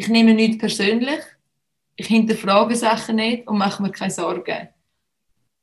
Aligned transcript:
ich 0.00 0.08
nehme 0.08 0.32
nichts 0.32 0.56
persönlich, 0.56 1.20
ich 1.94 2.06
hinterfrage 2.06 2.74
Sachen 2.74 3.16
nicht 3.16 3.46
und 3.46 3.58
mache 3.58 3.82
mir 3.82 3.92
keine 3.92 4.10
Sorgen. 4.10 4.68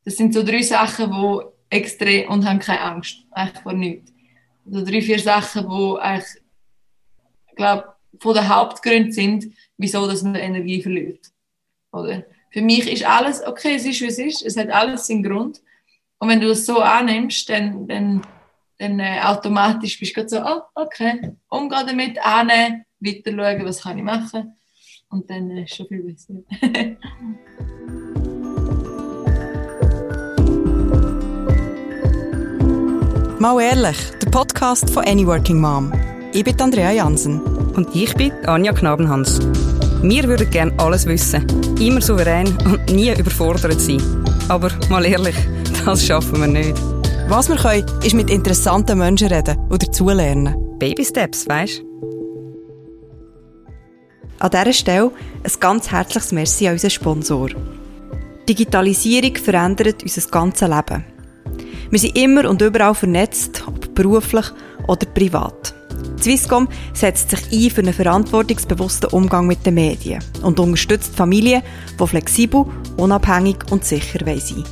Das 0.05 0.15
sind 0.15 0.31
so 0.31 0.43
drei 0.43 0.61
Sachen, 0.61 1.11
die 1.11 1.75
extrem 1.75 2.29
und 2.29 2.47
haben 2.47 2.59
keine 2.59 2.81
Angst, 2.81 3.25
eigentlich 3.31 3.63
vor 3.63 3.73
nichts. 3.73 4.13
So 4.69 4.85
drei, 4.85 5.01
vier 5.01 5.17
Sachen, 5.17 5.67
die 5.67 5.99
eigentlich, 5.99 6.43
ich 7.49 7.55
glaube, 7.55 7.95
von 8.19 8.35
den 8.35 8.47
Hauptgründen 8.47 9.11
sind, 9.11 9.47
wieso 9.75 10.05
dass 10.07 10.21
man 10.21 10.35
Energie 10.35 10.83
verliert. 10.83 11.31
Oder? 11.91 12.23
Für 12.51 12.61
mich 12.61 12.87
ist 12.91 13.05
alles 13.05 13.43
okay, 13.43 13.73
es 13.75 13.85
ist 13.85 14.01
wie 14.01 14.05
es 14.05 14.19
ist, 14.19 14.43
es 14.43 14.55
hat 14.55 14.69
alles 14.69 15.07
seinen 15.07 15.23
Grund. 15.23 15.61
Und 16.19 16.29
wenn 16.29 16.41
du 16.41 16.49
das 16.49 16.63
so 16.63 16.79
annimmst, 16.79 17.49
dann, 17.49 17.87
dann, 17.87 18.21
dann 18.77 18.99
äh, 18.99 19.19
automatisch 19.23 19.99
bist 19.99 20.15
du 20.15 20.29
so, 20.29 20.43
oh, 20.45 20.61
okay, 20.75 21.35
umgehen 21.49 21.87
damit, 21.87 22.23
annehmen, 22.23 22.85
weiter 22.99 23.31
schauen, 23.31 23.65
was 23.65 23.81
kann 23.81 23.97
ich 23.97 24.03
machen. 24.03 24.53
Und 25.09 25.29
dann 25.29 25.51
ist 25.51 25.71
es 25.71 25.77
schon 25.77 25.87
viel 25.87 26.03
besser. 26.03 26.33
Mal 33.39 33.61
ehrlich, 33.61 33.97
der 34.21 34.31
Podcast 34.31 34.89
von 34.89 35.05
Any 35.05 35.25
Working 35.25 35.61
Mom. 35.61 35.93
Ich 36.33 36.43
bin 36.43 36.59
Andrea 36.59 36.91
Jansen. 36.91 37.39
Und 37.75 37.95
ich 37.95 38.13
bin 38.15 38.31
Anja 38.47 38.73
Knabenhans. 38.73 39.39
Wir 40.01 40.23
würden 40.23 40.49
gerne 40.49 40.73
alles 40.79 41.05
wissen, 41.05 41.45
immer 41.79 42.01
souverän 42.01 42.47
und 42.65 42.91
nie 42.91 43.11
überfordert 43.11 43.79
sein. 43.79 44.01
Aber 44.49 44.71
mal 44.89 45.05
ehrlich, 45.05 45.35
das 45.85 46.03
schaffen 46.05 46.39
wir 46.39 46.47
nicht. 46.47 46.75
Was 47.29 47.47
wir 47.49 47.57
können, 47.57 47.85
ist 48.03 48.15
mit 48.15 48.31
interessanten 48.31 48.97
Menschen 48.97 49.27
reden 49.27 49.57
und 49.69 49.83
dazulernen. 49.83 50.55
Baby 50.79 51.05
Steps, 51.05 51.47
weisst 51.47 51.83
An 54.39 54.51
dieser 54.51 54.73
Stelle 54.73 55.11
ein 55.43 55.51
ganz 55.59 55.91
herzliches 55.91 56.31
Merci 56.31 56.67
an 56.67 56.73
unseren 56.73 56.91
Sponsor. 56.91 57.49
Digitalisierung 58.47 59.35
verändert 59.35 60.03
unser 60.03 60.29
ganzes 60.29 60.67
Leben. 60.67 61.03
Wir 61.89 61.99
sind 61.99 62.17
immer 62.17 62.49
und 62.49 62.61
überall 62.61 62.93
vernetzt, 62.93 63.63
ob 63.65 63.95
beruflich 63.95 64.45
oder 64.87 65.05
privat. 65.07 65.73
Swisscom 66.21 66.67
setzt 66.93 67.31
sich 67.31 67.51
ein 67.51 67.71
für 67.71 67.81
einen 67.81 67.93
verantwortungsbewussten 67.93 69.09
Umgang 69.09 69.47
mit 69.47 69.65
den 69.65 69.73
Medien 69.75 70.23
und 70.43 70.59
unterstützt 70.59 71.15
Familien, 71.15 71.63
die 71.99 72.07
flexibel, 72.07 72.65
unabhängig 72.97 73.57
und 73.71 73.85
sicher 73.85 74.19
sein 74.25 74.63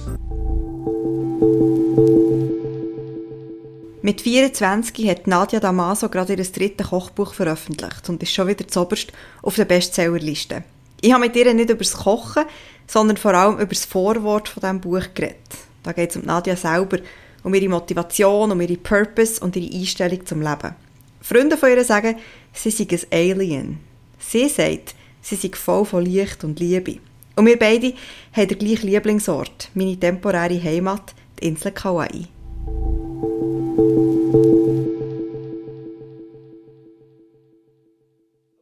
Mit 4.05 4.21
24 4.21 5.09
hat 5.09 5.25
Nadia 5.25 5.59
Damaso 5.59 6.09
gerade 6.09 6.35
ihr 6.35 6.43
drittes 6.43 6.89
Kochbuch 6.89 7.33
veröffentlicht 7.33 8.07
und 8.07 8.21
ist 8.21 8.35
schon 8.35 8.47
wieder 8.47 8.67
zoberst 8.67 9.11
auf 9.41 9.55
der 9.55 9.65
Bestsellerliste. 9.65 10.63
Ich 11.01 11.11
habe 11.11 11.25
mit 11.25 11.35
ihr 11.35 11.51
nicht 11.55 11.71
über 11.71 11.79
das 11.79 11.97
Kochen, 11.97 12.43
sondern 12.85 13.17
vor 13.17 13.33
allem 13.33 13.55
über 13.55 13.65
das 13.65 13.85
Vorwort 13.85 14.47
von 14.47 14.61
diesem 14.61 14.79
Buch 14.79 15.07
geredet. 15.15 15.39
Da 15.81 15.91
geht 15.91 16.11
es 16.11 16.17
um 16.17 16.21
Nadia 16.23 16.55
selber, 16.55 16.99
um 17.41 17.51
ihre 17.55 17.67
Motivation, 17.67 18.51
um 18.51 18.61
ihre 18.61 18.77
Purpose 18.77 19.43
und 19.43 19.55
ihre 19.55 19.75
Einstellung 19.75 20.23
zum 20.23 20.39
Leben. 20.39 20.75
Freunde 21.21 21.57
von 21.57 21.69
ihr 21.69 21.83
sagen, 21.83 22.17
sie 22.53 22.69
sei 22.69 22.85
ein 23.09 23.31
Alien. 23.31 23.79
Sie 24.19 24.47
sagt, 24.49 24.93
sie 25.23 25.35
sei 25.35 25.49
voll 25.55 25.83
von 25.83 26.05
Licht 26.05 26.43
und 26.43 26.59
Liebe. 26.59 26.99
Und 27.35 27.47
wir 27.47 27.57
beide 27.57 27.95
haben 28.33 28.49
den 28.49 28.59
gleichen 28.59 28.87
Lieblingsort, 28.87 29.71
meine 29.73 29.99
temporäre 29.99 30.61
Heimat, 30.61 31.15
die 31.39 31.47
Insel 31.47 31.71
Kauai. 31.71 32.27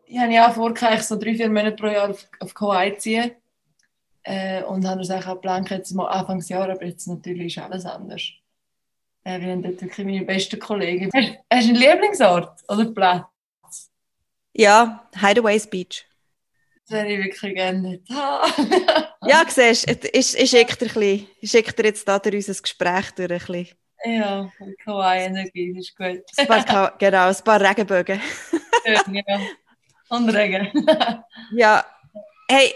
Ich 0.06 0.20
habe 0.20 0.32
ja 0.32 0.52
vor, 0.52 0.74
so 1.02 1.16
drei, 1.18 1.36
vier 1.36 1.50
Monate 1.50 1.76
pro 1.76 1.88
Jahr 1.88 2.10
auf, 2.10 2.28
auf 2.40 2.54
Kauai 2.54 2.92
zu 2.92 3.00
ziehen. 3.00 3.32
Äh, 4.24 4.64
und 4.64 4.88
habe 4.88 5.00
uns 5.00 5.12
auch 5.12 5.26
geplant, 5.26 5.70
jetzt 5.70 5.92
mal 5.94 6.08
Anfangsjahr, 6.08 6.70
aber 6.70 6.86
jetzt 6.86 7.08
natürlich 7.08 7.58
ist 7.58 7.64
alles 7.64 7.86
anders. 7.86 8.22
Äh, 9.24 9.40
wir 9.42 9.52
haben 9.52 9.64
dort 9.64 9.82
wirklich 9.82 10.06
meine 10.06 10.26
besten 10.26 10.60
Kollegen. 10.60 11.10
Hast, 11.14 11.28
hast 11.50 11.68
du 11.68 11.74
einen 11.74 11.76
Lieblingsort 11.76 12.62
oder 12.70 12.86
Platz? 12.86 13.92
Ja, 14.54 15.10
Hideaways 15.16 15.68
Beach. 15.70 16.06
Das 16.86 16.98
würde 16.98 17.14
ich 17.14 17.24
wirklich 17.24 17.56
gerne 17.56 17.80
nicht 17.80 18.10
ja, 19.26 19.46
siehst 19.48 19.90
du, 19.90 20.10
ich, 20.12 20.38
ich 20.38 20.50
schicke 20.50 20.86
dir, 20.86 21.02
ein 21.02 21.28
ich 21.40 21.50
schicke 21.50 21.74
dir 21.74 21.86
jetzt 21.86 22.08
da 22.08 22.20
durch 22.20 22.36
unser 22.36 22.62
Gespräch 22.62 23.12
durch 23.12 23.32
ein 23.32 23.38
bisschen. 23.38 23.68
Ja, 24.06 24.52
Kawaii-Energie 24.84 25.78
ist 25.78 25.96
gut. 25.96 26.24
ein 26.38 26.66
paar, 26.66 26.96
genau, 27.00 27.28
ein 27.28 27.36
paar 27.44 27.62
Regenbögen. 27.62 28.22
ja. 28.86 29.40
Und 30.10 30.30
Regen. 30.30 30.70
ja, 31.52 31.86
hey, 32.50 32.74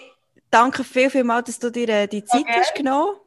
danke 0.49 0.83
viel, 0.83 1.09
viel 1.09 1.23
mal, 1.23 1.43
dass 1.43 1.59
du 1.59 1.69
dir 1.69 1.89
äh, 1.89 2.07
die 2.07 2.23
Zeit 2.23 2.41
okay. 2.41 2.59
hast 2.59 2.75
genommen 2.75 3.17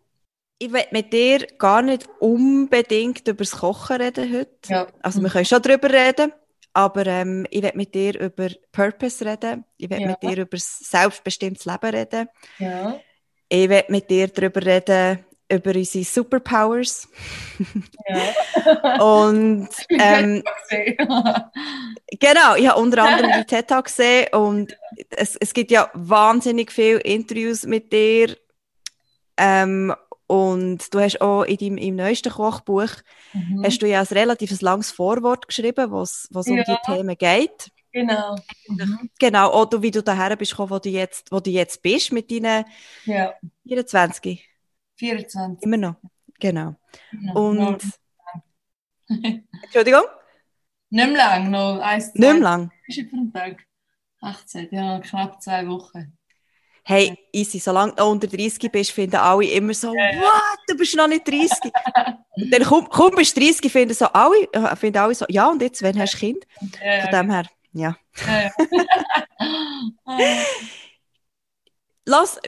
ich 0.63 0.73
will 0.73 0.85
mit 0.91 1.13
dir 1.13 1.47
gar 1.59 1.81
nicht 1.81 2.07
unbedingt 2.21 3.27
über 3.27 3.45
das 3.45 3.53
Kochen 3.53 3.97
reden 3.97 4.33
heute. 4.33 4.51
Ja. 4.69 4.87
Also 5.03 5.23
wir 5.23 5.31
können 5.31 5.47
schon 5.47 5.63
darüber 5.63 5.91
reden, 5.91 6.33
aber 6.75 7.07
ähm, 7.07 7.47
ich 7.51 7.63
will 7.63 7.73
mit 7.75 7.95
dir 7.95 8.21
über 8.21 8.51
Purpose 8.71 9.25
reden. 9.25 9.65
Ich 9.79 9.89
will 9.89 10.03
ja. 10.03 10.09
mit 10.09 10.23
dir 10.23 10.43
über 10.43 10.59
selbstbestimmtes 10.59 11.65
Leben 11.65 11.95
reden. 11.95 12.29
Ja. 12.59 13.01
Ich 13.49 13.71
will 13.71 13.85
mit 13.89 14.11
dir 14.11 14.29
darüber 14.29 14.65
reden, 14.65 15.25
über 15.51 15.75
unsere 15.75 16.05
Superpowers. 16.05 17.09
Ja. 18.09 19.03
und 19.03 19.69
ähm, 19.91 20.43
genau, 22.19 22.55
ich 22.57 22.69
habe 22.69 22.81
unter 22.81 23.03
anderem 23.03 23.33
die 23.39 23.45
TED 23.45 23.69
Talk 23.69 23.87
gesehen 23.87 24.29
und 24.33 24.77
es, 25.11 25.37
es 25.37 25.53
gibt 25.53 25.71
ja 25.71 25.91
wahnsinnig 25.95 26.73
viele 26.73 27.01
Interviews 27.01 27.65
mit 27.65 27.93
dir. 27.93 28.37
Ähm, 29.37 29.95
und 30.27 30.95
du 30.95 31.01
hast 31.01 31.21
auch 31.21 31.43
in 31.43 31.57
deinem 31.57 31.77
im 31.79 31.97
neuesten 31.97 32.31
Kochbuch 32.33 32.91
mhm. 33.33 33.65
hast 33.65 33.83
du 33.83 33.89
ja 33.89 34.01
ein 34.01 34.07
relativ 34.07 34.61
langes 34.61 34.93
Vorwort 34.93 35.49
geschrieben, 35.49 35.91
was 35.91 36.29
was 36.31 36.47
ja. 36.47 36.53
um 36.53 36.65
die 36.65 36.77
Themen 36.87 37.19
geht. 37.19 37.71
Genau. 37.93 38.37
Mhm. 38.69 39.11
Genau, 39.19 39.61
oder 39.61 39.83
wie 39.83 39.91
du 39.91 40.03
daher 40.03 40.37
bist, 40.37 40.57
wo 40.59 40.79
du 40.79 40.89
jetzt, 40.89 41.33
wo 41.33 41.41
du 41.41 41.51
jetzt 41.51 41.83
bist 41.83 42.13
mit 42.13 42.31
deinen 42.31 42.65
ja. 43.05 43.35
24. 43.67 44.49
24. 45.01 45.63
Immer 45.63 45.77
noch. 45.79 45.97
Genau. 46.39 46.77
genau. 47.11 47.49
Und 47.49 47.83
Entschuldigung? 49.63 50.03
Nicht 50.91 51.07
mehr 51.09 51.17
lang, 51.17 51.51
noch 51.51 51.81
eins, 51.81 52.13
zwei. 52.13 52.21
Nicht 52.21 52.33
mehr 52.33 52.41
lang. 52.41 52.71
Ist 52.87 53.01
für 53.01 53.17
einen 53.17 53.33
Tag. 53.33 53.65
18, 54.21 54.69
ja, 54.71 55.01
knapp 55.01 55.41
zwei 55.41 55.67
Wochen. 55.67 56.19
Hey, 56.85 57.17
easy, 57.33 57.59
solange 57.59 57.95
du 57.95 58.05
unter 58.05 58.27
30 58.27 58.71
bist, 58.71 58.91
finden 58.91 59.17
alle 59.17 59.47
immer 59.47 59.73
so, 59.73 59.95
ja, 59.95 60.13
ja. 60.13 60.21
what, 60.21 60.59
du 60.69 60.77
bist 60.77 60.95
noch 60.95 61.09
nicht 61.09 61.27
30. 61.27 61.51
und 62.37 62.51
dann 62.51 62.63
komm, 62.65 62.87
komm 62.91 63.15
bist 63.15 63.35
du 63.37 63.41
30, 63.41 63.73
finden, 63.73 63.95
so 63.95 64.07
alle, 64.07 64.47
äh, 64.53 64.77
finden 64.77 64.99
alle 64.99 65.15
so, 65.15 65.25
ja, 65.29 65.49
und 65.49 65.63
jetzt, 65.63 65.81
wenn 65.83 65.99
hast 65.99 66.15
du 66.15 66.19
Kind? 66.19 66.45
Ja, 66.85 67.03
Von 67.03 67.11
dem 67.13 67.31
her, 67.31 67.47
ja. 67.73 67.97
Lass, 72.05 72.39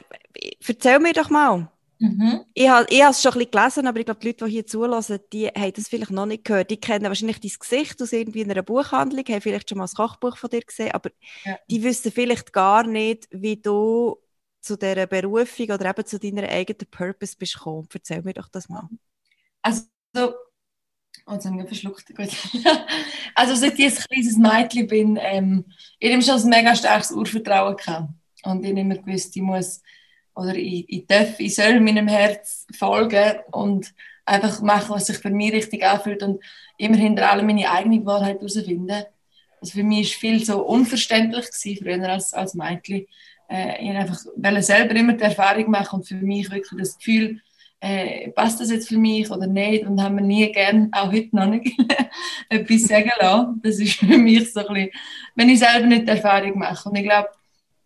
erzähl 0.67 0.99
mir 0.99 1.13
doch 1.13 1.29
mal. 1.31 1.72
Mhm. 2.03 2.41
Ich 2.53 2.67
habe 2.67 2.85
es 2.89 3.21
schon 3.21 3.31
ein 3.31 3.39
bisschen 3.39 3.51
gelesen, 3.51 3.87
aber 3.87 3.99
ich 3.99 4.05
glaube, 4.05 4.19
die 4.19 4.27
Leute, 4.27 4.45
die 4.45 4.51
hier 4.51 4.65
zulassen, 4.65 5.19
die 5.31 5.47
haben 5.47 5.71
das 5.73 5.87
vielleicht 5.87 6.11
noch 6.11 6.25
nicht 6.25 6.43
gehört. 6.43 6.69
Die 6.69 6.75
kennen 6.75 7.05
wahrscheinlich 7.05 7.39
dein 7.39 7.51
Gesicht 7.57 8.01
aus 8.01 8.11
irgendwie 8.11 8.43
einer 8.43 8.61
Buchhandlung, 8.61 9.23
haben 9.25 9.39
vielleicht 9.39 9.69
schon 9.69 9.77
mal 9.77 9.85
ein 9.85 9.95
Kochbuch 9.95 10.35
von 10.35 10.49
dir 10.49 10.59
gesehen, 10.59 10.91
aber 10.91 11.11
ja. 11.45 11.57
die 11.69 11.81
wissen 11.81 12.11
vielleicht 12.11 12.51
gar 12.51 12.85
nicht, 12.85 13.29
wie 13.31 13.55
du 13.55 14.17
zu 14.59 14.77
dieser 14.77 15.07
Berufung 15.07 15.69
oder 15.69 15.89
eben 15.89 16.05
zu 16.05 16.19
deiner 16.19 16.49
eigenen 16.49 16.91
Purpose 16.91 17.37
bist 17.39 17.53
gekommen? 17.53 17.87
Erzähl 17.93 18.21
mir 18.21 18.33
doch 18.33 18.49
das 18.49 18.67
mal. 18.67 18.89
Also, 19.61 19.85
oh, 20.13 21.31
jetzt 21.31 21.45
habe 21.45 21.61
ich 21.61 21.67
verschluckt. 21.67 22.13
Gut. 22.13 22.35
also, 23.35 23.55
seit 23.55 23.79
ich 23.79 23.85
ein 23.85 24.03
kleines 24.09 24.37
Mädchen 24.37 24.87
bin, 24.87 25.17
ähm, 25.21 25.63
ich 25.99 26.11
habe 26.11 26.21
schon 26.21 26.41
ein 26.41 26.49
mega 26.49 26.75
starkes 26.75 27.11
Urvertrauen 27.11 27.77
gehabt. 27.77 28.09
Und 28.43 28.65
ich 28.65 28.71
habe 28.71 28.81
immer 28.81 28.97
gewusst, 28.97 29.33
ich 29.37 29.41
muss, 29.41 29.81
oder 30.35 30.55
ich, 30.55 30.85
ich 30.87 31.05
darf, 31.05 31.39
ich 31.39 31.55
soll 31.55 31.79
meinem 31.79 32.07
Herz 32.07 32.65
folgen 32.77 33.39
und 33.51 33.93
einfach 34.25 34.61
machen, 34.61 34.95
was 34.95 35.07
sich 35.07 35.17
für 35.17 35.29
mich 35.29 35.53
richtig 35.53 35.85
anfühlt 35.85 36.23
und 36.23 36.43
immer 36.77 36.97
hinter 36.97 37.29
allem 37.29 37.47
meine 37.47 37.69
eigene 37.69 38.05
Wahrheit 38.05 38.37
herausfinden. 38.37 39.03
Also 39.61 39.73
für 39.73 39.83
mich 39.83 40.13
war 40.13 40.19
viel 40.19 40.45
so 40.45 40.65
unverständlich 40.65 41.45
gewesen, 41.45 41.83
früher 41.83 42.09
als, 42.09 42.33
als 42.33 42.53
Mädchen 42.53 43.05
äh, 43.49 43.83
ich 43.83 43.89
einfach 43.91 44.19
selber 44.61 44.95
immer 44.95 45.13
die 45.13 45.23
Erfahrung 45.23 45.69
machen 45.69 45.99
und 45.99 46.07
für 46.07 46.15
mich 46.15 46.49
wirklich 46.49 46.79
das 46.79 46.97
Gefühl, 46.97 47.41
äh, 47.79 48.31
passt 48.31 48.61
das 48.61 48.71
jetzt 48.71 48.87
für 48.87 48.97
mich 48.97 49.29
oder 49.29 49.45
nicht 49.45 49.85
und 49.85 50.01
haben 50.01 50.15
wir 50.15 50.23
nie 50.23 50.51
gern, 50.51 50.89
auch 50.93 51.11
heute 51.11 51.35
noch 51.35 51.47
nicht, 51.47 51.77
etwas 52.49 52.83
sagen 52.83 53.11
lassen. 53.19 53.61
Das 53.61 53.77
ist 53.79 53.95
für 53.95 54.17
mich 54.17 54.53
so 54.53 54.61
ein 54.61 54.73
bisschen, 54.73 54.89
wenn 55.35 55.49
ich 55.49 55.59
selber 55.59 55.85
nicht 55.85 56.03
die 56.03 56.11
Erfahrung 56.11 56.57
mache. 56.57 56.89
Und 56.89 56.95
ich 56.95 57.03
glaube, 57.03 57.29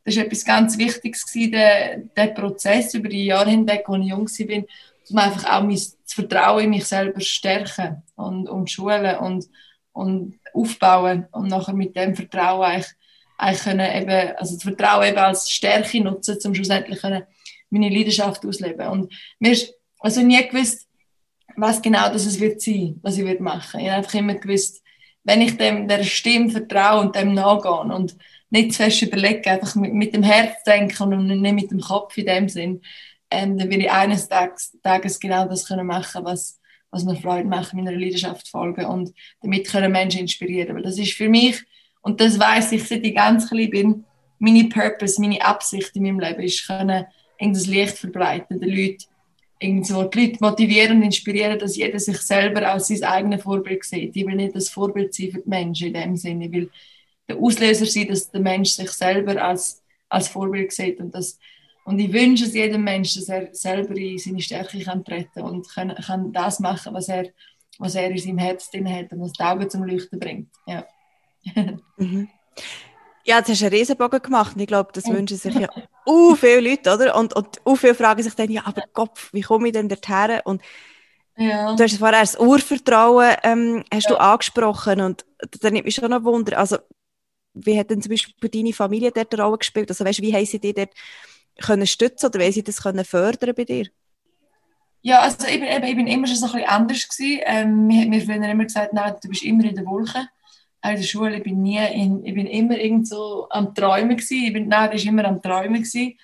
das 0.07 0.15
war 0.15 0.24
etwas 0.24 0.45
ganz 0.45 0.77
Wichtiges, 0.77 1.25
gewesen, 1.25 1.51
der, 1.51 1.98
der 2.15 2.27
Prozess 2.27 2.94
über 2.94 3.09
die 3.09 3.25
Jahre 3.25 3.50
hinweg, 3.50 3.83
als 3.88 4.01
ich 4.01 4.09
jung 4.09 4.25
war, 4.25 4.63
um 5.09 5.18
einfach 5.18 5.51
auch 5.51 5.63
mein, 5.63 5.75
das 5.75 6.13
Vertrauen 6.13 6.63
in 6.63 6.69
mich 6.69 6.86
selber 6.86 7.19
stärken 7.19 8.04
und, 8.15 8.48
und 8.48 8.71
schulen 8.71 9.18
und, 9.18 9.50
und 9.92 10.39
aufbauen 10.54 11.27
und 11.33 11.50
nachher 11.50 11.74
mit 11.74 11.94
dem 11.98 12.15
Vertrauen 12.15 12.63
eigentlich 12.63 12.88
eigentlich 13.38 13.63
können 13.63 13.95
eben, 13.95 14.36
also 14.38 14.56
das 14.56 14.63
Vertrauen 14.63 15.09
eben 15.09 15.18
als 15.18 15.50
Stärke 15.50 16.01
nutzen, 16.01 16.38
um 16.45 16.56
schlussendlich 16.56 17.01
können 17.01 17.24
meine 17.69 17.89
Leidenschaft 17.89 18.45
ausleben. 18.45 18.88
Und 18.88 19.13
mir 19.39 19.51
ist 19.51 19.74
also 20.00 20.21
nie 20.21 20.48
gewusst, 20.48 20.88
was 21.57 21.81
genau 21.81 22.09
das 22.09 22.25
es 22.25 22.39
wird 22.39 22.62
sein, 22.62 22.98
was 23.01 23.18
ich 23.18 23.39
machen. 23.42 23.81
Ich 23.81 23.88
habe 23.88 23.98
einfach 23.98 24.13
immer 24.13 24.36
gewusst, 24.36 24.81
wenn 25.25 25.42
ich 25.42 25.57
dem 25.57 25.88
der 25.88 26.04
Stimme 26.04 26.50
vertraue 26.50 27.01
und 27.01 27.15
dem 27.15 27.33
nachgehe 27.33 27.71
und 27.71 28.15
nicht 28.49 28.73
zu 28.73 28.83
fest 28.83 29.01
überlege, 29.01 29.49
einfach 29.51 29.75
mit, 29.75 29.94
mit 29.94 30.13
dem 30.13 30.23
Herz 30.23 30.63
denken 30.63 31.13
und 31.13 31.27
nicht 31.27 31.55
mit 31.55 31.71
dem 31.71 31.81
Kopf 31.81 32.17
in 32.17 32.25
dem 32.25 32.49
Sinn, 32.49 32.81
ähm, 33.29 33.57
dann 33.57 33.69
will 33.69 33.81
ich 33.81 33.91
eines 33.91 34.27
Tages, 34.29 34.77
Tages 34.81 35.19
genau 35.19 35.47
das 35.47 35.67
können 35.67 35.88
machen, 35.88 36.23
was, 36.23 36.59
was 36.91 37.03
mir 37.03 37.15
Freude 37.15 37.47
macht, 37.47 37.73
meiner 37.73 37.91
Leidenschaft 37.91 38.47
folgen 38.47 38.85
und 38.85 39.13
damit 39.41 39.67
können 39.67 39.91
Menschen 39.91 40.21
inspirieren. 40.21 40.75
Weil 40.75 40.83
das 40.83 40.97
ist 40.97 41.13
für 41.13 41.29
mich, 41.29 41.61
und 42.01 42.21
das 42.21 42.39
weiß 42.39 42.71
ich, 42.71 42.88
seit 42.88 43.05
ich 43.05 43.15
ganz 43.15 43.49
klein 43.49 43.69
bin, 43.69 44.05
meine 44.39 44.69
Purpose, 44.69 45.19
meine 45.19 45.44
Absicht 45.44 45.95
in 45.95 46.03
meinem 46.03 46.19
Leben 46.19 46.44
ist, 46.44 46.65
können 46.67 47.05
irgendein 47.38 47.71
Licht 47.71 47.97
verbreiten, 47.97 48.59
den 48.59 48.69
Leuten 48.69 49.05
irgendwo 49.59 50.03
die 50.03 50.27
Leute 50.27 50.38
motivieren 50.39 50.97
und 50.97 51.03
inspirieren, 51.03 51.57
dass 51.57 51.75
jeder 51.75 51.99
sich 51.99 52.17
selber 52.19 52.71
als 52.71 52.88
sein 52.88 53.03
eigenes 53.03 53.41
Vorbild 53.41 53.83
sieht. 53.83 54.15
Ich 54.15 54.25
will 54.25 54.35
nicht 54.35 54.55
das 54.55 54.69
Vorbild 54.69 55.13
sein 55.13 55.31
für 55.31 55.41
die 55.41 55.49
Menschen 55.49 55.88
in 55.88 55.94
dem 55.94 56.15
Sinne. 56.15 56.51
Will 56.51 56.69
der 57.27 57.38
Auslöser 57.38 57.85
sein, 57.85 58.07
dass 58.07 58.31
der 58.31 58.41
Mensch 58.41 58.71
sich 58.71 58.91
selber 58.91 59.41
als, 59.41 59.83
als 60.09 60.27
Vorbild 60.27 60.71
sieht. 60.71 61.00
Und, 61.00 61.13
das, 61.13 61.38
und 61.85 62.00
ich 62.00 62.12
wünsche 62.12 62.45
es 62.45 62.53
jedem 62.53 62.83
Menschen, 62.83 63.21
dass 63.21 63.29
er 63.29 63.53
selber 63.53 63.95
in 63.95 64.18
seine 64.18 64.41
Stärke 64.41 64.79
kann 64.79 65.03
treten 65.03 65.41
und 65.41 65.68
kann, 65.69 65.94
kann 65.95 66.31
das 66.31 66.59
machen, 66.59 66.94
was 66.94 67.09
er, 67.09 67.27
was 67.79 67.95
er 67.95 68.09
in 68.09 68.18
seinem 68.18 68.38
Herz 68.38 68.69
drin 68.71 68.89
hat 68.89 69.12
und 69.12 69.21
was 69.21 69.33
die 69.33 69.44
Augen 69.44 69.69
zum 69.69 69.83
Leuchten 69.83 70.19
bringt. 70.19 70.50
Ja. 70.65 70.85
mhm. 71.97 72.29
Ja, 73.25 73.39
jetzt 73.39 73.50
hast 73.50 73.59
du 73.59 73.65
einen 73.65 73.75
Riesenbogen 73.75 74.21
gemacht 74.21 74.56
und 74.56 74.62
ich 74.62 74.68
glaube, 74.68 74.91
das 74.94 75.06
wünschen 75.09 75.35
sich 75.35 75.53
ja 75.53 75.68
uh, 76.07 76.33
viele 76.35 76.62
Leute, 76.62 76.94
oder? 76.94 77.13
Und, 77.13 77.35
und 77.35 77.59
uh, 77.65 77.75
viele 77.75 77.94
fragen 77.94 78.23
sich 78.23 78.33
dann, 78.35 78.50
ja, 78.50 78.62
aber 78.65 78.83
Kopf, 78.94 79.33
wie 79.33 79.41
komme 79.41 79.68
ich 79.68 79.73
denn 79.73 79.89
dorthin? 79.89 80.39
Und 80.45 80.62
ja. 81.35 81.75
du 81.75 81.83
hast 81.83 81.97
vorher 81.97 82.21
das 82.21 82.39
Urvertrauen 82.39 83.35
ähm, 83.44 83.83
hast 83.94 84.09
ja. 84.09 84.15
du 84.15 84.21
angesprochen 84.21 85.01
und 85.01 85.25
da 85.59 85.69
nimmt 85.69 85.83
mich 85.83 85.95
schon 85.95 86.09
noch 86.09 86.23
Wunder, 86.23 86.57
also 86.57 86.77
wie 87.65 87.80
hat 87.80 87.89
denn 87.89 88.01
zum 88.01 88.12
Beispiel 88.12 88.50
deine 88.50 88.74
Familie 88.74 89.12
dort 89.12 89.33
eine 89.33 89.44
Rolle 89.44 89.57
gespielt? 89.57 89.89
Also 89.89 90.06
weißt, 90.06 90.21
wie 90.21 90.33
haben 90.33 90.45
sie 90.45 90.59
dich 90.59 90.74
dort 90.74 90.92
können 91.59 91.88
stützen 91.88 92.27
oder 92.27 92.39
wie 92.39 92.51
sie 92.51 92.63
das 92.63 92.83
können 92.83 93.06
fördern 93.06 93.56
bei 93.56 93.63
dir? 93.63 93.88
Ja, 95.01 95.21
also 95.21 95.48
ich 95.48 95.59
bin, 95.59 95.83
ich 95.83 95.95
bin 95.95 96.07
immer 96.07 96.27
schon 96.27 96.36
so 96.36 96.48
ein 96.48 96.51
bisschen 96.54 96.69
anders 96.69 97.07
gewesen. 97.07 97.42
Ähm, 97.45 97.88
mir 97.88 98.01
hat 98.01 98.09
mir 98.09 98.21
früher 98.21 98.50
immer 98.50 98.63
gesagt, 98.63 98.94
nein, 98.94 99.15
du 99.21 99.30
bist 99.30 99.44
immer 99.44 99.63
in 99.63 99.75
der 99.75 99.86
Wolke 99.86 100.27
in 100.83 100.95
der 100.95 101.04
Schule, 101.04 101.38
ich 101.38 101.44
bin 101.44 101.62
nie, 101.62 101.80
in, 101.94 102.25
ich 102.25 102.33
bin 102.33 102.48
immer 102.48 102.77
irgend 102.77 103.12
am 103.50 103.74
Träumen 103.74 104.15
gewesen. 104.15 104.45
Ich 104.45 104.54
bin, 104.54 104.68
nein, 104.68 104.92
ich 104.94 105.06
immer 105.06 105.25
am 105.25 105.42
Träumen 105.42 105.81
gewesen. 105.81 106.18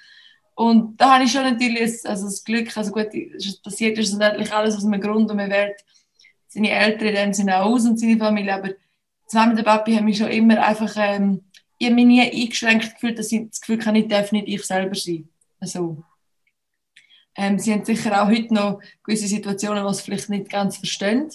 Und 0.56 1.02
da 1.02 1.16
habe 1.16 1.24
ich 1.24 1.32
schon 1.32 1.44
natürlich 1.44 2.06
also 2.06 2.26
das 2.26 2.44
Glück, 2.44 2.76
also 2.78 2.92
gut, 2.92 3.08
es 3.14 3.60
passiert 3.60 3.98
ist 3.98 4.14
natürlich 4.14 4.54
alles 4.54 4.76
aus 4.78 4.86
einem 4.86 5.02
Grund 5.02 5.30
und 5.30 5.38
man 5.38 5.50
wählt 5.50 5.84
seine 6.48 6.70
Eltern 6.70 7.08
in 7.08 7.16
dem 7.16 7.34
Sinne 7.34 7.64
aus 7.64 7.86
und 7.86 8.00
seine 8.00 8.18
Familie, 8.18 8.54
aber 8.54 8.70
zusammen 9.34 9.56
mit 9.56 9.60
dem 9.60 9.66
Papi 9.66 9.96
haben 9.96 10.06
mich 10.06 10.18
schon 10.18 10.30
immer 10.30 10.64
einfach, 10.64 10.94
ähm, 10.96 11.42
ich 11.80 11.88
habe 11.88 11.96
mich 11.96 12.06
nie 12.06 12.22
eingeschränkt 12.22 12.94
gefühlt, 12.94 13.18
dass 13.18 13.32
ich 13.32 13.50
das 13.50 13.62
Gefühl 13.62 13.84
habe, 13.84 13.98
ich 13.98 14.08
darf 14.08 14.32
nicht 14.32 14.48
ich 14.48 14.64
selber 14.64 14.96
sein. 14.96 15.28
Also, 15.60 16.04
ähm, 17.36 17.58
sie 17.58 17.74
haben 17.74 17.84
sicher 17.84 18.22
auch 18.22 18.28
heute 18.28 18.54
noch 18.54 18.80
gewisse 19.04 19.28
Situationen, 19.28 19.86
die 19.88 19.94
sie 19.94 20.04
vielleicht 20.04 20.30
nicht 20.30 20.50
ganz 20.50 20.78
verstehen, 20.78 21.30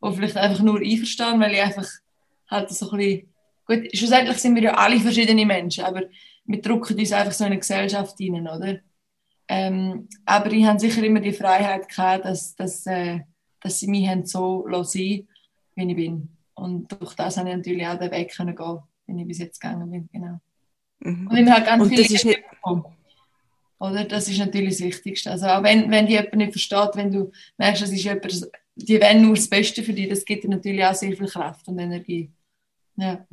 oder 0.00 0.14
vielleicht 0.14 0.36
einfach 0.36 0.62
nur 0.62 0.80
einverstehen, 0.80 1.40
weil 1.40 1.54
ich 1.54 1.62
einfach 1.62 1.88
halt 2.50 2.70
so 2.70 2.90
ein 2.90 2.98
bisschen, 2.98 3.34
gut, 3.64 3.96
schlussendlich 3.96 4.38
sind 4.38 4.56
wir 4.56 4.62
ja 4.62 4.74
alle 4.74 4.98
verschiedene 4.98 5.46
Menschen, 5.46 5.84
aber 5.84 6.02
wir 6.44 6.60
drucken 6.60 6.98
uns 6.98 7.12
einfach 7.12 7.32
so 7.32 7.44
in 7.44 7.52
eine 7.52 7.60
Gesellschaft 7.60 8.16
rein, 8.20 8.48
oder? 8.48 8.80
Ähm, 9.48 10.08
aber 10.24 10.50
ich 10.52 10.64
habe 10.64 10.80
sicher 10.80 11.02
immer 11.04 11.20
die 11.20 11.32
Freiheit 11.32 11.88
gehabt, 11.88 12.24
dass, 12.24 12.56
dass, 12.56 12.86
äh, 12.86 13.20
dass 13.60 13.78
sie 13.78 13.86
mich 13.86 14.08
haben 14.08 14.26
so 14.26 14.66
lassen, 14.66 14.98
wie 14.98 15.28
ich 15.76 15.96
bin. 15.96 16.35
Und 16.56 16.90
durch 16.90 17.14
das 17.14 17.36
habe 17.36 17.50
ich 17.50 17.56
natürlich 17.56 17.86
auch 17.86 17.98
den 17.98 18.10
Weg 18.10 18.34
können 18.34 18.56
gehen, 18.56 18.78
wenn 19.06 19.18
ich 19.18 19.28
bis 19.28 19.38
jetzt 19.38 19.60
gegangen 19.60 19.90
bin, 19.90 20.08
genau. 20.12 20.40
Mhm. 21.00 21.28
Und 21.28 21.36
ich 21.36 21.50
habe 21.50 21.64
ganz 21.64 21.82
Und 21.82 21.98
das 21.98 22.10
ist 22.10 22.24
nicht... 22.24 22.42
Oder? 23.78 24.04
Das 24.04 24.26
ist 24.26 24.38
natürlich 24.38 24.78
das 24.78 24.86
Wichtigste. 24.86 25.30
Also 25.30 25.46
auch 25.48 25.62
wenn, 25.62 25.90
wenn 25.90 26.06
die 26.06 26.14
jemand 26.14 26.36
nicht 26.36 26.52
versteht, 26.52 26.90
wenn 26.94 27.12
du 27.12 27.30
merkst, 27.58 27.82
das 27.82 27.90
ist 27.90 28.02
jemand, 28.02 28.50
die 28.74 29.00
wollen 29.00 29.22
nur 29.22 29.34
das 29.34 29.48
Beste 29.48 29.82
für 29.82 29.92
dich, 29.92 30.08
das 30.08 30.24
gibt 30.24 30.44
dir 30.44 30.48
natürlich 30.48 30.82
auch 30.82 30.94
sehr 30.94 31.14
viel 31.14 31.28
Kraft 31.28 31.68
und 31.68 31.78
Energie. 31.78 32.32
Ja. 32.96 33.26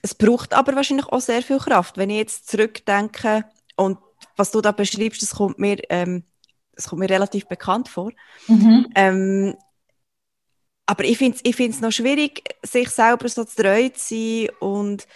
Es 0.00 0.14
braucht 0.14 0.54
aber 0.54 0.74
wahrscheinlich 0.74 1.06
auch 1.06 1.20
sehr 1.20 1.42
viel 1.42 1.58
Kraft. 1.58 1.98
Wenn 1.98 2.08
ich 2.08 2.16
jetzt 2.16 2.48
zurückdenke 2.48 3.44
und 3.76 3.98
was 4.36 4.50
du 4.50 4.62
da 4.62 4.72
beschreibst, 4.72 5.20
das 5.20 5.34
kommt 5.34 5.58
mir, 5.58 5.76
ähm, 5.90 6.24
das 6.74 6.88
kommt 6.88 7.00
mir 7.00 7.10
relativ 7.10 7.46
bekannt 7.46 7.88
vor. 7.88 8.10
Mhm. 8.48 8.88
Ähm, 8.94 9.54
aber 10.92 11.04
ich 11.04 11.16
finde 11.16 11.38
es 11.42 11.58
ich 11.58 11.80
noch 11.80 11.90
schwierig, 11.90 12.44
sich 12.62 12.90
selber 12.90 13.26
so 13.26 13.44
treu 13.44 13.88
zu 13.88 14.14
sein 14.14 14.48
und 14.60 15.06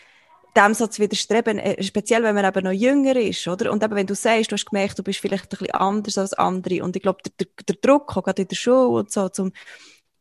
dem 0.56 0.73
so 0.73 0.87
zu 0.87 1.02
widerstreben, 1.02 1.58
äh, 1.58 1.82
speziell 1.82 2.23
wenn 2.23 2.34
man 2.34 2.46
eben 2.46 2.64
noch 2.64 2.73
jünger 2.73 3.14
ist, 3.17 3.46
oder? 3.46 3.70
Und 3.70 3.82
eben, 3.82 3.94
wenn 3.94 4.06
du 4.06 4.14
sagst, 4.14 4.50
du 4.50 4.55
hast 4.55 4.64
gemerkt, 4.64 4.99
du 4.99 5.02
bist 5.02 5.20
vielleicht 5.20 5.44
ein 5.44 5.49
bisschen 5.50 5.75
anders 5.75 6.17
als 6.17 6.32
andere 6.32 6.82
und 6.82 6.96
ich 6.96 7.02
glaube, 7.02 7.19
der, 7.26 7.32
der, 7.38 7.64
der 7.69 7.76
Druck, 7.76 8.17
auch 8.17 8.25
gerade 8.25 8.40
in 8.40 8.49
der 8.49 8.56
Schule 8.56 8.88
und 8.88 9.12
so, 9.12 9.28
zum, 9.28 9.52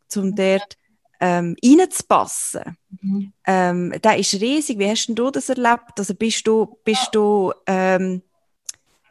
zum 0.10 0.36
dort 0.36 0.78
ähm, 1.22 1.56
reinzupassen, 1.64 2.78
mhm. 3.02 3.32
ähm, 3.48 3.94
der 4.04 4.18
ist 4.18 4.34
riesig. 4.34 4.78
Wie 4.78 4.90
hast 4.90 5.08
denn 5.08 5.16
du 5.16 5.32
das 5.32 5.48
erlebt? 5.48 5.98
Also 5.98 6.16
bist 6.16 6.46
du, 6.46 6.78
bist 6.84 7.12
du, 7.14 7.54
ähm, 7.66 8.22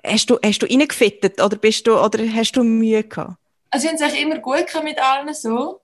hast 0.05 0.29
du, 0.29 0.39
hast 0.45 0.61
du 0.61 0.67
reingefittet 0.67 1.41
oder 1.41 1.57
bist 1.57 1.87
du, 1.87 1.99
oder 1.99 2.23
hast 2.35 2.53
du 2.53 2.63
Mühe 2.63 3.03
gehabt? 3.03 3.39
Also 3.71 3.87
ich 3.87 3.95
habe 3.95 4.05
es 4.05 4.13
eigentlich 4.13 4.23
immer 4.23 4.39
gut 4.41 4.67
mit 4.85 5.01
allen 5.01 5.33
so, 5.33 5.81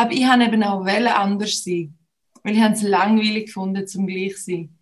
aber 0.00 0.12
ich 0.12 0.24
habe 0.24 0.44
eben 0.44 0.62
auch 0.62 0.86
Welle 0.86 1.14
anders 1.14 1.62
sein, 1.62 1.94
weil 2.42 2.54
ich 2.54 2.62
es 2.62 2.80
langweilig 2.80 3.46
gefunden 3.46 3.86
zum 3.86 4.06
gleich 4.06 4.38
sein. 4.38 4.78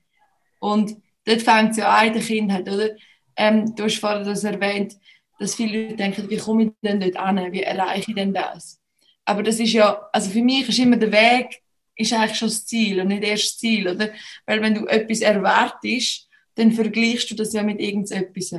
Und 0.61 0.95
dort 1.25 1.43
fängt 1.43 1.73
es 1.73 1.79
ja 1.79 1.93
an 1.93 2.07
in 2.07 2.13
der 2.13 2.23
Kindheit, 2.23 2.69
oder? 2.69 2.91
Ähm, 3.35 3.75
du 3.75 3.83
hast 3.83 3.99
vorhin 3.99 4.25
das 4.25 4.45
erwähnt, 4.45 4.95
dass 5.41 5.57
viele 5.57 5.83
Leute 5.83 5.97
denken, 5.97 6.31
wie 6.31 6.37
komme 6.37 6.65
ich 6.67 6.71
denn 6.85 7.01
dort 7.01 7.17
an? 7.17 7.53
Wie 7.53 7.65
erreiche 7.65 8.13
ich 8.13 8.15
denn 8.15 8.33
das? 8.33 8.81
Aber 9.25 9.43
das 9.43 9.59
ist 9.59 9.73
ja, 9.73 10.09
also 10.13 10.31
für 10.31 10.41
mich 10.41 10.69
ist 10.69 10.79
immer 10.79 10.97
der 10.97 11.11
Weg, 11.11 11.63
ist 11.97 12.13
eigentlich 12.13 12.39
schon 12.39 12.49
das 12.49 12.65
Ziel 12.65 13.01
und 13.01 13.09
nicht 13.09 13.25
erst 13.25 13.45
das 13.45 13.59
Ziel, 13.59 13.89
oder? 13.89 14.11
Weil 14.47 14.63
wenn 14.63 14.75
du 14.77 14.87
etwas 14.87 15.21
erwartest, 15.21 16.29
dann 16.55 16.71
vergleichst 16.71 17.29
du 17.29 17.35
das 17.35 17.53
ja 17.53 17.65
mit 17.65 17.81
irgendetwas. 17.81 18.55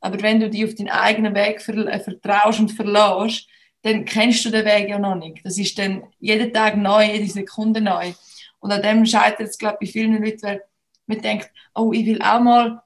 Aber 0.00 0.20
wenn 0.20 0.40
du 0.40 0.50
dich 0.50 0.64
auf 0.66 0.74
deinen 0.74 0.90
eigenen 0.90 1.34
Weg 1.34 1.66
äh, 1.66 2.00
vertraust 2.00 2.60
und 2.60 2.70
verlässt, 2.70 3.48
dann 3.82 4.04
kennst 4.04 4.44
du 4.44 4.50
den 4.50 4.64
Weg 4.64 4.88
ja 4.88 4.98
noch 4.98 5.16
nicht. 5.16 5.44
Das 5.44 5.58
ist 5.58 5.78
dann 5.78 6.04
jeden 6.20 6.52
Tag 6.52 6.76
neu, 6.76 7.04
jede 7.04 7.30
Sekunde 7.30 7.80
neu. 7.80 8.12
Und 8.60 8.70
an 8.70 8.82
dem 8.82 9.04
scheitert 9.04 9.48
es, 9.48 9.58
glaube 9.58 9.78
ich, 9.80 9.88
bei 9.88 9.92
vielen 9.92 10.22
Leuten, 10.22 10.42
weil 10.42 10.62
man 11.06 11.20
denkt, 11.20 11.50
oh, 11.74 11.92
ich 11.92 12.06
will 12.06 12.22
auch 12.22 12.40
mal 12.40 12.82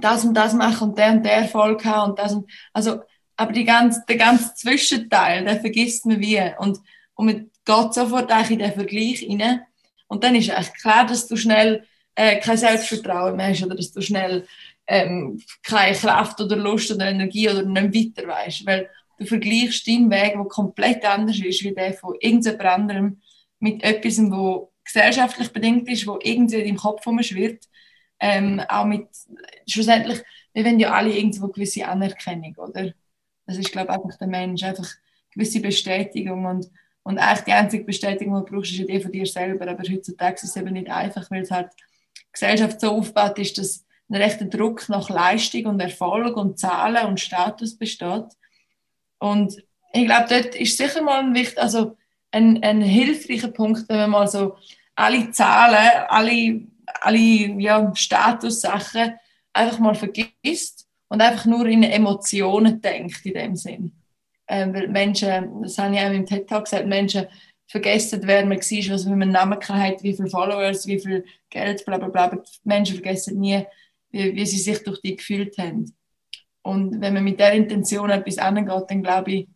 das 0.00 0.24
und 0.24 0.34
das 0.34 0.54
machen 0.54 0.90
und 0.90 0.98
der 0.98 1.12
und 1.12 1.22
der 1.22 1.36
Erfolg 1.36 1.84
haben 1.84 2.10
und 2.10 2.18
das 2.18 2.32
und, 2.32 2.50
also 2.72 3.02
aber 3.36 3.52
die 3.52 3.64
ganze, 3.64 4.02
der 4.08 4.16
ganze 4.16 4.54
Zwischenteil, 4.54 5.44
den 5.44 5.60
vergisst 5.60 6.06
man 6.06 6.20
wie. 6.20 6.40
Und, 6.58 6.78
und 7.14 7.26
man 7.26 7.50
geht 7.64 7.94
sofort 7.94 8.30
in 8.50 8.58
den 8.58 8.72
Vergleich 8.72 9.26
rein. 9.28 9.62
Und 10.06 10.22
dann 10.22 10.34
ist 10.34 10.50
eigentlich 10.50 10.74
klar, 10.74 11.06
dass 11.06 11.26
du 11.26 11.36
schnell 11.36 11.84
äh, 12.14 12.38
kein 12.38 12.56
Selbstvertrauen 12.56 13.36
mehr 13.36 13.48
hast 13.48 13.64
oder 13.64 13.74
dass 13.74 13.92
du 13.92 14.00
schnell 14.00 14.46
ähm, 14.86 15.42
keine 15.62 15.96
Kraft 15.96 16.40
oder 16.40 16.56
Lust 16.56 16.90
oder 16.92 17.06
Energie 17.06 17.48
oder 17.48 17.62
nicht 17.62 18.16
weiter 18.16 18.28
weißt. 18.28 18.66
Weil 18.66 18.90
du 19.22 19.28
vergleichst 19.28 19.86
deinen 19.86 20.10
Weg, 20.10 20.34
der 20.34 20.44
komplett 20.44 21.04
anders 21.04 21.38
ist 21.38 21.62
wie 21.64 21.74
der 21.74 21.94
von 21.94 22.14
irgendjemand 22.20 22.64
anderem, 22.64 23.20
mit 23.58 23.82
etwas, 23.82 24.18
wo 24.18 24.72
gesellschaftlich 24.84 25.52
bedingt 25.52 25.88
ist, 25.88 26.06
wo 26.06 26.18
irgendwie 26.20 26.56
in 26.56 26.64
deinem 26.64 26.76
Kopf 26.76 27.04
schwirrt. 27.20 27.64
Ähm, 28.18 28.60
auch 28.68 28.84
mit, 28.84 29.06
schlussendlich, 29.68 30.22
wir 30.52 30.64
wollen 30.64 30.80
ja 30.80 30.92
alle 30.92 31.16
irgendwo 31.16 31.48
gewisse 31.48 31.86
Anerkennung, 31.86 32.54
oder? 32.56 32.92
Das 33.46 33.58
ist, 33.58 33.72
glaube 33.72 33.92
ich, 33.92 33.98
einfach 33.98 34.18
der 34.18 34.28
Mensch, 34.28 34.62
einfach 34.62 34.88
gewisse 35.32 35.60
Bestätigung 35.60 36.44
und, 36.44 36.70
und 37.02 37.18
eigentlich 37.18 37.44
die 37.44 37.52
einzige 37.52 37.84
Bestätigung, 37.84 38.34
die 38.36 38.50
du 38.50 38.56
brauchst, 38.56 38.72
ist 38.72 38.78
ja 38.78 38.84
die 38.84 39.00
von 39.00 39.12
dir 39.12 39.26
selber. 39.26 39.68
Aber 39.68 39.82
heutzutage 39.82 40.34
ist 40.34 40.44
es 40.44 40.56
eben 40.56 40.72
nicht 40.72 40.90
einfach, 40.90 41.30
weil 41.30 41.42
es 41.42 41.50
halt 41.50 41.70
die 42.16 42.22
Gesellschaft 42.32 42.80
so 42.80 42.90
aufgebaut 42.96 43.38
ist, 43.38 43.58
dass 43.58 43.84
ein 44.08 44.20
rechter 44.22 44.44
Druck 44.44 44.88
nach 44.88 45.08
Leistung 45.08 45.66
und 45.66 45.80
Erfolg 45.80 46.36
und 46.36 46.58
Zahlen 46.58 47.06
und 47.06 47.20
Status 47.20 47.76
besteht. 47.76 48.26
Und 49.22 49.56
ich 49.92 50.04
glaube, 50.04 50.26
dort 50.28 50.56
ist 50.56 50.76
sicher 50.76 51.00
mal 51.00 51.20
ein, 51.20 51.32
wichtig, 51.32 51.56
also 51.56 51.96
ein, 52.32 52.60
ein 52.64 52.80
hilfreicher 52.82 53.52
Punkt, 53.52 53.88
wenn 53.88 53.98
man 53.98 54.10
mal 54.10 54.26
so 54.26 54.56
alle 54.96 55.30
Zahlen, 55.30 56.06
alle, 56.08 56.62
alle 57.00 57.18
ja, 57.18 57.92
Statussachen 57.94 59.14
einfach 59.52 59.78
mal 59.78 59.94
vergisst 59.94 60.88
und 61.06 61.22
einfach 61.22 61.44
nur 61.44 61.66
in 61.66 61.84
Emotionen 61.84 62.80
denkt 62.80 63.24
in 63.24 63.34
dem 63.34 63.54
Sinn. 63.54 63.92
Ähm, 64.48 64.74
weil 64.74 64.88
Menschen, 64.88 65.62
das 65.62 65.78
habe 65.78 65.94
ich 65.94 66.00
auch 66.00 66.10
im 66.10 66.26
TED 66.26 66.48
Talk 66.48 66.64
gesagt, 66.64 66.88
Menschen 66.88 67.26
vergessen, 67.68 68.22
wer 68.24 68.44
man 68.44 68.58
war, 68.58 68.92
was 68.92 69.04
für 69.04 69.12
einen 69.12 69.30
Namen 69.30 69.60
hat, 69.60 70.02
wie 70.02 70.14
viele 70.14 70.30
Followers, 70.30 70.84
wie 70.88 70.98
viel 70.98 71.24
Geld, 71.48 71.84
bla 71.84 71.96
bla 71.96 72.08
bla. 72.08 72.42
Menschen 72.64 72.96
vergessen 72.96 73.38
nie, 73.38 73.64
wie, 74.10 74.34
wie 74.34 74.46
sie 74.46 74.58
sich 74.58 74.82
durch 74.82 75.00
die 75.00 75.14
gefühlt 75.14 75.56
haben. 75.58 75.94
Und 76.62 77.00
wenn 77.00 77.14
man 77.14 77.24
mit 77.24 77.40
der 77.40 77.52
Intention 77.52 78.10
etwas 78.10 78.38
angeht, 78.38 78.84
dann 78.88 79.02
glaube 79.02 79.32
ich, 79.32 79.48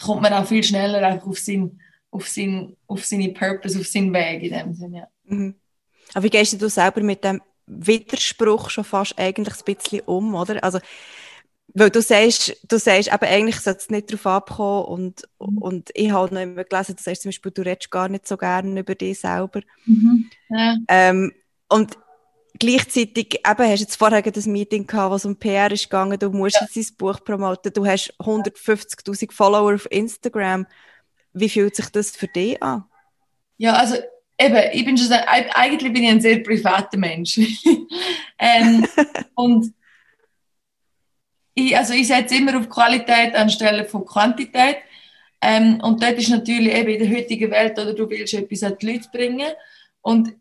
kommt 0.00 0.22
man 0.22 0.32
auch 0.32 0.46
viel 0.46 0.62
schneller 0.62 1.22
auf, 1.24 1.38
sein, 1.38 1.80
auf, 2.10 2.28
sein, 2.28 2.76
auf 2.86 3.04
seine 3.04 3.30
Purpose, 3.30 3.78
auf 3.78 3.86
seinen 3.86 4.12
Weg 4.12 4.42
in 4.42 4.52
dem 4.52 4.74
Sinne. 4.74 4.98
Ja. 4.98 5.08
Mhm. 5.24 5.54
Aber 6.14 6.24
wie 6.24 6.30
gehst 6.30 6.60
du 6.60 6.68
selber 6.68 7.02
mit 7.02 7.24
dem 7.24 7.40
Widerspruch 7.66 8.70
schon 8.70 8.84
fast 8.84 9.18
eigentlich 9.18 9.54
ein 9.54 9.74
bisschen 9.74 10.00
um, 10.00 10.34
oder? 10.34 10.62
Also, 10.62 10.78
weil 11.74 11.90
du 11.90 12.00
sagst, 12.00 12.56
du 12.66 12.78
sagst 12.78 13.12
eben, 13.12 13.24
eigentlich 13.24 13.60
sollte 13.60 13.80
es 13.80 13.90
nicht 13.90 14.10
darauf 14.10 14.26
abkommen 14.26 14.84
und, 14.86 15.22
mhm. 15.38 15.58
und 15.58 15.90
ich 15.94 16.10
habe 16.10 16.34
noch 16.34 16.40
immer 16.40 16.64
gelesen, 16.64 16.96
du 16.96 17.02
sagst 17.02 17.22
zum 17.22 17.28
Beispiel, 17.28 17.52
du 17.52 17.62
redest 17.62 17.90
gar 17.90 18.08
nicht 18.08 18.26
so 18.26 18.36
gerne 18.36 18.80
über 18.80 18.94
dich 18.94 19.20
selber. 19.20 19.60
Mhm. 19.84 20.30
Ja. 20.48 20.76
Ähm, 20.88 21.32
und 21.68 21.98
gleichzeitig, 22.58 23.34
eben, 23.34 23.44
hast 23.44 23.80
du 23.80 23.84
jetzt 23.84 23.96
vorher 23.96 24.24
ein 24.24 24.52
Meeting 24.52 24.86
gehabt, 24.86 25.12
was 25.12 25.24
um 25.24 25.36
PR 25.36 25.70
ist 25.70 25.84
gegangen, 25.84 26.18
du 26.18 26.30
musst 26.30 26.56
ja. 26.56 26.62
jetzt 26.62 26.76
dein 26.76 26.96
Buch 26.96 27.22
promoten, 27.24 27.72
du 27.72 27.86
hast 27.86 28.14
150'000 28.18 29.32
Follower 29.32 29.74
auf 29.74 29.86
Instagram. 29.90 30.66
Wie 31.32 31.48
fühlt 31.48 31.76
sich 31.76 31.88
das 31.90 32.10
für 32.10 32.28
dich 32.28 32.62
an? 32.62 32.84
Ja, 33.56 33.74
also 33.74 33.96
eben, 34.38 34.70
ich 34.72 34.84
bin 34.84 34.96
schon, 34.96 35.12
eigentlich 35.12 35.92
bin 35.92 36.04
ich 36.04 36.10
ein 36.10 36.20
sehr 36.20 36.42
privater 36.42 36.96
Mensch. 36.96 37.38
ähm, 38.38 38.86
und 39.34 39.72
ich, 41.54 41.76
also 41.76 41.92
ich 41.92 42.06
setze 42.06 42.36
immer 42.36 42.58
auf 42.58 42.68
Qualität 42.68 43.34
anstelle 43.34 43.84
von 43.84 44.04
Quantität. 44.04 44.76
Ähm, 45.40 45.80
und 45.82 46.02
dort 46.02 46.18
ist 46.18 46.30
natürlich 46.30 46.72
eben 46.72 46.90
in 46.90 46.98
der 46.98 47.16
heutigen 47.16 47.50
Welt, 47.50 47.78
oder 47.78 47.94
du 47.94 48.08
willst 48.08 48.34
etwas 48.34 48.62
an 48.62 48.76
die 48.80 48.92
Leute 48.92 49.08
bringen. 49.12 49.50
Und 50.02 50.34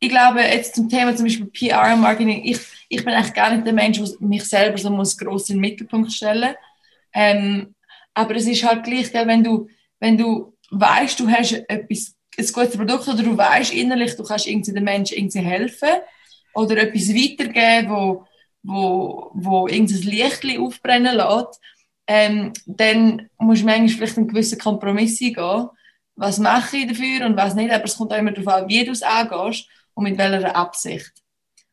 ich 0.00 0.08
glaube, 0.08 0.40
jetzt 0.40 0.74
zum 0.74 0.88
Thema 0.88 1.14
zum 1.14 1.26
Beispiel 1.26 1.46
PR 1.46 1.94
und 1.94 2.00
Marketing, 2.00 2.44
ich, 2.44 2.60
ich 2.88 3.04
bin 3.04 3.14
eigentlich 3.14 3.34
gar 3.34 3.52
nicht 3.52 3.66
der 3.66 3.72
Mensch, 3.72 3.98
der 3.98 4.08
mich 4.20 4.44
selber 4.44 4.78
so 4.78 4.90
muss 4.90 5.16
gross 5.16 5.48
in 5.50 5.56
den 5.56 5.60
Mittelpunkt 5.60 6.12
stellen 6.12 6.54
ähm, 7.14 7.74
Aber 8.14 8.34
es 8.36 8.46
ist 8.46 8.64
halt 8.64 8.84
gleich, 8.84 9.12
wenn 9.12 9.44
du, 9.44 9.68
wenn 10.00 10.18
du 10.18 10.56
weißt, 10.70 11.18
du 11.20 11.28
hast 11.28 11.52
etwas, 11.68 12.14
ein 12.36 12.46
gutes 12.52 12.76
Produkt 12.76 13.08
oder 13.08 13.22
du 13.22 13.36
weißt 13.36 13.72
innerlich, 13.72 14.16
du 14.16 14.24
kannst 14.24 14.46
irgendwie 14.46 14.72
den 14.72 14.84
Menschen 14.84 15.16
irgendwie 15.16 15.40
helfen 15.40 15.88
oder 16.54 16.76
etwas 16.76 17.08
weitergeben, 17.08 17.90
wo, 17.90 18.24
wo, 18.62 19.30
wo 19.34 19.68
irgendein 19.68 20.02
Licht 20.02 20.58
aufbrennen 20.58 21.16
lässt, 21.16 21.60
ähm, 22.06 22.52
dann 22.66 23.28
musst 23.38 23.62
du 23.62 23.66
manchmal 23.66 23.88
vielleicht 23.88 24.16
einen 24.16 24.28
gewissen 24.28 24.58
Kompromiss 24.58 25.20
eingehen. 25.20 25.68
Was 26.18 26.38
mache 26.38 26.78
ich 26.78 26.88
dafür 26.88 27.26
und 27.26 27.36
was 27.36 27.54
nicht, 27.54 27.70
aber 27.70 27.84
es 27.84 27.96
kommt 27.96 28.12
auch 28.12 28.18
immer 28.18 28.32
darauf 28.32 28.62
an, 28.62 28.68
wie 28.68 28.84
du 28.84 28.90
es 28.90 29.02
angehst 29.02 29.68
und 29.94 30.04
mit 30.04 30.18
welcher 30.18 30.54
Absicht. 30.56 31.12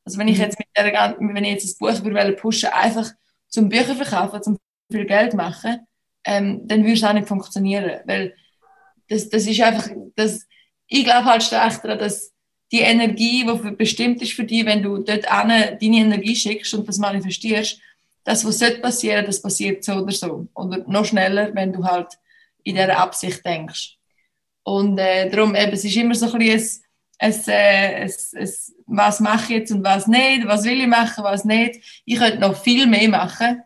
Also 0.03 0.19
wenn 0.19 0.27
ich 0.27 0.37
mhm. 0.37 0.43
jetzt 0.43 0.59
mit 0.59 0.67
der, 0.77 1.15
wenn 1.19 1.43
ich 1.43 1.51
jetzt 1.51 1.65
ein 1.65 1.77
Buch 1.79 2.03
würde 2.03 2.33
pushen, 2.33 2.69
einfach 2.69 3.11
zum 3.47 3.69
Bücher 3.69 3.95
verkaufen, 3.95 4.43
zum 4.43 4.57
viel 4.91 5.05
Geld 5.05 5.33
machen, 5.33 5.87
ähm, 6.25 6.67
dann 6.67 6.81
würde 6.81 6.93
es 6.93 7.03
auch 7.03 7.13
nicht 7.13 7.27
funktionieren, 7.27 8.01
weil 8.05 8.35
das, 9.09 9.29
das 9.29 9.47
ist 9.47 9.61
einfach, 9.61 9.89
das, 10.15 10.45
ich 10.87 11.03
glaube 11.03 11.25
halt 11.25 11.43
stark 11.43 11.81
daran, 11.81 11.99
dass 11.99 12.31
die 12.71 12.81
Energie, 12.81 13.45
die 13.45 13.71
bestimmt 13.71 14.21
ist 14.21 14.33
für 14.33 14.43
dich, 14.43 14.65
wenn 14.65 14.83
du 14.83 14.97
dort 14.97 15.25
deine 15.25 15.81
Energie 15.81 16.35
schickst 16.35 16.73
und 16.73 16.87
das 16.87 16.97
manifestierst, 16.97 17.79
das, 18.23 18.43
was 18.43 18.59
sollte 18.59 18.81
passieren, 18.81 19.25
das 19.25 19.41
passiert 19.41 19.83
so 19.83 19.93
oder 19.93 20.11
so. 20.11 20.47
Oder 20.55 20.83
noch 20.87 21.05
schneller, 21.05 21.53
wenn 21.53 21.71
du 21.71 21.83
halt 21.83 22.17
in 22.63 22.75
dieser 22.75 22.97
Absicht 22.97 23.45
denkst. 23.45 23.94
Und 24.65 24.97
äh, 24.97 25.29
darum, 25.29 25.55
eben, 25.55 25.73
es 25.73 25.85
ist 25.85 25.95
immer 25.95 26.15
so 26.15 26.25
ein 26.31 26.39
bisschen 26.39 26.83
ein, 27.19 27.31
ein, 27.31 27.47
äh, 27.47 28.09
ein, 28.35 28.49
was 28.87 29.19
mache 29.19 29.43
ich 29.43 29.59
jetzt 29.59 29.71
und 29.71 29.83
was 29.83 30.07
nicht, 30.07 30.47
was 30.47 30.63
will 30.63 30.81
ich 30.81 30.87
machen, 30.87 31.23
was 31.23 31.45
nicht. 31.45 32.01
Ich 32.03 32.17
könnte 32.17 32.39
noch 32.39 32.55
viel 32.55 32.87
mehr 32.87 33.07
machen. 33.07 33.61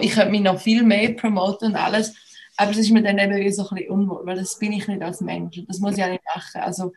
Ich 0.00 0.12
könnte 0.12 0.30
mich 0.30 0.42
noch 0.42 0.60
viel 0.60 0.84
mehr 0.84 1.14
promoten 1.14 1.70
und 1.70 1.76
alles. 1.76 2.14
Aber 2.56 2.70
es 2.70 2.78
ist 2.78 2.90
mir 2.90 3.02
dann 3.02 3.18
eben 3.18 3.36
wie 3.36 3.50
so 3.50 3.68
ein 3.68 3.74
bisschen 3.74 3.90
unwohl, 3.90 4.24
weil 4.24 4.36
das 4.36 4.56
bin 4.56 4.72
ich 4.72 4.86
nicht 4.86 5.02
als 5.02 5.20
Mensch. 5.20 5.58
Und 5.58 5.68
das 5.68 5.80
muss 5.80 5.98
ich 5.98 6.04
auch 6.04 6.10
nicht 6.10 6.24
machen. 6.32 6.60
Also 6.60 6.92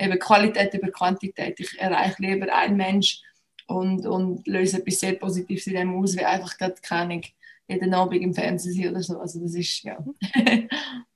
eben 0.00 0.18
Qualität 0.18 0.72
über 0.72 0.90
Quantität. 0.90 1.60
Ich 1.60 1.78
erreiche 1.78 2.22
lieber 2.22 2.52
einen 2.52 2.78
Mensch 2.78 3.20
und, 3.66 4.06
und 4.06 4.46
löse 4.46 4.78
etwas 4.78 5.00
sehr 5.00 5.12
Positives 5.12 5.66
in 5.66 5.74
dem 5.74 5.94
aus, 5.94 6.16
wie 6.16 6.24
einfach 6.24 6.56
gerade 6.56 6.76
keine 6.82 7.20
jeden 7.68 7.92
Abend 7.92 8.22
im 8.22 8.34
Fernsehen 8.34 8.90
oder 8.90 9.02
so. 9.02 9.18
Also 9.18 9.40
das 9.40 9.54
ist, 9.54 9.82
ja. 9.82 10.02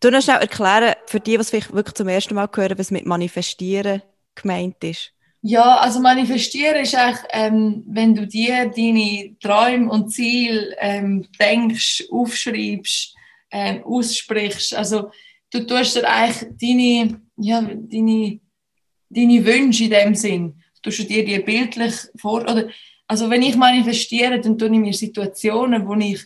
du 0.00 0.10
noch 0.10 0.22
schnell 0.22 0.40
erklären, 0.40 0.94
für 1.06 1.20
die, 1.20 1.38
was 1.38 1.50
vielleicht 1.50 1.72
wirklich 1.72 1.94
zum 1.94 2.08
ersten 2.08 2.34
Mal 2.34 2.48
hören, 2.54 2.78
was 2.78 2.90
mit 2.90 3.06
Manifestieren 3.06 4.02
gemeint 4.34 4.82
ist. 4.82 5.12
Ja, 5.42 5.78
also 5.78 6.00
manifestieren 6.00 6.76
ist 6.76 6.94
eigentlich, 6.94 7.24
ähm, 7.30 7.82
wenn 7.86 8.14
du 8.14 8.26
dir 8.26 8.66
deine 8.66 9.36
Träume 9.40 9.90
und 9.90 10.10
Ziele 10.10 10.76
ähm, 10.78 11.26
denkst, 11.40 12.04
aufschreibst, 12.10 13.14
ähm, 13.50 13.82
aussprichst. 13.84 14.74
Also 14.74 15.10
du 15.50 15.66
tust 15.66 15.96
dir 15.96 16.06
eigentlich 16.06 16.46
deine, 16.60 17.20
ja, 17.38 17.62
deine, 17.62 18.40
deine 19.08 19.44
Wünsche 19.46 19.84
in 19.84 19.90
dem 19.90 20.14
Sinn, 20.14 20.62
du 20.82 20.90
tust 20.90 21.08
dir 21.08 21.24
die 21.24 21.38
bildlich 21.38 21.94
vor, 22.16 22.42
oder, 22.42 22.68
also 23.06 23.30
wenn 23.30 23.42
ich 23.42 23.56
manifestiere, 23.56 24.40
dann 24.40 24.58
tue 24.58 24.68
ich 24.68 24.78
mir 24.78 24.92
Situationen, 24.92 25.86
wo 25.86 25.94
ich, 25.94 26.20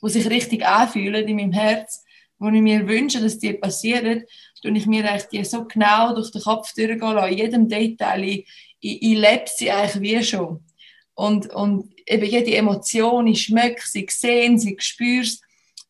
wo 0.00 0.08
sich 0.08 0.28
richtig 0.28 0.66
anfühlen 0.66 1.26
in 1.26 1.36
meinem 1.36 1.52
Herz, 1.52 2.04
wo 2.38 2.48
ich 2.48 2.60
mir 2.60 2.86
wünsche, 2.86 3.20
dass 3.20 3.38
die 3.38 3.54
passieren, 3.54 4.24
tue 4.62 4.76
ich 4.76 4.86
mir 4.86 5.04
die 5.30 5.44
so 5.44 5.64
genau 5.64 6.14
durch 6.14 6.30
den 6.30 6.42
Kopf 6.42 6.72
durchgehen 6.74 7.18
in 7.18 7.38
jedem 7.38 7.68
Detail. 7.68 8.24
Ich, 8.24 8.48
ich, 8.80 9.02
ich 9.02 9.18
lebe 9.18 9.44
sie 9.46 9.70
eigentlich 9.70 10.00
wie 10.00 10.24
schon. 10.24 10.64
Und, 11.14 11.48
und 11.54 11.94
eben 12.06 12.26
jede 12.26 12.54
Emotion, 12.54 13.26
ich 13.26 13.42
schmecke 13.42 13.82
sie, 13.84 14.04
ich 14.04 14.10
sehe 14.10 14.58
sie, 14.58 14.74
ich 14.74 14.82
spüre 14.82 15.22
es. 15.22 15.40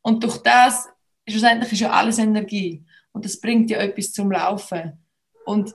Und 0.02 0.22
durch 0.22 0.38
das, 0.38 0.88
schlussendlich 1.28 1.72
ist 1.72 1.80
ja 1.80 1.90
alles 1.90 2.18
Energie. 2.18 2.84
Und 3.12 3.24
das 3.24 3.40
bringt 3.40 3.70
ja 3.70 3.78
etwas 3.78 4.12
zum 4.12 4.30
Laufen. 4.30 4.92
Und 5.44 5.74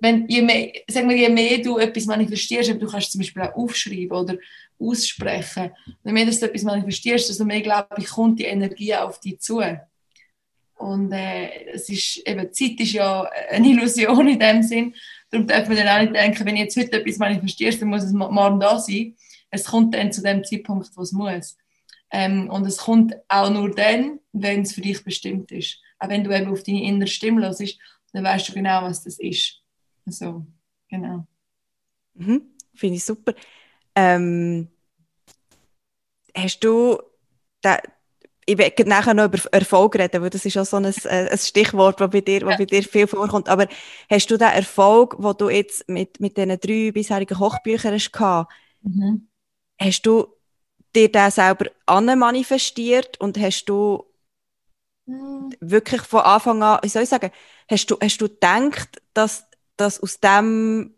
wenn, 0.00 0.28
je, 0.28 0.42
mehr, 0.42 0.72
sagen 0.88 1.08
wir, 1.08 1.16
je 1.16 1.28
mehr 1.28 1.58
du 1.58 1.78
etwas 1.78 2.06
manifestierst, 2.06 2.70
du 2.70 2.86
kannst 2.86 3.10
zum 3.10 3.20
Beispiel 3.20 3.42
auch 3.42 3.54
aufschreiben 3.54 4.16
oder 4.16 4.36
aussprechen, 4.78 5.70
je 6.04 6.12
mehr 6.12 6.26
du 6.26 6.30
etwas 6.30 6.62
manifestierst, 6.62 7.28
desto 7.28 7.44
mehr, 7.44 7.62
glaube 7.62 7.96
ich, 7.98 8.06
kommt 8.06 8.38
die 8.38 8.44
Energie 8.44 8.94
auf 8.94 9.18
dich 9.18 9.40
zu. 9.40 9.60
Und 10.78 11.12
äh, 11.12 11.66
es 11.72 11.88
ist, 11.88 12.18
eben, 12.26 12.52
Zeit 12.52 12.78
ist 12.78 12.92
ja 12.92 13.28
eine 13.50 13.68
Illusion 13.68 14.28
in 14.28 14.38
dem 14.38 14.62
Sinn. 14.62 14.94
Darum 15.30 15.46
darf 15.46 15.68
man 15.68 15.76
dann 15.76 15.88
auch 15.88 16.00
nicht 16.00 16.14
denken, 16.14 16.46
wenn 16.46 16.54
ich 16.54 16.62
jetzt 16.62 16.76
heute 16.76 17.00
etwas 17.00 17.18
manifestierst, 17.18 17.82
dann 17.82 17.88
muss 17.88 18.04
es 18.04 18.12
morgen 18.12 18.60
da 18.60 18.78
sein. 18.78 19.16
Es 19.50 19.64
kommt 19.64 19.94
dann 19.94 20.12
zu 20.12 20.22
dem 20.22 20.44
Zeitpunkt, 20.44 20.90
wo 20.96 21.02
es 21.02 21.12
muss. 21.12 21.56
Ähm, 22.10 22.48
und 22.48 22.66
es 22.66 22.78
kommt 22.78 23.14
auch 23.28 23.50
nur 23.50 23.74
dann, 23.74 24.20
wenn 24.32 24.62
es 24.62 24.72
für 24.72 24.80
dich 24.80 25.02
bestimmt 25.04 25.50
ist. 25.52 25.80
Auch 25.98 26.08
wenn 26.08 26.24
du 26.24 26.34
eben 26.34 26.50
auf 26.50 26.62
deine 26.62 26.84
innere 26.84 27.08
Stimme 27.08 27.42
hörst, 27.42 27.78
dann 28.12 28.24
weißt 28.24 28.48
du 28.48 28.52
genau, 28.54 28.82
was 28.82 29.02
das 29.04 29.18
ist. 29.18 29.60
So, 30.06 30.46
genau. 30.88 31.26
Mhm, 32.14 32.42
Finde 32.74 32.96
ich 32.96 33.04
super. 33.04 33.34
Ähm, 33.94 34.68
hast 36.34 36.60
du, 36.60 36.98
da, 37.60 37.78
ich 38.48 38.56
werde 38.56 38.88
nachher 38.88 39.12
noch 39.12 39.26
über 39.26 39.38
Erfolg 39.52 39.96
reden, 39.96 40.22
weil 40.22 40.30
das 40.30 40.46
ist 40.46 40.56
auch 40.56 40.64
so 40.64 40.78
ein, 40.78 40.86
äh, 40.86 41.28
ein 41.30 41.38
Stichwort, 41.38 42.00
das 42.00 42.10
bei 42.10 42.22
dir, 42.22 42.40
ja. 42.40 42.56
bei 42.56 42.64
dir 42.64 42.82
viel 42.82 43.06
vorkommt. 43.06 43.46
Aber 43.46 43.66
hast 44.08 44.30
du 44.30 44.38
den 44.38 44.48
Erfolg, 44.48 45.18
den 45.18 45.36
du 45.36 45.50
jetzt 45.50 45.86
mit, 45.86 46.18
mit 46.18 46.38
diesen 46.38 46.58
drei 46.58 46.90
bisherigen 46.90 47.36
Kochbüchern 47.36 47.92
hast, 47.92 48.10
gehabt, 48.10 48.50
mhm. 48.80 49.28
hast 49.78 50.00
du 50.02 50.28
dir 50.96 51.12
den 51.12 51.30
selber 51.30 51.66
manifestiert 51.86 53.20
und 53.20 53.38
hast 53.38 53.66
du 53.66 54.06
mhm. 55.04 55.54
wirklich 55.60 56.00
von 56.00 56.20
Anfang 56.20 56.62
an, 56.62 56.78
wie 56.82 56.88
soll 56.88 57.02
ich 57.02 57.10
sagen, 57.10 57.30
hast 57.68 57.90
du, 57.90 57.98
hast 58.02 58.18
du 58.18 58.28
gedacht, 58.28 59.02
dass, 59.12 59.44
dass 59.76 60.02
aus 60.02 60.20
dem 60.20 60.94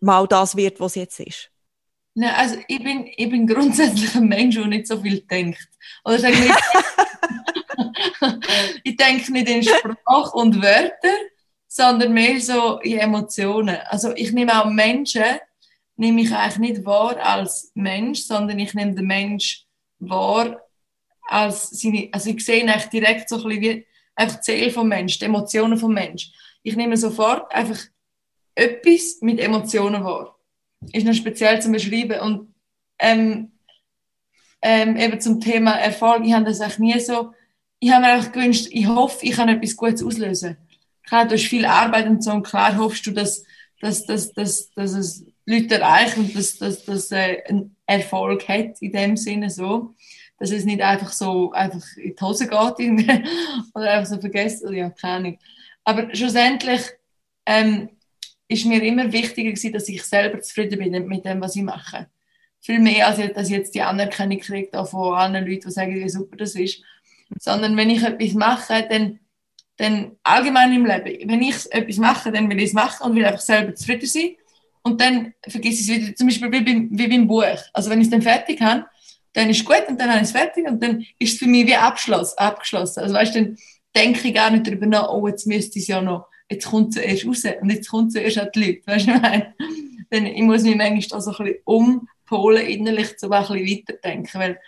mal 0.00 0.26
das 0.26 0.56
wird, 0.56 0.80
was 0.80 0.92
es 0.92 0.96
jetzt 0.96 1.20
ist? 1.20 1.50
Nein, 2.14 2.34
also 2.34 2.56
ich 2.66 2.82
bin, 2.82 3.08
ich 3.16 3.30
bin 3.30 3.46
grundsätzlich 3.46 4.14
ein 4.16 4.28
Mensch, 4.28 4.56
der 4.56 4.66
nicht 4.66 4.86
so 4.86 5.00
viel 5.00 5.20
denkt. 5.20 5.68
Oder 6.04 6.18
sagen 6.18 6.36
wir, 6.42 6.56
ich 8.84 8.96
denke 8.96 9.32
nicht 9.32 9.48
in 9.48 9.62
Sprache 9.62 10.36
und 10.36 10.60
Wörter, 10.60 11.16
sondern 11.68 12.12
mehr 12.12 12.40
so 12.40 12.80
in 12.80 12.98
Emotionen. 12.98 13.76
Also 13.86 14.12
ich 14.16 14.32
nehme 14.32 14.60
auch 14.60 14.68
Menschen, 14.68 15.24
nehme 15.96 16.22
ich 16.22 16.34
eigentlich 16.34 16.58
nicht 16.58 16.84
wahr 16.84 17.16
als 17.24 17.70
Mensch, 17.74 18.22
sondern 18.22 18.58
ich 18.58 18.74
nehme 18.74 18.94
den 18.94 19.06
Mensch 19.06 19.66
wahr 20.00 20.60
als 21.28 21.70
seine, 21.70 22.08
also 22.10 22.30
ich 22.30 22.44
sehe 22.44 22.62
eigentlich 22.62 22.86
direkt 22.86 23.28
so 23.28 23.36
ein 23.36 23.48
bisschen 23.48 23.62
wie 23.62 23.86
die 24.20 24.36
Seele 24.40 24.72
vom 24.72 24.88
Mensch, 24.88 25.18
die 25.18 25.26
Emotionen 25.26 25.78
vom 25.78 25.94
Mensch. 25.94 26.32
Ich 26.64 26.74
nehme 26.74 26.96
sofort 26.96 27.52
einfach 27.54 27.78
etwas 28.56 29.18
mit 29.20 29.38
Emotionen 29.38 30.02
wahr 30.02 30.39
ist 30.92 31.06
noch 31.06 31.14
speziell 31.14 31.60
zum 31.60 31.72
Beschreiben. 31.72 32.20
Und 32.20 32.54
ähm, 32.98 33.52
ähm, 34.62 34.96
eben 34.96 35.20
zum 35.20 35.40
Thema 35.40 35.72
Erfolg, 35.72 36.24
ich 36.24 36.32
habe 36.32 36.44
das 36.44 36.60
auch 36.60 36.78
nie 36.78 36.98
so, 37.00 37.32
ich 37.78 37.90
habe 37.90 38.02
mir 38.02 38.12
einfach 38.12 38.32
gewünscht, 38.32 38.68
ich 38.70 38.86
hoffe, 38.86 39.24
ich 39.24 39.32
kann 39.32 39.48
etwas 39.48 39.76
Gutes 39.76 40.02
auslösen. 40.02 40.56
Klar, 41.06 41.26
du 41.26 41.34
hast 41.34 41.48
viel 41.48 41.64
Arbeit 41.64 42.06
und 42.06 42.22
so, 42.22 42.30
und 42.32 42.42
klar 42.42 42.76
hoffst 42.76 43.06
du, 43.06 43.10
dass, 43.10 43.42
dass, 43.80 44.04
dass, 44.04 44.32
dass, 44.32 44.70
dass 44.72 44.92
es 44.92 45.24
Leute 45.46 45.80
erreicht 45.80 46.18
und 46.18 46.36
dass, 46.36 46.58
dass, 46.58 46.84
dass 46.84 47.10
äh, 47.10 47.42
einen 47.48 47.76
Erfolg 47.86 48.46
hat 48.48 48.80
in 48.80 48.92
dem 48.92 49.16
Sinne 49.16 49.50
so. 49.50 49.94
Dass 50.38 50.52
es 50.52 50.64
nicht 50.64 50.80
einfach 50.80 51.12
so 51.12 51.52
einfach 51.52 51.84
in 51.96 52.14
die 52.14 52.22
Hose 52.22 52.46
geht 52.46 52.54
oder 53.74 53.90
einfach 53.90 54.10
so 54.10 54.20
vergessen, 54.20 54.74
ja, 54.74 54.90
keine 54.90 55.14
Ahnung. 55.14 55.38
Aber 55.84 56.14
schlussendlich 56.14 56.82
ähm, 57.46 57.90
ist 58.50 58.66
mir 58.66 58.82
immer 58.82 59.12
wichtiger 59.12 59.50
gewesen, 59.50 59.72
dass 59.72 59.88
ich 59.88 60.02
selber 60.02 60.40
zufrieden 60.40 60.78
bin 60.78 61.06
mit 61.06 61.24
dem, 61.24 61.40
was 61.40 61.54
ich 61.54 61.62
mache. 61.62 62.08
Viel 62.60 62.80
mehr, 62.80 63.06
als 63.06 63.18
dass 63.34 63.48
ich 63.48 63.56
jetzt 63.56 63.74
die 63.74 63.82
Anerkennung 63.82 64.40
kriege 64.40 64.84
von 64.84 65.14
anderen 65.14 65.46
Leuten, 65.46 65.68
die 65.68 65.70
sagen, 65.70 65.94
wie 65.94 66.08
super 66.08 66.36
das 66.36 66.56
ist. 66.56 66.82
Sondern 67.38 67.76
wenn 67.76 67.90
ich 67.90 68.02
etwas 68.02 68.34
mache, 68.34 68.86
dann, 68.90 69.20
dann 69.76 70.16
allgemein 70.24 70.72
im 70.72 70.84
Leben, 70.84 71.30
wenn 71.30 71.42
ich 71.42 71.72
etwas 71.72 71.96
mache, 71.98 72.32
dann 72.32 72.50
will 72.50 72.58
ich 72.58 72.70
es 72.70 72.72
machen 72.72 73.06
und 73.06 73.14
will 73.16 73.24
einfach 73.24 73.40
selber 73.40 73.72
zufrieden 73.76 74.06
sein. 74.06 74.34
Und 74.82 75.00
dann 75.00 75.32
vergesse 75.46 75.74
ich 75.74 75.88
es 75.88 75.88
wieder, 75.88 76.16
zum 76.16 76.26
Beispiel 76.26 76.50
wie 76.50 76.60
beim, 76.60 76.88
wie 76.90 77.06
beim 77.06 77.28
Buch. 77.28 77.44
Also 77.72 77.88
wenn 77.88 78.00
ich 78.00 78.06
es 78.06 78.10
dann 78.10 78.22
fertig 78.22 78.60
habe, 78.60 78.84
dann 79.32 79.48
ist 79.48 79.60
es 79.60 79.64
gut 79.64 79.84
und 79.88 80.00
dann 80.00 80.10
habe 80.10 80.18
ich 80.18 80.24
es 80.24 80.32
fertig 80.32 80.66
und 80.66 80.82
dann 80.82 81.06
ist 81.20 81.34
es 81.34 81.38
für 81.38 81.46
mich 81.46 81.68
wie 81.68 81.76
abgeschlossen. 81.76 82.34
Also 82.36 83.14
weißt 83.14 83.34
du, 83.36 83.44
dann 83.44 83.56
denke 83.94 84.26
ich 84.26 84.34
gar 84.34 84.50
nicht 84.50 84.66
darüber 84.66 84.86
nach, 84.86 85.08
oh, 85.08 85.28
jetzt 85.28 85.46
müsste 85.46 85.78
es 85.78 85.86
ja 85.86 86.02
noch, 86.02 86.26
jetzt 86.50 86.66
kommt 86.66 86.96
es 86.96 87.02
erst 87.02 87.26
raus 87.26 87.44
und 87.60 87.70
jetzt 87.70 87.88
kommt 87.88 88.08
es 88.08 88.16
erst 88.16 88.38
an 88.38 88.48
die 88.54 88.64
Leute. 88.64 88.86
Weißt 88.86 89.06
du, 89.06 89.12
ich 89.12 89.22
meine? 89.22 89.54
Dann, 90.10 90.26
ich 90.26 90.42
muss 90.42 90.62
mich 90.64 90.76
manchmal 90.76 91.20
so 91.20 91.30
ein 91.30 91.44
bisschen 91.44 91.60
umpolen 91.64 92.66
innerlich, 92.66 93.14
so 93.16 93.30
ein 93.30 93.40
bisschen 93.40 93.66
weiterdenken, 93.66 94.40
weil 94.40 94.60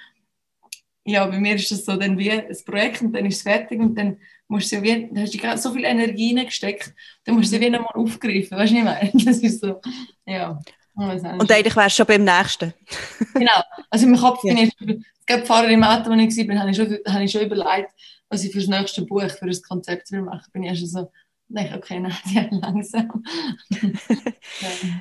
ja, 1.04 1.26
bei 1.26 1.40
mir 1.40 1.56
ist 1.56 1.70
das 1.70 1.84
so 1.84 1.96
dann 1.96 2.16
wie 2.16 2.30
ein 2.30 2.46
Projekt 2.64 3.02
und 3.02 3.12
dann 3.12 3.26
ist 3.26 3.38
es 3.38 3.42
fertig 3.42 3.80
und 3.80 3.96
dann 3.96 4.18
musst 4.46 4.70
du 4.70 4.76
ja 4.76 4.82
wie, 4.82 5.10
da 5.12 5.22
hast 5.22 5.64
du 5.64 5.68
so 5.68 5.74
viel 5.74 5.84
Energie 5.84 6.32
gesteckt, 6.44 6.94
dann 7.24 7.34
musst 7.34 7.52
du 7.52 7.56
sie 7.56 7.60
wie 7.60 7.70
nochmal 7.70 7.94
aufgreifen, 7.94 8.56
weißt 8.56 8.72
du, 8.72 8.76
ich 8.76 8.84
meine? 8.84 9.10
Das 9.24 9.38
ist 9.38 9.60
so, 9.60 9.80
ja. 10.26 10.58
Und 10.94 11.50
eigentlich 11.50 11.74
wärst 11.74 11.98
du 11.98 12.04
schon 12.04 12.06
beim 12.06 12.24
nächsten. 12.24 12.72
genau, 13.34 13.62
also 13.90 14.06
im 14.06 14.16
Kopf 14.16 14.44
ja. 14.44 14.54
bin 14.54 14.64
ich, 14.64 14.74
es 14.80 15.26
gab 15.26 15.46
Fahrer 15.46 15.68
im 15.68 15.82
Auto, 15.82 16.10
wo 16.10 16.14
ich 16.14 16.48
war, 16.48 16.58
habe 16.58 16.70
ich 16.70 16.76
schon, 16.76 16.98
habe 17.08 17.24
ich 17.24 17.32
schon 17.32 17.42
überlegt, 17.42 17.90
was 18.28 18.44
ich 18.44 18.52
für 18.52 18.58
das 18.60 18.68
nächste 18.68 19.02
Buch, 19.02 19.22
für 19.30 19.46
das 19.46 19.62
Konzept 19.62 20.12
will 20.12 20.22
machen. 20.22 20.50
Bin 20.52 20.62
ich 20.62 20.70
erst 20.70 20.92
so, 20.92 21.10
denke, 21.54 21.76
okay, 21.76 22.00
nein, 22.00 22.48
langsam. 22.50 23.24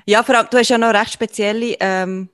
ja, 0.06 0.24
vor 0.24 0.36
allem, 0.36 0.48
du 0.50 0.58
hast 0.58 0.70
ja 0.70 0.78
noch 0.78 0.94
recht 0.94 1.14
spezielle 1.14 1.76
ähm, 1.80 2.30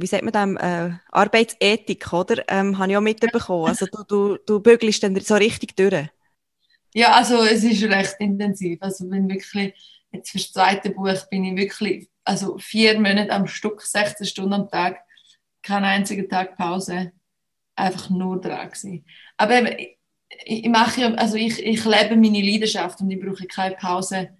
wie 0.00 0.06
sagt 0.06 0.22
man 0.22 0.32
dem, 0.32 0.56
äh, 0.56 0.96
Arbeitsethik, 1.10 2.12
oder? 2.12 2.42
Ähm, 2.48 2.78
habe 2.78 2.90
ich 2.90 2.96
auch 2.96 3.02
mitbekommen. 3.02 3.66
Also 3.66 3.86
du, 3.86 4.04
du, 4.04 4.38
du 4.46 4.60
bügelst 4.60 5.02
dann 5.02 5.18
so 5.20 5.34
richtig 5.34 5.76
durch. 5.76 6.08
Ja, 6.94 7.12
also 7.12 7.42
es 7.42 7.62
ist 7.62 7.82
recht 7.84 8.16
intensiv. 8.18 8.78
Also 8.80 9.08
bin 9.08 9.28
wirklich, 9.28 9.74
jetzt 10.10 10.30
für 10.30 10.38
das 10.38 10.52
zweite 10.52 10.90
Buch 10.90 11.14
bin 11.30 11.44
ich 11.44 11.56
wirklich, 11.56 12.08
also 12.24 12.58
vier 12.58 12.98
Monate 12.98 13.30
am 13.30 13.46
Stück, 13.46 13.82
16 13.82 14.26
Stunden 14.26 14.54
am 14.54 14.68
Tag, 14.68 15.00
keinen 15.62 15.84
einzigen 15.84 16.28
Tag 16.28 16.56
Pause, 16.56 17.12
einfach 17.76 18.08
nur 18.08 18.40
dran 18.40 18.68
gewesen. 18.68 19.04
Aber 19.36 19.58
eben, 19.58 19.96
ich, 20.44 20.68
mache 20.68 21.18
also 21.18 21.36
ich, 21.36 21.64
ich 21.64 21.84
lebe 21.84 22.16
meine 22.16 22.42
Leidenschaft 22.42 23.00
und 23.00 23.10
ich 23.10 23.20
brauche 23.20 23.46
keine 23.46 23.76
Pause 23.76 24.30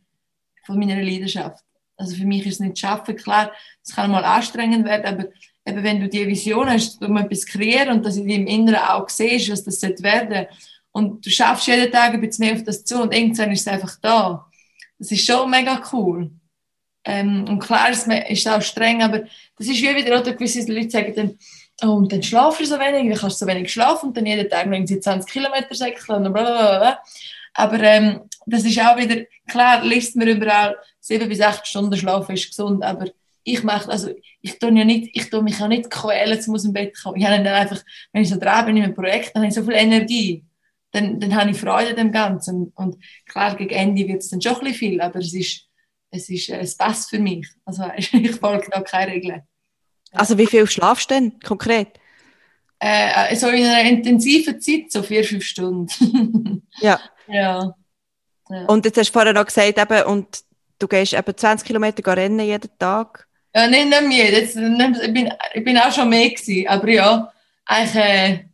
von 0.65 0.79
meiner 0.79 1.03
Leidenschaft. 1.03 1.65
Also 1.97 2.17
für 2.17 2.25
mich 2.25 2.47
ist 2.47 2.55
es 2.55 2.61
nicht 2.61 2.79
schaffen, 2.79 3.17
klar, 3.17 3.53
es 3.85 3.95
kann 3.95 4.11
mal 4.11 4.25
anstrengend 4.25 4.87
werden, 4.87 5.07
aber 5.07 5.29
eben 5.67 5.85
wenn 5.85 6.01
du 6.01 6.09
die 6.09 6.27
Vision 6.27 6.71
hast, 6.71 7.03
um 7.03 7.17
etwas 7.19 7.41
zu 7.41 7.59
kreieren 7.59 7.99
und 7.99 8.07
dass 8.07 8.15
du 8.17 8.23
im 8.23 8.47
Inneren 8.47 8.81
auch 8.81 9.09
siehst, 9.09 9.51
was 9.51 9.65
das 9.65 9.83
werden 9.83 10.33
sollte, 10.33 10.49
und 10.93 11.25
du 11.25 11.31
schaffst 11.31 11.69
jeden 11.69 11.93
Tag 11.93 12.15
ein 12.15 12.21
bisschen 12.21 12.47
mehr 12.47 12.55
auf 12.55 12.65
das 12.65 12.85
zu 12.85 13.01
und 13.01 13.15
irgendwann 13.15 13.53
ist 13.53 13.61
es 13.61 13.69
einfach 13.69 13.97
da. 14.01 14.47
Das 14.99 15.13
ist 15.13 15.25
schon 15.25 15.49
mega 15.49 15.81
cool. 15.93 16.31
Ähm, 17.05 17.45
und 17.49 17.61
klar 17.61 17.91
ist 17.91 18.09
es 18.09 18.47
auch 18.47 18.61
streng, 18.61 19.03
aber 19.03 19.21
das 19.57 19.69
ist 19.69 19.81
wie 19.81 19.95
wieder, 19.95 20.21
oder 20.21 20.35
gewisse 20.35 20.71
Leute 20.71 20.91
sagen 20.91 21.15
dann, 21.15 21.39
und 21.83 22.13
dann 22.13 22.23
schlafst 22.23 22.61
du 22.61 22.65
so 22.65 22.79
wenig, 22.79 23.11
dann 23.11 23.19
kannst 23.19 23.41
du 23.41 23.45
so 23.45 23.51
wenig 23.51 23.73
schlafen 23.73 24.09
und 24.09 24.17
dann 24.17 24.27
jeden 24.27 24.49
Tag 24.49 24.67
noch 24.67 24.85
20 24.85 25.31
Kilometer 25.31 25.75
säckeln 25.75 26.27
und 26.27 26.33
blablabla. 26.33 27.01
Aber 27.55 27.81
ähm, 27.81 28.21
das 28.47 28.65
ist 28.65 28.79
auch 28.81 28.97
wieder, 28.97 29.25
klar 29.49 29.85
liest 29.85 30.17
man 30.17 30.29
überall, 30.29 30.77
sieben 31.01 31.29
bis 31.29 31.41
acht 31.41 31.67
Stunden 31.67 31.97
schlafen 31.97 32.35
ist 32.35 32.49
gesund, 32.49 32.83
aber 32.85 33.07
ich 33.43 33.63
mache, 33.63 33.91
also 33.91 34.11
ich 34.43 34.59
tue 34.59 34.77
ja 34.77 34.85
nicht, 34.85 35.11
ich 35.15 35.31
tue 35.31 35.43
mich 35.43 35.59
ja 35.59 35.69
nicht 35.69 35.91
quälen, 35.91 36.39
um 36.47 36.55
aus 36.55 36.63
dem 36.63 36.73
Bett 36.73 36.97
zu 36.97 37.03
kommen. 37.03 37.21
Ich 37.21 37.27
habe 37.27 37.43
dann 37.43 37.55
einfach, 37.55 37.83
wenn 38.13 38.23
ich 38.23 38.29
so 38.29 38.39
dran 38.39 38.67
bin 38.67 38.77
in 38.77 38.85
einem 38.85 38.95
Projekt, 38.95 39.35
dann 39.35 39.43
habe 39.43 39.49
ich 39.49 39.55
so 39.55 39.65
viel 39.65 39.75
Energie. 39.75 40.45
Dann, 40.93 41.21
dann 41.21 41.35
habe 41.35 41.51
ich 41.51 41.61
Freude 41.61 41.91
an 41.91 41.97
dem 41.97 42.13
Ganzen. 42.13 42.73
Und 42.75 42.97
klar, 43.27 43.57
gegen 43.57 43.71
Ende 43.71 44.07
wird 44.07 44.23
es 44.23 44.31
dann 44.31 44.43
schon 44.43 44.57
ein 44.57 44.61
bisschen 44.61 44.75
viel, 44.75 45.01
aber 45.01 45.21
es 45.21 45.33
ist, 45.33 45.69
es 46.11 46.29
ist, 46.29 46.49
es 46.51 46.77
passt 46.77 47.11
für 47.11 47.19
mich. 47.19 47.49
Also 47.65 47.85
ich 47.97 48.33
folge 48.33 48.69
da 48.71 48.81
keine 48.83 49.13
Regeln. 49.13 49.43
Also 50.13 50.39
wie 50.39 50.47
viel 50.47 50.67
schlafst 50.67 51.11
du 51.11 51.15
denn 51.15 51.41
konkret? 51.41 51.89
Äh, 52.79 53.35
so 53.37 53.49
in 53.49 53.65
einer 53.65 53.89
intensiven 53.89 54.61
Zeit, 54.61 54.91
so 54.91 55.03
vier, 55.03 55.23
fünf 55.23 55.45
Stunden. 55.45 56.67
ja. 56.81 56.99
ja. 57.29 57.75
ja. 58.49 58.65
Und 58.67 58.85
jetzt 58.85 58.99
hast 58.99 59.11
du 59.11 59.13
vorher 59.13 59.35
noch 59.35 59.45
gesagt, 59.45 59.79
eben, 59.79 60.03
und 60.05 60.43
du 60.79 60.89
gehst 60.89 61.13
eben 61.13 61.37
20 61.37 61.67
Kilometer 61.67 62.17
rennen 62.17 62.41
jeden 62.41 62.71
Tag. 62.79 63.27
Ja, 63.55 63.67
nicht, 63.67 63.89
nicht 63.89 64.09
mehr. 64.09 64.31
Jetzt, 64.31 64.57
ich, 64.57 65.13
bin, 65.13 65.33
ich 65.55 65.65
bin 65.65 65.79
auch 65.79 65.93
schon 65.93 66.09
mehr 66.09 66.31
gewesen, 66.31 66.69
aber 66.69 66.89
ja, 66.89 67.33
eigentlich, 67.67 68.05
äh, 68.05 68.45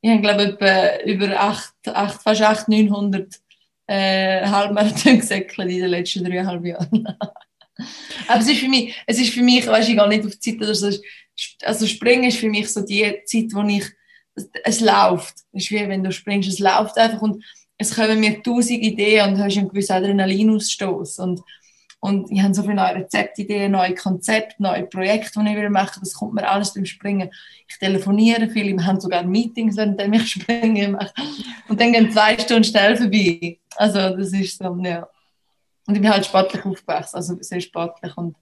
ich 0.00 0.10
habe 0.10 0.20
glaube 0.20 0.42
etwa 0.44 1.04
über 1.04 1.40
8, 1.40 1.74
8, 1.88 2.22
fast 2.22 2.42
8, 2.42 2.68
900 2.68 3.40
äh, 3.86 4.46
Halbmarathon 4.46 5.18
gesäckelt 5.20 5.70
in 5.70 5.80
den 5.80 5.90
letzten 5.90 6.24
dreieinhalb 6.24 6.64
Jahren. 6.64 7.18
Aber 8.28 8.40
es 8.40 8.48
ist 8.48 8.60
für 8.60 8.68
mich, 8.68 8.94
es 9.06 9.18
ist 9.18 9.32
für 9.32 9.42
mich, 9.42 9.66
weißt 9.66 9.88
ich 9.88 9.96
gehe 9.96 10.08
nicht 10.08 10.24
auf 10.24 10.36
die 10.36 10.38
Zeit 10.38 10.56
oder 10.56 10.74
so, 10.74 10.90
also 11.62 11.86
Springen 11.86 12.24
ist 12.24 12.38
für 12.38 12.48
mich 12.48 12.72
so 12.72 12.82
die 12.82 13.22
Zeit, 13.24 13.46
wo 13.52 13.62
ich, 13.62 13.84
es, 14.34 14.48
es 14.64 14.80
läuft. 14.80 15.34
Es 15.52 15.64
ist 15.64 15.70
wie 15.70 15.88
wenn 15.88 16.04
du 16.04 16.12
springst, 16.12 16.48
es 16.48 16.58
läuft 16.58 16.98
einfach 16.98 17.22
und 17.22 17.44
es 17.78 17.94
kommen 17.94 18.20
mir 18.20 18.42
tausend 18.42 18.82
Ideen 18.82 19.28
und 19.30 19.38
du 19.38 19.44
hast 19.44 19.56
einen 19.56 19.68
gewissen 19.68 19.92
Adrenalinausstoß 19.92 21.18
und 21.18 21.42
und 22.04 22.32
ich 22.32 22.42
habe 22.42 22.52
so 22.52 22.62
viele 22.62 22.74
neue 22.74 22.96
Rezeptideen, 22.96 23.70
neue 23.70 23.94
Konzepte, 23.94 24.56
neue 24.58 24.86
Projekte, 24.86 25.38
die 25.38 25.50
ich 25.50 25.56
will 25.56 25.70
machen. 25.70 26.00
Das 26.00 26.14
kommt 26.14 26.34
mir 26.34 26.48
alles 26.48 26.74
beim 26.74 26.84
Springen. 26.84 27.30
Ich 27.68 27.78
telefoniere 27.78 28.50
viel, 28.50 28.76
wir 28.76 28.84
haben 28.84 29.00
sogar 29.00 29.22
Meetings, 29.22 29.76
während 29.76 30.00
ich 30.00 30.26
springe. 30.32 30.98
Und 31.68 31.80
dann 31.80 31.92
gehen 31.92 32.10
zwei 32.10 32.36
Stunden 32.36 32.64
schnell 32.64 32.96
vorbei. 32.96 33.60
Also 33.76 34.16
das 34.16 34.32
ist 34.32 34.58
so, 34.58 34.76
ja. 34.82 35.08
Und 35.86 35.94
ich 35.94 36.00
bin 36.00 36.10
halt 36.10 36.26
sportlich 36.26 36.64
aufgewachsen, 36.64 37.16
also 37.16 37.36
sehr 37.40 37.60
sportlich. 37.60 38.16
Und 38.16 38.36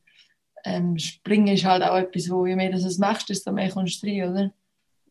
ähm, 0.64 0.98
Springen 0.98 1.48
ist 1.48 1.64
halt 1.64 1.83
auch 1.83 1.96
etwas, 1.96 2.29
wo 2.31 2.46
je 2.46 2.57
mehr 2.57 2.70
du 2.70 2.76
es 2.76 2.98
machst, 2.98 3.29
desto 3.29 3.53
mehr 3.53 3.70
kommst 3.70 4.03
du 4.03 4.07
rein, 4.07 4.31
oder? 4.31 4.50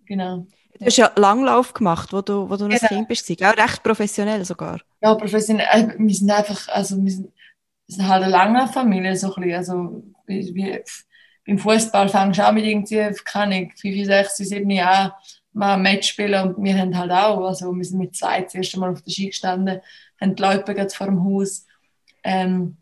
Genau. 0.05 0.47
Du 0.77 0.85
hast 0.85 0.97
ja 0.97 1.11
Langlauf 1.15 1.73
gemacht, 1.73 2.13
wo 2.13 2.21
du, 2.21 2.49
wo 2.49 2.55
du 2.55 2.67
genau. 2.67 2.79
ein 2.81 2.87
Kind 2.87 3.07
bist, 3.07 3.29
auch 3.43 3.57
recht 3.57 3.83
professionell 3.83 4.45
sogar. 4.45 4.79
Ja, 5.01 5.15
professionell. 5.15 5.67
Äh, 5.71 5.95
wir 5.97 6.15
sind 6.15 6.31
einfach, 6.31 6.67
also 6.69 7.01
wir 7.03 7.11
sind, 7.11 7.33
wir 7.87 7.95
sind 7.95 8.07
halt 8.07 8.23
eine 8.23 8.31
lange 8.31 8.67
Familie, 8.67 9.15
so 9.15 9.33
ein 9.33 9.41
bisschen. 9.41 9.57
Also, 9.57 10.03
wie, 10.27 10.53
wie, 10.53 10.79
beim 11.45 11.57
Fußball 11.57 12.09
fängst 12.09 12.39
du 12.39 12.47
auch 12.47 12.51
mit 12.51 12.65
irgendwie, 12.65 13.11
keine 13.25 13.55
Ahnung, 13.55 13.71
5, 13.75 14.05
6, 14.05 14.37
7 14.37 14.69
Jahren 14.69 15.11
mal 15.51 15.73
ein 15.73 15.81
Match 15.81 16.09
spielen 16.09 16.55
und 16.55 16.63
wir 16.63 16.77
haben 16.77 16.97
halt 16.97 17.11
auch, 17.11 17.43
also 17.45 17.73
wir 17.73 17.83
sind 17.83 17.99
mit 17.99 18.15
zwei 18.15 18.41
das 18.41 18.53
erste 18.53 18.79
Mal 18.79 18.91
auf 18.91 19.01
der 19.01 19.11
Ski 19.11 19.27
gestanden, 19.27 19.81
haben 20.21 20.35
die 20.35 20.41
Leute 20.41 20.89
vor 20.95 21.07
dem 21.07 21.23
Haus 21.23 21.65
ähm, 22.23 22.77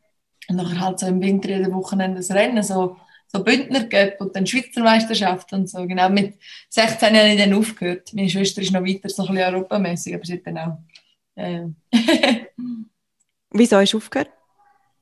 und 0.50 0.56
nachher 0.56 0.80
halt 0.80 1.00
so 1.00 1.08
im 1.08 1.22
Winter 1.22 1.50
jeden 1.50 1.74
Wochenende 1.74 2.18
das 2.18 2.32
Rennen, 2.32 2.64
so, 2.64 2.98
so 3.28 3.44
Bündner 3.44 3.84
Cup 3.86 4.22
und 4.22 4.36
dann 4.36 4.48
Schweizer 4.48 4.82
Meisterschaft 4.82 5.52
und 5.54 5.70
so, 5.70 5.86
genau, 5.86 6.10
mit 6.10 6.36
16 6.70 7.16
habe 7.16 7.30
ich 7.30 7.38
dann 7.38 7.54
aufgehört, 7.54 8.14
meine 8.14 8.30
Schwester 8.30 8.62
ist 8.62 8.72
noch 8.72 8.84
weiter, 8.84 9.10
so 9.10 9.24
ein 9.24 9.36
bisschen 9.36 9.54
europamässig, 9.54 10.16
aber 10.16 10.26
sie 10.26 10.34
hat 10.34 10.46
dann 10.46 10.58
auch 10.58 10.78
äh. 11.36 11.68
Wieso 13.52 13.78
hast 13.78 13.94
du 13.94 13.98
aufgehört? 13.98 14.30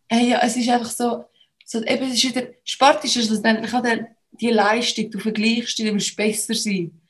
hey, 0.07 0.29
ja, 0.29 0.39
es 0.41 0.55
ist 0.55 0.69
einfach 0.69 0.91
so, 0.91 1.25
so 1.65 1.83
eben, 1.83 2.05
es 2.05 2.13
ist 2.13 2.35
wieder, 2.35 2.47
Sport 2.63 3.03
ist 3.03 3.17
es 3.17 3.29
letztendlich 3.29 3.73
auch 3.73 3.83
die 4.31 4.49
Leistung, 4.49 5.09
du 5.11 5.19
vergleichst 5.19 5.77
dich, 5.77 5.87
du 5.87 5.93
willst 5.93 6.15
besser 6.15 6.53
sein. 6.53 7.01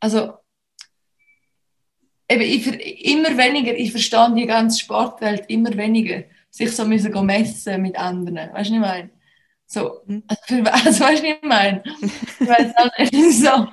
Also, 0.00 0.34
eben, 2.28 2.42
ich, 2.42 2.66
immer 3.06 3.36
weniger, 3.36 3.74
ich 3.74 3.90
verstehe 3.90 4.34
die 4.36 4.46
ganze 4.46 4.80
Sportwelt 4.80 5.48
immer 5.48 5.74
weniger, 5.76 6.24
sich 6.54 6.70
so 6.70 6.84
müssen 6.84 7.10
go 7.10 7.22
messen 7.22 7.82
mit 7.82 7.96
anderen, 7.96 8.52
weißt 8.52 8.52
du, 8.52 8.56
was 8.56 8.68
ich 8.70 8.78
meine? 8.78 9.10
So, 9.66 10.00
mhm. 10.06 10.22
also, 10.28 10.42
für, 10.46 10.72
also 10.72 11.04
weißt 11.04 11.22
du, 11.22 11.26
was 11.26 11.36
ich 11.36 11.42
meine? 11.42 11.82
Ich 12.40 12.48
weiß 12.48 13.10
nicht, 13.10 13.32
so, 13.38 13.68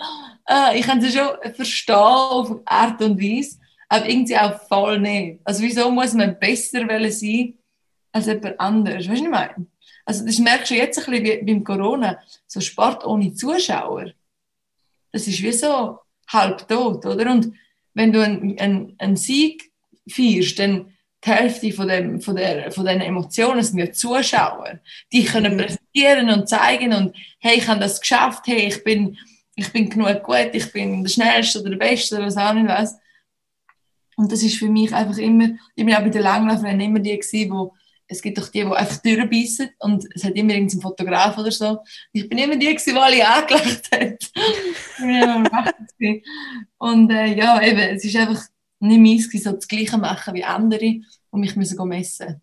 äh, 0.50 0.80
ich 0.80 0.86
kann 0.86 0.98
es 1.00 1.14
schon 1.14 1.54
verstehen 1.54 1.96
auf 1.96 2.60
Art 2.66 3.02
und 3.04 3.22
Weise, 3.22 3.60
aber 3.88 4.10
irgendwie 4.10 4.38
auch 4.38 4.60
voll 4.68 5.00
nicht. 5.00 5.42
Also 5.44 5.62
wieso 5.62 5.92
muss 5.92 6.14
man 6.14 6.40
besser 6.40 6.80
sein 7.12 7.54
als 8.12 8.26
jemand 8.26 8.60
anderes. 8.60 9.08
Weißt 9.08 9.08
du, 9.08 9.12
was 9.12 9.22
ich 9.22 9.30
meine? 9.30 9.68
Also, 10.04 10.26
das 10.26 10.40
merkst 10.40 10.72
du 10.72 10.76
jetzt 10.76 10.98
ein 10.98 11.12
bisschen 11.12 11.24
wie 11.24 11.46
beim 11.46 11.64
Corona. 11.64 12.20
So 12.48 12.60
Sport 12.60 13.06
ohne 13.06 13.34
Zuschauer. 13.34 14.12
Das 15.12 15.28
ist 15.28 15.42
wie 15.42 15.52
so 15.52 16.00
halb 16.28 16.68
tot, 16.68 17.06
oder? 17.06 17.32
Und 17.32 17.54
wenn 17.94 18.12
du 18.12 18.22
einen, 18.22 18.58
einen, 18.60 18.96
einen 18.98 19.16
Sieg 19.16 19.72
feierst, 20.10 20.58
dann 20.60 20.91
die 21.24 21.30
Hälfte 21.30 21.72
von, 21.72 21.88
dem, 21.88 22.22
von, 22.22 22.36
der, 22.36 22.72
von 22.72 22.86
den 22.86 23.02
Emotionen 23.02 23.64
sind 23.64 23.78
ja 23.78 23.92
Zuschauer. 23.92 24.80
Die 25.12 25.24
können 25.24 25.58
präsentieren 25.58 26.30
und 26.30 26.50
zeigen 26.50 26.94
und 26.94 27.16
hey, 27.40 27.58
ich 27.58 27.68
habe 27.68 27.80
das 27.80 28.02
geschafft, 28.02 28.48
hey, 28.48 28.68
ich 28.68 28.84
bin, 28.84 29.18
ich 29.56 29.72
bin 29.72 29.90
genug 29.90 30.24
gut, 30.24 30.50
ich 30.54 30.72
bin 30.72 31.04
der 31.04 31.10
Schnellste 31.10 31.62
oder 31.62 31.72
der 31.72 31.78
Beste 31.78 32.16
oder 32.16 32.26
was 32.26 32.38
auch 32.38 32.54
nicht 32.54 32.68
was. 32.68 32.98
Und 34.18 34.32
das 34.32 34.44
ist 34.44 34.58
für 34.58 34.70
mich 34.70 34.94
einfach 34.94 35.18
immer, 35.18 35.50
ich 35.76 35.86
bin 35.86 35.94
auch 35.94 36.02
bei 36.02 36.10
den 36.10 36.22
Langlaufrennen 36.22 36.82
immer 36.82 37.00
die 37.00 37.18
gewesen, 37.18 37.52
wo 37.52 37.74
es 38.08 38.22
gibt 38.22 38.38
doch 38.38 38.50
die, 38.50 38.66
die 38.66 38.68
einfach 38.68 38.98
durchbeissen 38.98 39.70
und 39.80 40.06
es 40.14 40.26
hat 40.26 40.36
immer 40.36 40.54
irgendeinen 40.54 40.82
Fotograf 40.82 41.38
oder 41.38 41.52
so. 41.52 41.80
Ich 42.12 42.28
bin 42.28 42.40
immer 42.40 42.58
die 42.58 42.68
gewesen, 42.68 42.94
die 42.94 43.00
alle 43.00 43.28
angelacht 43.28 43.90
hat. 43.90 44.32
und 46.78 47.10
äh, 47.10 47.34
ja, 47.34 47.62
eben, 47.62 47.80
es 47.80 48.04
ist 48.04 48.18
einfach 48.18 48.44
nicht 48.82 49.32
meins 49.32 49.44
so 49.44 49.52
das 49.52 49.68
Gleiche 49.68 49.98
machen 49.98 50.34
wie 50.34 50.44
andere 50.44 51.02
und 51.30 51.42
mich 51.42 51.56
müssen 51.56 51.88
messen. 51.88 52.42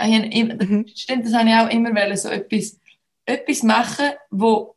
Mhm. 0.00 0.86
Stimmt, 0.94 1.26
das 1.26 1.34
habe 1.34 1.48
ich 1.48 1.54
auch 1.54 1.70
immer 1.70 1.94
wollen, 1.94 2.16
so 2.16 2.28
etwas, 2.28 2.78
etwas 3.26 3.62
machen, 3.62 4.10
wo 4.30 4.76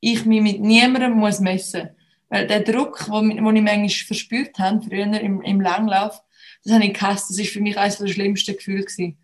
ich 0.00 0.24
mich 0.24 0.42
mit 0.42 0.60
niemandem 0.60 1.12
muss 1.12 1.40
messen 1.40 1.82
muss. 1.82 1.90
Weil 2.28 2.46
der 2.46 2.60
Druck, 2.60 3.06
den 3.06 3.30
ich 3.30 3.40
manchmal 3.40 3.88
verspürt 3.88 4.58
habe, 4.58 4.82
früher 4.82 5.20
im, 5.20 5.42
im 5.42 5.60
Langlauf, 5.60 6.20
das 6.64 6.74
habe 6.74 6.84
ich 6.84 6.94
gehasst. 6.94 7.30
Das 7.30 7.38
war 7.38 7.44
für 7.44 7.60
mich 7.60 7.78
eines 7.78 7.98
der 7.98 8.08
schlimmsten 8.08 8.56
Gefühle. 8.56 8.82
Gewesen. 8.84 9.18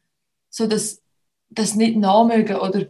So, 0.48 0.66
dass 0.66 1.02
das 1.50 1.74
nicht 1.74 1.96
nachmögen 1.96 2.56
oder 2.56 2.82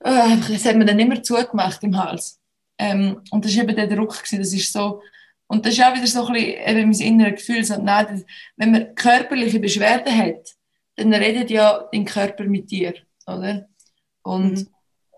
äh, 0.00 0.36
das 0.48 0.64
hat 0.66 0.76
mir 0.76 0.84
dann 0.84 0.98
immer 0.98 1.22
zugemacht 1.22 1.82
im 1.82 1.96
Hals. 1.96 2.38
Ähm, 2.78 3.22
und 3.30 3.44
das 3.44 3.56
war 3.56 3.64
eben 3.64 3.76
der 3.76 3.86
Druck. 3.86 4.18
Gewesen. 4.18 4.38
Das 4.38 4.52
ist 4.52 4.72
so, 4.72 5.02
und 5.50 5.66
das 5.66 5.72
ist 5.72 5.82
auch 5.82 5.96
wieder 5.96 6.06
so 6.06 6.26
ein 6.26 6.32
bisschen 6.32 6.78
eben 6.78 6.90
mein 6.90 7.00
inneres 7.00 7.40
Gefühl. 7.40 7.64
So, 7.64 7.82
nein, 7.82 8.24
wenn 8.56 8.70
man 8.70 8.94
körperliche 8.94 9.58
Beschwerden 9.58 10.16
hat, 10.16 10.54
dann 10.94 11.12
redet 11.12 11.50
ja 11.50 11.88
dein 11.90 12.04
Körper 12.04 12.44
mit 12.44 12.70
dir, 12.70 12.94
oder? 13.26 13.68
Und 14.22 14.52
mhm. 14.52 14.68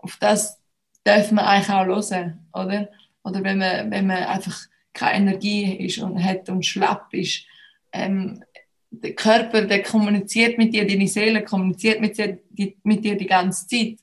auf 0.01 0.17
das 0.19 0.59
darf 1.03 1.31
man 1.31 1.45
eigentlich 1.45 1.69
auch 1.69 1.85
hören, 1.85 2.47
oder? 2.51 2.89
Oder 3.23 3.43
wenn 3.43 3.59
man, 3.59 3.91
wenn 3.91 4.07
man 4.07 4.23
einfach 4.23 4.59
keine 4.91 5.17
Energie 5.17 5.85
ist 5.85 5.99
und 5.99 6.23
hat 6.23 6.49
und 6.49 6.65
schlapp 6.65 7.13
ist. 7.13 7.45
Ähm, 7.91 8.43
der 8.89 9.13
Körper, 9.13 9.61
der 9.61 9.83
kommuniziert 9.83 10.57
mit 10.57 10.73
dir, 10.73 10.87
deine 10.87 11.07
Seele 11.07 11.43
kommuniziert 11.43 12.01
mit 12.01 12.17
dir 12.17 12.39
die, 12.49 12.75
mit 12.81 13.05
dir 13.05 13.15
die 13.15 13.27
ganze 13.27 13.67
Zeit. 13.67 13.99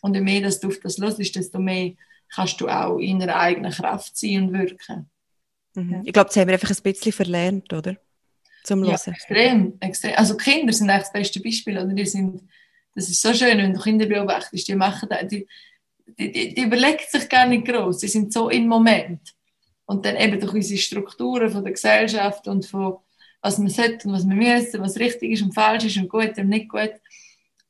Und 0.00 0.14
je 0.14 0.22
mehr 0.22 0.40
dass 0.40 0.60
du 0.60 0.68
auf 0.68 0.80
das 0.80 0.96
los 0.96 1.18
ist, 1.18 1.36
desto 1.36 1.58
mehr 1.58 1.92
kannst 2.34 2.58
du 2.62 2.68
auch 2.68 2.96
in 2.96 3.18
deiner 3.18 3.36
eigenen 3.36 3.70
Kraft 3.70 4.16
sein 4.16 4.44
und 4.44 4.52
wirken. 4.54 5.10
Mhm. 5.74 6.02
Ich 6.04 6.12
glaube, 6.12 6.28
das 6.28 6.36
haben 6.36 6.48
wir 6.48 6.54
einfach 6.54 6.70
ein 6.70 6.82
bisschen 6.82 7.12
verlernt, 7.12 7.72
oder? 7.72 7.96
Zum 8.64 8.80
Hören. 8.80 8.98
Ja, 9.06 9.12
extrem, 9.12 9.74
extrem. 9.80 10.14
Also 10.16 10.36
Kinder 10.36 10.72
sind 10.72 10.88
eigentlich 10.88 11.04
das 11.04 11.12
beste 11.12 11.40
Beispiel. 11.40 11.78
Oder? 11.78 11.92
Die 11.92 12.06
sind, 12.06 12.42
das 12.94 13.08
ist 13.08 13.20
so 13.20 13.34
schön, 13.34 13.58
wenn 13.58 13.74
du 13.74 13.80
Kinder 13.80 14.06
beobachtest. 14.06 14.66
Die, 14.66 14.74
machen 14.74 15.08
das, 15.08 15.28
die, 15.28 15.46
die, 16.18 16.32
die, 16.32 16.54
die 16.54 16.62
überlegen 16.62 17.04
sich 17.08 17.28
gar 17.28 17.46
nicht 17.46 17.66
groß. 17.66 18.00
Sie 18.00 18.08
sind 18.08 18.32
so 18.32 18.48
im 18.48 18.66
Moment. 18.66 19.20
Und 19.86 20.06
dann 20.06 20.16
eben 20.16 20.40
durch 20.40 20.54
unsere 20.54 20.80
Strukturen 20.80 21.50
von 21.50 21.62
der 21.62 21.74
Gesellschaft 21.74 22.48
und 22.48 22.64
von 22.64 22.98
was 23.44 23.60
wir 23.60 23.68
sollten 23.68 24.08
und 24.08 24.14
was 24.14 24.26
wir 24.26 24.34
müssen, 24.34 24.80
was 24.80 24.98
richtig 24.98 25.32
ist 25.32 25.42
und 25.42 25.52
falsch 25.52 25.84
ist 25.84 25.98
und 25.98 26.08
gut 26.08 26.38
und 26.38 26.48
nicht 26.48 26.70
gut, 26.70 26.92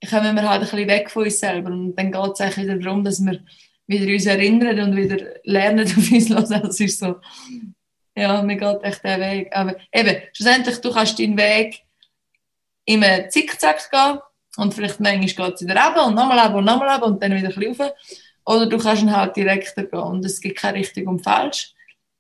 kommen 0.09 0.37
wir 0.37 0.49
halt 0.49 0.63
ein 0.63 0.71
bisschen 0.71 0.89
weg 0.89 1.11
von 1.11 1.25
uns 1.25 1.41
selber. 1.41 1.71
Und 1.71 1.97
dann 1.97 2.13
geht 2.13 2.33
es 2.33 2.41
eigentlich 2.41 2.67
wieder 2.67 2.79
darum, 2.79 3.03
dass 3.03 3.25
wir 3.25 3.41
wieder 3.89 4.13
uns 4.13 4.27
erinnern 4.27 4.79
und 4.81 4.97
wieder 4.97 5.19
lernen 5.43 5.85
auf 5.99 6.13
uns 6.13 6.29
los. 6.29 6.49
Das 6.49 6.79
ist 6.79 7.01
so, 7.01 7.17
ja, 8.17 8.43
mir 8.43 8.57
geht 8.57 8.83
echt 8.83 9.05
der 9.05 9.21
Weg. 9.21 9.55
Aber 9.55 9.77
eben, 9.93 10.17
schlussendlich, 10.33 10.81
du 10.81 10.93
kannst 10.93 11.19
deinen 11.19 11.37
Weg 11.37 11.83
immer 12.85 13.29
Zickzack 13.29 13.91
gehen 13.91 14.19
und 14.57 14.75
vielleicht 14.75 15.01
manchmal 15.01 15.49
geht 15.49 15.55
es 15.57 15.67
wieder 15.67 15.85
runter 15.85 16.07
und 16.07 16.15
nochmal 16.15 16.39
runter 16.39 16.59
und 16.59 16.65
nochmal 16.65 16.89
runter 16.91 17.07
und 17.07 17.23
dann 17.23 17.35
wieder 17.35 17.49
ein 17.49 17.55
bisschen 17.55 17.81
rauf. 17.81 17.93
Oder 18.47 18.67
du 18.67 18.79
kannst 18.79 19.03
ihn 19.03 19.17
halt 19.17 19.37
direkter 19.37 19.85
gehen 19.85 20.01
und 20.01 20.25
es 20.25 20.41
gibt 20.41 20.59
kein 20.59 20.75
richtig 20.75 21.07
und 21.07 21.21
falsch. 21.21 21.73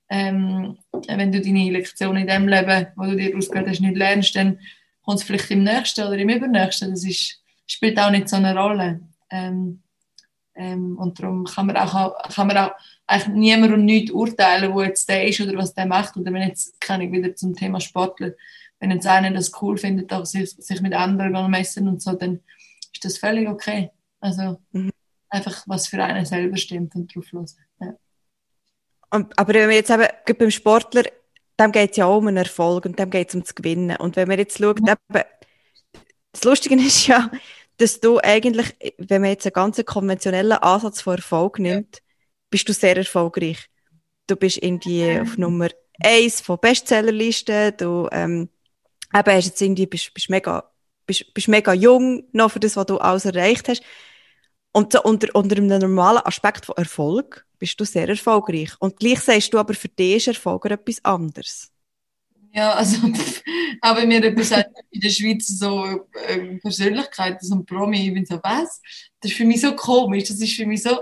Ähm, 0.09 0.79
wenn 1.07 1.33
du 1.33 1.41
deine 1.41 1.71
Lektion 1.71 2.17
in 2.17 2.27
dem 2.27 2.49
Leben, 2.49 2.87
wo 2.97 3.05
du 3.05 3.17
dir 3.17 3.37
ausgehört 3.37 3.69
hast, 3.69 3.81
nicht 3.81 3.97
lernst, 3.97 4.37
dann 4.37 4.59
kommt 5.03 5.19
es 5.19 5.25
vielleicht 5.25 5.51
im 5.51 5.65
nächsten 5.65 6.07
oder 6.07 6.17
im 6.17 6.29
übernächsten. 6.29 6.91
Das 6.91 7.05
ist, 7.05 7.43
spielt 7.67 7.99
auch 7.99 8.11
nicht 8.11 8.29
so 8.29 8.37
eine 8.37 8.57
Rolle. 8.57 9.01
Ähm, 9.31 9.83
ähm, 10.55 10.97
und 10.99 11.19
darum 11.19 11.45
kann 11.45 11.67
man 11.67 11.77
auch, 11.77 12.17
kann 12.35 12.47
man 12.47 12.57
auch 12.57 12.71
eigentlich 13.07 13.35
niemand 13.35 13.73
und 13.73 13.85
nichts 13.85 14.13
urteilen, 14.13 14.73
wo 14.73 14.83
jetzt 14.83 15.09
der 15.09 15.27
ist 15.27 15.41
oder 15.41 15.57
was 15.59 15.75
der 15.75 15.87
macht. 15.87 16.17
Oder 16.17 16.33
wenn 16.33 16.49
jetzt, 16.49 16.81
kann 16.81 17.01
ich 17.01 17.13
wieder 17.13 17.35
zum 17.35 17.55
Thema 17.55 17.81
Sportler, 17.81 18.33
wenn 18.79 18.91
jetzt 18.91 19.07
einer 19.07 19.31
das 19.33 19.51
cool 19.61 19.77
findet, 19.77 20.13
auch 20.13 20.25
sich, 20.25 20.51
sich 20.51 20.81
mit 20.81 20.95
anderen 20.95 21.51
messen 21.51 21.89
und 21.89 22.03
so, 22.03 22.13
dann 22.13 22.41
ist 22.93 23.05
das 23.05 23.19
völlig 23.19 23.49
okay. 23.49 23.91
Also 24.21 24.61
mhm. 24.73 24.91
einfach, 25.29 25.65
was 25.67 25.89
für 25.89 26.03
einen 26.03 26.25
selber 26.25 26.57
stimmt 26.57 26.95
und 26.95 27.15
drauf 27.15 27.31
los. 27.33 27.57
Ja. 27.81 27.95
aber 29.11 29.55
wenn 29.55 29.69
wir 29.69 29.77
jetzt 29.77 29.91
eben 29.91 30.07
beim 30.39 30.51
Sportler, 30.51 31.05
dem 31.61 31.73
geht 31.73 31.93
es 31.93 31.97
ja 31.97 32.07
auch 32.07 32.19
um 32.19 32.29
einen 32.29 32.39
Erfolg 32.39 32.85
und 32.87 32.99
dem 32.99 33.11
geht 33.11 33.29
es 33.29 33.35
um 33.35 33.45
zu 33.45 33.55
gewinnen. 33.55 33.97
Und 33.97 34.17
wenn 34.17 34.29
man 34.29 34.39
jetzt 34.39 34.59
schaut, 34.59 34.81
ja. 34.87 34.95
eben, 35.11 35.25
das 36.33 36.45
Lustige 36.45 36.75
ist 36.77 37.07
ja, 37.07 37.31
dass 37.79 38.01
du 38.01 38.19
eigentlich, 38.19 38.75
wenn 38.99 39.23
man 39.23 39.31
jetzt 39.31 39.47
einen 39.47 39.53
ganz 39.53 39.83
konventionellen 39.85 40.53
Ansatz 40.53 41.01
von 41.01 41.17
Erfolg 41.17 41.59
nimmt, 41.59 42.03
bist 42.51 42.69
du 42.69 42.73
sehr 42.73 42.97
erfolgreich. 42.97 43.69
Du 44.27 44.37
bist 44.37 44.63
irgendwie 44.63 45.21
auf 45.21 45.37
Nummer 45.37 45.69
1 46.03 46.41
von 46.41 46.59
Bestsellerlisten, 46.61 47.77
du 47.77 48.09
ähm, 48.13 48.49
eben 49.15 49.33
hast 49.33 49.47
jetzt 49.47 49.61
irgendwie, 49.61 49.87
bist, 49.87 50.15
bist, 50.15 50.31
mega, 50.31 50.71
bist, 51.07 51.33
bist 51.35 51.49
mega 51.49 51.73
jung 51.73 52.25
noch 52.33 52.53
für 52.53 52.61
das, 52.61 52.77
was 52.77 52.87
du 52.87 52.99
alles 52.99 53.25
erreicht 53.25 53.69
hast. 53.69 53.83
Und 54.73 54.93
so 54.93 55.03
unter, 55.03 55.35
unter 55.35 55.57
einem 55.57 55.67
normalen 55.67 56.25
Aspekt 56.25 56.67
von 56.67 56.77
Erfolg 56.77 57.47
bist 57.59 57.79
du 57.79 57.85
sehr 57.85 58.09
erfolgreich. 58.09 58.73
Und 58.81 58.99
gleich 58.99 59.21
sagst 59.21 59.53
du 59.55 59.59
aber, 59.59 59.75
für 59.75 59.89
dich 59.89 60.17
ist 60.17 60.29
Erfolg 60.29 60.65
etwas 60.67 61.05
anderes. 61.05 61.71
Ja, 62.55 62.73
also, 62.75 62.99
aber 63.81 64.07
mir 64.07 64.23
etwas 64.23 64.53
in 64.91 65.01
der 65.01 65.11
Schweiz 65.11 65.49
so 65.49 66.07
äh, 66.29 66.57
Persönlichkeiten, 66.59 67.45
so 67.45 67.57
ein 67.57 67.67
Promi, 67.67 68.07
ich 68.07 68.15
bin 68.15 68.25
so, 68.25 68.39
was? 68.43 68.81
Das 69.21 69.33
ist 69.33 69.37
für 69.37 69.45
mich 69.45 69.61
so 69.61 69.75
komisch, 69.75 70.29
das 70.29 70.41
ist 70.41 70.55
für 70.55 70.65
mich 70.65 70.83
so, 70.83 70.97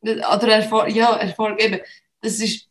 oder 0.00 0.48
Erfolg, 0.48 0.94
ja, 0.94 1.14
Erfolg 1.16 1.62
eben, 1.62 1.80
das 2.22 2.40
ist, 2.40 2.68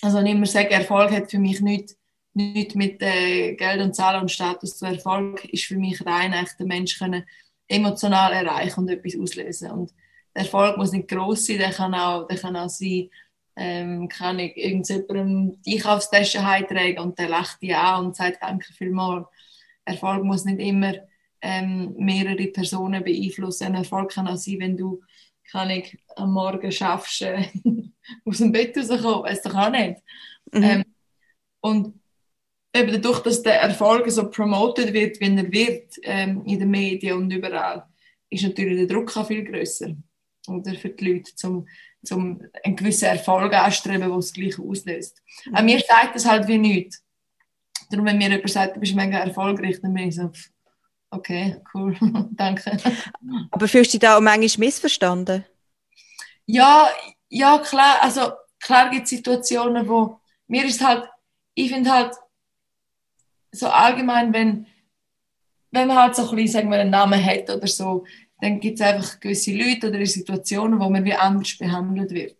also 0.00 0.18
ich 0.20 0.30
immer 0.30 0.46
sage, 0.46 0.70
Erfolg 0.70 1.10
hat 1.10 1.30
für 1.30 1.38
mich 1.38 1.60
nichts 1.60 1.98
nicht 2.38 2.74
mit 2.76 3.02
äh, 3.02 3.54
Geld 3.54 3.82
und 3.82 3.94
Zahlen 3.94 4.22
und 4.22 4.30
Status 4.30 4.78
zu 4.78 4.86
Erfolg, 4.86 5.44
ist 5.46 5.64
für 5.64 5.76
mich 5.76 6.04
rein 6.06 6.32
echt 6.32 6.58
den 6.58 6.68
Mensch 6.68 6.98
können 6.98 7.24
emotional 7.66 8.32
erreichen 8.32 8.80
und 8.80 8.88
etwas 8.88 9.18
auslösen. 9.18 9.70
Und 9.72 9.94
der 10.34 10.44
Erfolg 10.44 10.76
muss 10.76 10.92
nicht 10.92 11.08
groß 11.08 11.46
sein, 11.46 11.58
der 11.58 11.72
kann 11.72 11.94
auch, 11.94 12.26
der 12.28 12.38
kann 12.38 12.56
auch 12.56 12.68
sein, 12.68 13.10
ähm, 13.58 14.08
kann 14.08 14.38
ich 14.38 14.56
irgendjemandem 14.56 15.60
die 15.62 15.76
Einkaufstasche 15.76 16.46
heimtragen 16.46 16.98
und 16.98 17.18
der 17.18 17.28
lacht 17.28 17.60
die 17.60 17.74
an 17.74 18.06
und 18.06 18.16
sagt 18.16 18.42
Danke 18.42 18.72
vielmals. 18.72 19.26
Erfolg 19.84 20.22
muss 20.24 20.44
nicht 20.44 20.60
immer 20.60 20.94
ähm, 21.40 21.94
mehrere 21.98 22.46
Personen 22.48 23.02
beeinflussen. 23.02 23.64
Ein 23.64 23.74
Erfolg 23.76 24.12
kann 24.12 24.28
auch 24.28 24.36
sein, 24.36 24.60
wenn 24.60 24.76
du 24.76 25.00
kann 25.50 25.70
ich 25.70 25.98
am 26.16 26.32
Morgen 26.32 26.70
schaffst, 26.70 27.22
äh, 27.22 27.48
aus 28.24 28.38
dem 28.38 28.52
Bett 28.52 28.76
rauskommen, 28.76 29.24
weiß 29.24 29.42
doch 29.42 29.54
auch 29.54 29.70
nicht. 29.70 30.00
Mhm. 30.52 30.62
Ähm, 30.62 30.84
und 31.60 32.00
eben 32.74 32.92
dadurch, 32.92 33.20
dass 33.20 33.42
der 33.42 33.62
Erfolg 33.62 34.10
so 34.10 34.28
promoted 34.30 34.92
wird, 34.92 35.20
wie 35.20 35.36
er 35.36 35.50
wird 35.50 35.94
ähm, 36.02 36.44
in 36.44 36.58
den 36.58 36.70
Medien 36.70 37.16
und 37.16 37.30
überall, 37.32 37.86
ist 38.30 38.44
natürlich 38.44 38.76
der 38.76 38.86
Druck 38.86 39.16
auch 39.16 39.26
viel 39.26 39.42
größer 39.42 39.96
oder 40.48 40.74
für 40.74 40.90
die 40.90 41.12
Leute, 41.12 41.34
zum, 41.34 41.66
zum 42.04 42.42
einen 42.62 42.76
gewissen 42.76 43.06
Erfolg 43.06 43.52
anstreben, 43.54 44.08
der 44.08 44.16
das 44.16 44.32
Gleiche 44.32 44.62
auslöst. 44.62 45.22
Mhm. 45.46 45.54
Auch 45.54 45.62
mir 45.62 45.80
sagt 45.80 46.14
das 46.14 46.26
halt 46.26 46.46
wie 46.48 46.58
nichts. 46.58 47.04
Darum, 47.90 48.06
wenn 48.06 48.18
mir 48.18 48.28
jemand 48.28 48.50
sagt, 48.50 48.76
du 48.76 48.80
bist 48.80 48.94
mega 48.94 49.18
erfolgreich, 49.18 49.80
dann 49.80 49.94
bin 49.94 50.08
ich 50.08 50.16
so, 50.16 50.30
okay, 51.10 51.56
cool, 51.74 51.96
danke. 52.32 52.76
Aber 53.50 53.68
fühlst 53.68 53.92
du 53.92 53.98
dich 53.98 54.00
da 54.00 54.16
auch 54.16 54.20
manchmal 54.20 54.66
missverstanden? 54.66 55.44
Ja, 56.46 56.90
ja, 57.28 57.58
klar. 57.58 57.98
Also, 58.02 58.32
klar 58.60 58.90
gibt 58.90 59.04
es 59.04 59.10
Situationen, 59.10 59.88
wo 59.88 60.20
mir 60.46 60.64
ist 60.64 60.84
halt, 60.84 61.08
ich 61.54 61.72
finde 61.72 61.90
halt, 61.90 62.14
so 63.50 63.68
allgemein, 63.68 64.32
wenn, 64.32 64.66
wenn 65.70 65.88
man 65.88 65.96
halt 65.96 66.16
so 66.16 66.28
ein 66.28 66.36
bisschen, 66.36 66.52
sagen 66.52 66.70
wir, 66.70 66.78
einen 66.78 66.90
Namen 66.90 67.22
hat 67.22 67.50
oder 67.50 67.66
so, 67.66 68.04
dann 68.40 68.60
gibt 68.60 68.80
es 68.80 68.86
einfach 68.86 69.20
gewisse 69.20 69.52
Leute 69.52 69.88
oder 69.88 70.04
Situationen, 70.06 70.80
wo 70.80 70.88
man 70.88 71.04
wie 71.04 71.14
anders 71.14 71.56
behandelt 71.58 72.10
wird. 72.10 72.36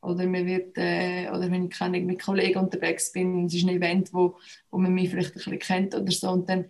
Oder, 0.00 0.26
man 0.26 0.44
wird, 0.46 0.76
äh, 0.76 1.28
oder 1.30 1.50
wenn 1.50 1.70
ich 1.70 2.04
mit 2.04 2.22
Kollegen 2.22 2.58
unterwegs 2.58 3.10
bin, 3.12 3.46
es 3.46 3.54
ist 3.54 3.64
ein 3.64 3.70
Event, 3.70 4.12
wo, 4.12 4.36
wo 4.70 4.78
man 4.78 4.92
mich 4.92 5.08
vielleicht 5.08 5.30
ein 5.30 5.34
bisschen 5.34 5.58
kennt 5.58 5.94
oder 5.94 6.10
so, 6.10 6.30
und 6.30 6.48
dann 6.48 6.66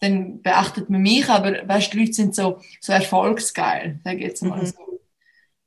dann 0.00 0.42
beachtet 0.42 0.90
man 0.90 1.02
mich, 1.02 1.28
aber 1.28 1.66
weißt, 1.66 1.92
die 1.92 1.98
Leute 1.98 2.12
sind 2.12 2.34
so, 2.34 2.60
so 2.80 2.92
erfolgsgeil, 2.92 4.00
sage 4.04 4.18
ich 4.18 4.24
jetzt 4.24 4.42
mal 4.42 4.62
mhm. 4.62 4.66
so. 4.66 5.00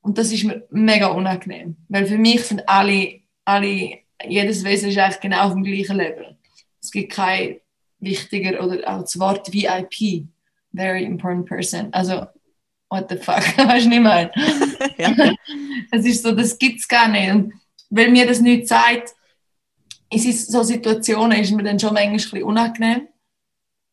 Und 0.00 0.18
das 0.18 0.32
ist 0.32 0.44
mir 0.44 0.66
mega 0.70 1.08
unangenehm, 1.08 1.76
weil 1.88 2.06
für 2.06 2.18
mich 2.18 2.42
sind 2.44 2.68
alle, 2.68 3.20
alle 3.44 3.98
jedes 4.26 4.64
Wesen 4.64 4.88
ist 4.88 4.98
eigentlich 4.98 5.20
genau 5.20 5.46
auf 5.46 5.52
dem 5.52 5.62
gleichen 5.62 5.96
Level. 5.96 6.36
Es 6.80 6.90
gibt 6.90 7.12
kein 7.12 7.60
wichtiger 8.00 8.64
oder 8.64 8.78
auch 8.88 9.02
das 9.02 9.18
Wort 9.18 9.52
VIP, 9.52 10.26
very 10.72 11.04
important 11.04 11.46
person. 11.46 11.88
Also, 11.92 12.26
what 12.88 13.08
the 13.08 13.16
fuck, 13.16 13.42
weißt 13.56 13.86
du 13.86 13.88
nicht 13.88 14.02
mehr? 14.02 14.30
ja. 14.98 15.34
Es 15.90 16.04
ist 16.04 16.22
so, 16.22 16.32
das 16.32 16.58
gibt 16.58 16.80
es 16.80 16.88
gar 16.88 17.08
nicht. 17.08 17.30
Und 17.30 17.52
weil 17.90 18.10
mir 18.10 18.26
das 18.26 18.40
nicht 18.40 18.68
sagt, 18.68 19.14
in 20.10 20.32
so 20.32 20.62
Situationen 20.62 21.40
ist 21.40 21.52
mir 21.52 21.62
dann 21.62 21.78
schon 21.78 21.94
manchmal 21.94 22.10
ein 22.10 22.16
bisschen 22.16 22.42
unangenehm. 22.42 23.08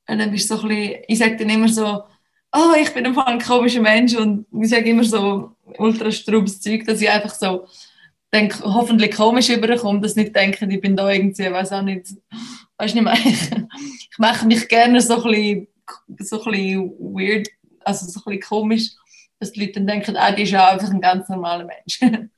Und 0.07 0.19
dann 0.19 0.31
bist 0.31 0.49
du 0.49 0.55
so 0.55 0.63
ein 0.63 0.69
bisschen, 0.69 1.03
ich 1.07 1.19
sage 1.19 1.37
dann 1.37 1.49
immer 1.49 1.69
so, 1.69 2.03
oh, 2.51 2.73
ich 2.81 2.93
bin 2.93 3.05
einfach 3.05 3.27
ein 3.27 3.39
komischer 3.39 3.81
Mensch 3.81 4.15
und 4.15 4.45
ich 4.61 4.69
sage 4.69 4.89
immer 4.89 5.03
so 5.03 5.51
ultra 5.77 6.11
strubes 6.11 6.59
Zeug, 6.59 6.85
dass 6.85 7.01
ich 7.01 7.09
einfach 7.09 7.33
so 7.33 7.67
denke, 8.33 8.59
hoffentlich 8.63 9.15
komisch 9.15 9.49
überkomme, 9.49 10.01
dass 10.01 10.15
nicht 10.15 10.35
denken, 10.35 10.69
ich 10.71 10.81
bin 10.81 10.95
da 10.95 11.09
irgendwie, 11.11 11.51
weiß 11.51 11.71
auch 11.73 11.81
nicht, 11.81 12.07
weißt 12.77 12.95
du 12.95 13.01
nicht 13.01 13.03
mehr, 13.03 13.13
ich 14.11 14.17
mache 14.17 14.45
mich 14.45 14.67
gerne 14.67 15.01
so 15.01 15.23
ein 15.23 15.23
bisschen, 15.23 15.67
so 16.19 16.43
ein 16.43 16.51
bisschen 16.51 16.91
weird, 16.99 17.47
also 17.83 18.05
so 18.05 18.19
ein 18.19 18.23
bisschen 18.37 18.41
komisch, 18.41 18.91
dass 19.39 19.51
die 19.51 19.61
Leute 19.61 19.73
dann 19.73 19.87
denken, 19.87 20.17
ah, 20.17 20.31
die 20.31 20.43
ist 20.43 20.51
ja 20.51 20.69
einfach 20.69 20.89
ein 20.89 21.01
ganz 21.01 21.29
normaler 21.29 21.65
Mensch. 21.65 21.99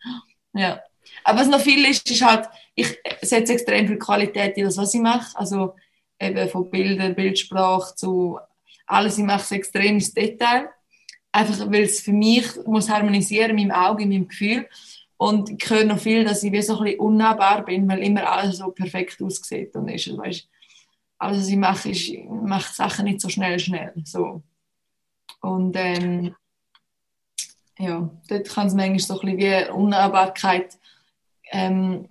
ja. 0.54 0.82
Aber 1.24 1.40
was 1.40 1.48
noch 1.48 1.60
viel 1.60 1.86
ist, 1.86 2.10
ist 2.10 2.22
halt, 2.24 2.48
ich 2.76 2.98
setze 3.22 3.54
extrem 3.54 3.88
viel 3.88 3.98
Qualität 3.98 4.58
in 4.58 4.66
das, 4.66 4.78
was 4.78 4.94
ich 4.94 5.02
mache. 5.02 5.38
Also 5.38 5.76
eben 6.20 6.50
von 6.50 6.70
Bildern, 6.70 7.16
Bildsprache 7.16 7.96
zu 7.96 8.40
alles, 8.86 9.18
ich 9.18 9.24
mache 9.24 9.42
es 9.42 9.52
extrem 9.52 9.96
ins 9.96 10.14
Detail. 10.14 10.70
Einfach, 11.32 11.72
weil 11.72 11.84
es 11.84 12.02
für 12.02 12.12
mich 12.12 12.46
muss 12.66 12.90
harmonisieren, 12.90 13.58
in 13.58 13.68
meinem 13.68 13.72
Auge, 13.72 14.04
in 14.04 14.10
meinem 14.10 14.28
Gefühl. 14.28 14.68
Und 15.18 15.50
ich 15.50 15.70
höre 15.70 15.86
noch 15.86 16.00
viel, 16.00 16.24
dass 16.24 16.44
ich 16.44 16.52
wie 16.52 16.62
so 16.62 16.78
ein 16.78 16.84
bisschen 16.84 17.00
unnahbar 17.00 17.64
bin, 17.64 17.88
weil 17.88 18.00
immer 18.00 18.30
alles 18.30 18.58
so 18.58 18.72
perfekt 18.72 19.22
aussieht 19.22 19.76
und 19.76 19.88
ist. 19.88 20.18
Weißt, 20.18 20.50
alles, 21.22 21.42
was 21.42 21.48
ich 21.50 21.58
mache, 21.58 21.90
ist, 21.90 22.10
ich 22.10 22.26
mache 22.28 22.74
Sachen 22.74 23.06
nicht 23.06 23.22
so 23.22 23.30
schnell, 23.30 23.60
schnell. 23.60 23.94
So. 24.04 24.42
Und 25.42 25.76
ähm, 25.78 26.36
ja, 27.78 28.10
dort 28.28 28.50
kann 28.50 28.68
es 28.68 28.74
manchmal 28.74 29.00
so 29.00 29.20
ein 29.20 29.38
bisschen 29.38 29.68
wie 29.68 29.72
Unnahbarkeit 29.72 30.78
ähm, 31.52 32.08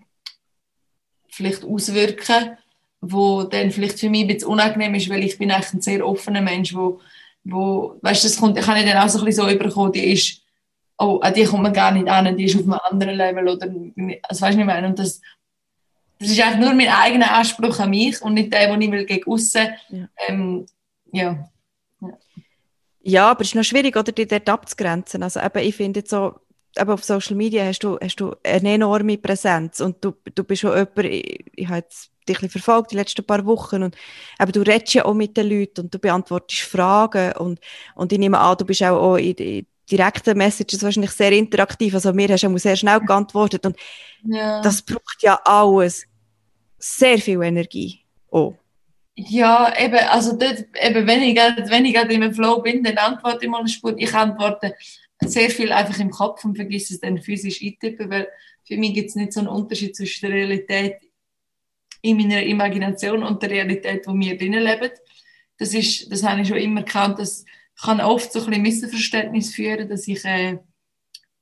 vielleicht 1.29 1.65
auswirken, 1.65 2.57
wo 3.01 3.43
dann 3.43 3.73
vielleicht 3.73 3.99
für 3.99 4.11
mich 4.11 4.23
ein 4.23 4.29
bisschen 4.29 4.49
unangenehm 4.49 4.95
ist, 4.95 5.09
weil 5.09 5.25
ich 5.25 5.39
bin 5.39 5.51
eigentlich 5.51 5.75
ein 5.75 5.81
sehr 5.81 6.07
offener 6.07 6.41
Mensch, 6.41 6.75
wo, 6.75 7.01
wo 7.43 7.99
weißt, 8.03 8.25
das 8.25 8.37
kommt, 8.37 8.59
kann 8.59 8.77
ich 8.77 8.85
dann 8.85 9.03
auch 9.03 9.09
so 9.09 9.19
ein 9.19 9.25
bisschen 9.25 9.45
so 9.45 9.51
überkommen, 9.51 9.93
die 9.93 10.13
ist, 10.13 10.41
oh, 10.99 11.19
an 11.19 11.35
die 11.35 11.45
kommt 11.45 11.65
man 11.65 11.73
gar 11.73 11.91
nicht 11.91 12.09
an, 12.09 12.37
die 12.37 12.45
ist 12.45 12.57
auf 12.57 12.63
einem 12.63 12.81
anderen 12.85 13.17
Level 13.17 13.49
oder, 13.49 13.67
also 14.23 14.43
weißt 14.43 14.57
du, 14.57 14.61
ich 14.61 14.67
meine, 14.67 14.87
und 14.87 14.99
das, 14.99 15.21
das 16.21 16.31
ist 16.31 16.41
eigentlich 16.41 16.61
nur 16.61 16.75
mein 16.75 16.89
eigener 16.89 17.33
Anspruch 17.33 17.79
an 17.81 17.91
mich 17.91 18.21
und 18.21 18.35
nicht 18.35 18.53
der, 18.53 18.71
den 18.71 18.83
ich 18.83 18.91
will 18.91 19.07
gegen 19.07 19.31
aussen. 19.31 19.69
Ja. 19.89 20.09
Ähm, 20.29 20.67
ja. 21.13 21.49
ja. 22.01 22.09
Ja, 23.03 23.31
aber 23.31 23.41
es 23.41 23.49
ist 23.49 23.55
noch 23.55 23.65
schwierig, 23.65 23.97
oder, 23.97 24.13
die 24.13 24.27
dort 24.27 24.49
abzugrenzen. 24.49 25.23
Also 25.23 25.41
eben, 25.41 25.59
ich 25.61 25.75
finde 25.75 26.03
so, 26.07 26.35
aber 26.77 26.95
auf 26.95 27.05
Social 27.05 27.37
Media 27.37 27.65
hast 27.65 27.81
du, 27.81 27.99
hast 28.03 28.17
du 28.17 28.35
eine 28.45 28.75
enorme 28.75 29.17
Präsenz 29.17 29.81
und 29.81 30.05
du, 30.05 30.13
du 30.35 30.45
bist 30.45 30.61
schon 30.61 30.73
jemand, 30.73 30.99
ich, 30.99 31.45
ich 31.57 31.67
habe 31.67 31.79
jetzt 31.79 32.11
dich 32.29 32.39
verfolgt 32.51 32.93
die 32.93 32.97
letzten 32.97 33.25
paar 33.25 33.45
Wochen 33.47 33.83
und 33.83 33.97
aber 34.39 34.53
du 34.53 34.61
redest 34.61 34.95
ja 34.95 35.07
auch 35.07 35.15
mit 35.15 35.37
den 35.37 35.49
Leuten 35.49 35.81
und 35.81 35.95
du 35.95 35.99
beantwortest 35.99 36.61
Fragen 36.61 37.33
und, 37.33 37.59
und 37.95 38.13
ich 38.13 38.19
nehme 38.19 38.39
an, 38.39 38.57
du 38.59 38.67
bist 38.67 38.83
auch, 38.83 39.01
auch 39.01 39.17
in, 39.17 39.35
in 39.35 39.67
direkten 39.91 40.39
Messages 40.39 40.83
wahrscheinlich 40.83 41.11
sehr 41.11 41.33
interaktiv, 41.33 41.95
also 41.95 42.13
mir 42.13 42.29
hast 42.29 42.45
du 42.45 42.59
sehr 42.59 42.77
schnell 42.77 43.01
geantwortet 43.01 43.67
und 43.67 43.77
ja. 44.23 44.61
das 44.61 44.83
braucht 44.83 45.23
ja 45.23 45.41
alles 45.45 46.05
sehr 46.81 47.19
viel 47.19 47.43
Energie. 47.43 48.01
Oh. 48.31 48.55
Ja, 49.15 49.73
eben, 49.79 49.99
also 50.09 50.37
dort, 50.37 50.65
eben, 50.81 51.07
wenn 51.07 51.23
ich, 51.23 51.37
wenn 51.37 51.85
ich 51.85 51.95
gerade 51.95 52.15
im 52.15 52.35
Flow 52.35 52.61
bin, 52.63 52.83
dann 52.83 52.97
antworte 52.97 53.45
ich 53.45 53.51
mal 53.51 53.67
Spur. 53.69 53.95
Ich 53.97 54.15
antworte 54.15 54.75
sehr 55.21 55.51
viel 55.51 55.73
einfach 55.73 55.99
im 55.99 56.11
Kopf 56.11 56.45
und 56.45 56.57
vergesse 56.57 56.95
es 56.95 57.01
dann 57.01 57.21
physisch 57.21 57.63
eintippen, 57.63 58.11
weil 58.11 58.29
für 58.67 58.77
mich 58.77 58.95
gibt 58.95 59.11
es 59.11 59.17
nicht 59.17 59.33
so 59.33 59.41
einen 59.41 59.49
Unterschied 59.49 59.95
zwischen 59.95 60.27
der 60.27 60.37
Realität 60.37 60.97
in 62.03 62.17
meiner 62.17 62.43
Imagination 62.43 63.23
und 63.23 63.43
der 63.43 63.51
Realität, 63.51 64.07
wo 64.07 64.15
wir 64.15 64.39
drinnen 64.39 64.63
leben. 64.63 64.91
Das, 65.59 65.75
ist, 65.75 66.11
das 66.11 66.23
habe 66.23 66.41
ich 66.41 66.49
schon 66.49 66.57
immer 66.57 66.83
gekannt, 66.83 67.19
das 67.19 67.45
kann 67.83 68.01
oft 68.01 68.33
so 68.33 68.45
ein 68.45 68.63
Missverständnis 68.63 69.55
führen, 69.55 69.89
dass 69.89 70.09
ich 70.09 70.25
äh, 70.25 70.59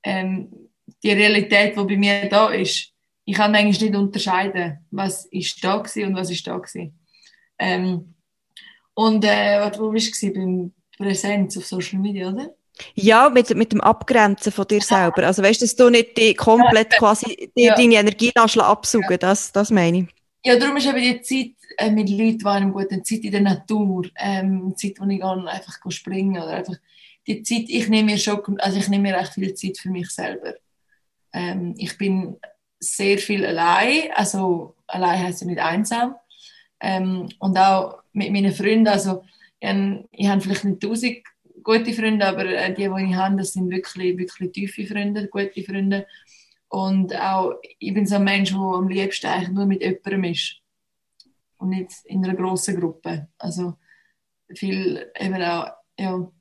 ähm, 0.03 0.69
die 1.03 1.11
Realität, 1.11 1.77
die 1.77 1.83
bei 1.83 1.97
mir 1.97 2.27
da 2.27 2.49
ist, 2.49 2.93
ich 3.29 3.35
kann 3.35 3.53
eigentlich 3.53 3.79
nicht 3.79 3.95
unterscheiden, 3.95 4.79
was 4.89 5.25
ist 5.25 5.63
da 5.63 5.75
und 5.75 6.15
was 6.15 6.31
ist 6.31 6.47
da 6.47 6.57
gewesen. 6.57 6.99
Ähm, 7.59 8.15
und 8.95 9.23
äh, 9.23 9.71
wo 9.77 9.91
bist 9.91 10.19
du 10.19 10.33
beim 10.33 10.73
Präsenz 10.97 11.55
auf 11.55 11.67
Social 11.67 11.99
Media, 11.99 12.29
oder? 12.29 12.49
Ja, 12.95 13.29
mit, 13.29 13.55
mit 13.55 13.71
dem 13.71 13.81
Abgrenzen 13.81 14.51
von 14.51 14.65
dir 14.65 14.81
selber. 14.81 15.27
Also 15.27 15.43
weißt 15.43 15.61
du, 15.61 15.65
dass 15.65 15.75
du 15.75 15.89
nicht 15.91 16.17
die 16.17 16.33
komplett 16.33 16.89
quasi 16.97 17.51
dir 17.55 17.67
ja. 17.67 17.75
deine 17.75 17.95
Energie 17.95 18.31
absaugen, 18.35 19.19
das, 19.19 19.51
das 19.51 19.69
meine 19.69 19.99
ich. 19.99 20.05
Ja, 20.43 20.57
darum 20.57 20.77
ist 20.77 20.87
eben 20.87 20.97
die 20.97 21.21
Zeit 21.21 21.55
äh, 21.77 21.91
mit 21.91 22.09
Leuten, 22.09 22.39
die 22.39 22.45
einem 22.45 22.71
gut 22.71 22.89
Zeit 22.89 23.19
in 23.19 23.31
der 23.31 23.41
Natur, 23.41 24.07
ähm, 24.15 24.73
Zeit, 24.75 24.95
wo 24.99 25.05
ich 25.07 25.19
gehe, 25.19 25.51
einfach 25.51 25.91
springen 25.91 26.41
oder 26.41 26.55
einfach 26.55 26.77
die 27.27 27.43
Zeit, 27.43 27.65
ich 27.67 27.89
nehme 27.89 28.13
mir 28.13 28.17
schon, 28.17 28.59
also 28.59 28.79
ich 28.79 28.87
nehme 28.87 29.11
mir 29.11 29.19
echt 29.19 29.33
viel 29.33 29.53
Zeit 29.53 29.77
für 29.77 29.91
mich 29.91 30.09
selber. 30.09 30.55
Ähm, 31.31 31.75
ich 31.77 31.95
bin 31.95 32.37
sehr 32.79 33.17
viel 33.17 33.45
allein, 33.45 34.11
also 34.13 34.75
allein 34.87 35.23
heißt 35.23 35.41
ja 35.41 35.47
nicht 35.47 35.59
einsam 35.59 36.15
ähm, 36.79 37.29
und 37.39 37.57
auch 37.57 37.99
mit 38.13 38.31
meinen 38.31 38.53
Freunden, 38.53 38.87
also 38.87 39.23
ich, 39.59 39.69
ich 40.11 40.27
habe 40.27 40.41
vielleicht 40.41 40.63
nicht 40.63 40.81
tausend 40.81 41.17
gute 41.63 41.93
Freunde, 41.93 42.25
aber 42.25 42.45
äh, 42.45 42.73
die, 42.73 42.89
die 42.89 43.09
ich 43.09 43.15
habe, 43.15 43.37
das 43.37 43.53
sind 43.53 43.69
wirklich, 43.69 44.17
wirklich 44.17 44.51
tiefe 44.51 44.85
Freunde, 44.85 45.27
gute 45.27 45.63
Freunde. 45.63 46.07
Und 46.67 47.15
auch, 47.15 47.55
ich 47.79 47.93
bin 47.93 48.05
so 48.05 48.15
ein 48.15 48.23
Mensch, 48.23 48.51
der 48.51 48.59
am 48.59 48.87
liebsten 48.87 49.27
eigentlich 49.27 49.49
nur 49.49 49.65
mit 49.65 49.81
jemandem 49.81 50.23
ist. 50.25 50.57
Und 51.57 51.69
nicht 51.69 51.91
in 52.05 52.23
einer 52.23 52.35
grossen 52.35 52.79
Gruppe. 52.79 53.27
Also 53.37 53.75
viel 54.55 55.11
eben 55.19 55.41
auch, 55.41 55.71
ja, 55.97 56.31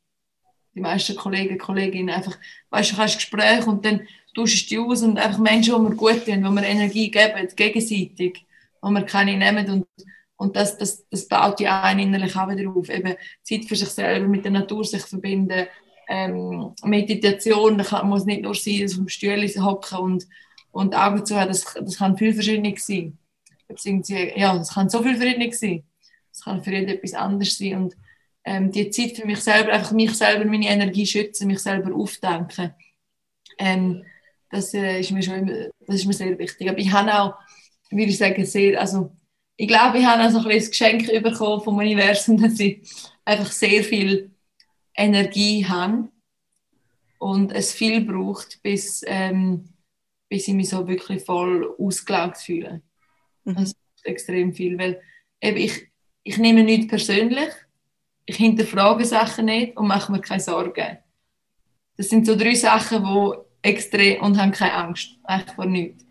die 0.74 0.80
meisten 0.80 1.16
Kollegen, 1.16 1.58
Kolleginnen 1.58 2.14
einfach, 2.14 2.38
weißt 2.70 2.92
du, 2.92 2.96
du 2.96 3.02
hast 3.02 3.16
Gespräche 3.16 3.68
und 3.68 3.84
dann 3.84 4.06
tauschst 4.38 4.70
dich 4.70 4.78
aus 4.78 5.02
und 5.02 5.18
einfach 5.18 5.38
Menschen, 5.38 5.74
die 5.74 5.80
mir 5.80 5.96
gut 5.96 6.24
tun, 6.24 6.42
die 6.42 6.50
mir 6.50 6.66
Energie 6.66 7.10
geben, 7.10 7.48
gegenseitig, 7.56 8.44
wo 8.80 8.90
wir 8.90 9.02
keine 9.02 9.36
nehmen 9.36 9.68
und 9.70 9.86
und 10.38 10.54
das, 10.54 10.78
das, 10.78 11.04
das 11.10 11.26
baut 11.26 11.58
ja 11.58 11.82
einen 11.82 11.98
innerlich 11.98 12.36
auch 12.36 12.48
wieder 12.48 12.70
auf. 12.70 12.88
Eben 12.88 13.16
Zeit 13.42 13.64
für 13.64 13.74
sich 13.74 13.88
selber, 13.88 14.28
mit 14.28 14.44
der 14.44 14.52
Natur 14.52 14.84
sich 14.84 15.02
verbinden. 15.02 15.66
Ähm, 16.08 16.74
Meditation, 16.84 17.76
das 17.76 17.88
kann, 17.88 18.08
muss 18.08 18.24
nicht 18.24 18.42
nur 18.42 18.54
sein, 18.54 18.82
dass 18.82 18.94
dem 18.94 19.08
Stuhl 19.08 19.48
hocken 19.60 19.98
und, 19.98 20.28
und 20.70 20.94
Augen 20.94 21.26
zu 21.26 21.34
haben. 21.34 21.48
Das, 21.48 21.64
das 21.74 21.98
kann 21.98 22.16
viel 22.16 22.32
verschiedenes 22.32 22.86
sein. 22.86 23.18
Ja, 24.36 24.56
das 24.56 24.74
kann 24.74 24.88
so 24.88 25.02
viel 25.02 25.16
verschiedenes 25.16 25.58
sein. 25.58 25.82
Das 26.30 26.44
kann 26.44 26.62
für 26.62 26.70
jeden 26.70 26.88
etwas 26.88 27.14
anderes 27.14 27.58
sein. 27.58 27.74
Und 27.74 27.96
ähm, 28.44 28.70
die 28.70 28.90
Zeit 28.90 29.16
für 29.16 29.26
mich 29.26 29.40
selber, 29.40 29.72
einfach 29.72 29.90
mich 29.90 30.16
selber, 30.16 30.44
meine 30.44 30.68
Energie 30.68 31.04
schützen, 31.04 31.48
mich 31.48 31.58
selber 31.58 31.92
aufdenken. 31.92 32.74
Ähm, 33.58 34.04
das, 34.50 34.74
äh, 34.74 35.00
ist 35.00 35.10
mir 35.10 35.22
schon 35.22 35.34
immer, 35.34 35.68
das 35.86 35.96
ist 35.96 36.06
mir 36.06 36.12
sehr 36.12 36.38
wichtig. 36.38 36.68
Aber 36.68 36.78
ich 36.78 36.92
habe 36.92 37.14
auch, 37.14 37.34
würde 37.90 38.10
ich 38.10 38.18
sagen, 38.18 38.44
sehr, 38.44 38.80
also 38.80 39.12
ich 39.56 39.68
glaube, 39.68 39.98
ich 39.98 40.06
habe 40.06 40.22
also 40.22 40.38
ein 40.38 40.48
das 40.48 40.70
Geschenk 40.70 41.06
bekommen 41.22 41.62
vom 41.62 41.78
Universum, 41.78 42.36
dass 42.42 42.58
ich 42.60 42.80
einfach 43.24 43.50
sehr 43.50 43.82
viel 43.84 44.30
Energie 44.94 45.66
habe 45.66 46.08
und 47.18 47.52
es 47.52 47.72
viel 47.72 48.04
braucht, 48.04 48.62
bis, 48.62 49.02
ähm, 49.06 49.68
bis 50.28 50.48
ich 50.48 50.54
mich 50.54 50.68
so 50.68 50.86
wirklich 50.86 51.24
voll 51.24 51.74
ausgelaugt 51.78 52.38
fühle. 52.38 52.82
Mhm. 53.44 53.54
Das 53.54 53.68
ist 53.68 53.76
extrem 54.04 54.52
viel, 54.52 54.78
weil 54.78 55.00
eben 55.40 55.56
ich, 55.56 55.88
ich 56.22 56.38
nehme 56.38 56.62
nichts 56.62 56.88
persönlich, 56.88 57.50
ich 58.26 58.36
hinterfrage 58.36 59.04
Sachen 59.04 59.46
nicht 59.46 59.76
und 59.76 59.88
mache 59.88 60.12
mir 60.12 60.20
keine 60.20 60.40
Sorgen. 60.40 60.98
Das 61.96 62.08
sind 62.08 62.26
so 62.26 62.36
drei 62.36 62.54
Sachen, 62.54 63.02
die 63.02 63.47
extrem 63.62 64.22
und 64.22 64.40
haben 64.40 64.52
keine 64.52 64.74
Angst, 64.74 65.16
eigentlich 65.24 65.54
vor 65.54 65.66
nichts. 65.66 66.04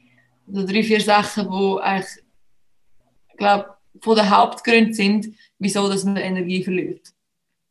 Also 0.47 0.65
drei, 0.65 0.83
vier 0.83 1.01
Sachen, 1.01 1.49
die 1.49 1.81
eigentlich 1.81 2.23
glaube 3.37 3.77
von 4.01 4.15
den 4.15 4.29
Hauptgründen 4.29 4.93
sind, 4.93 5.27
wieso 5.59 5.87
dass 5.89 6.03
man 6.03 6.17
Energie 6.17 6.63
verliert. 6.63 7.13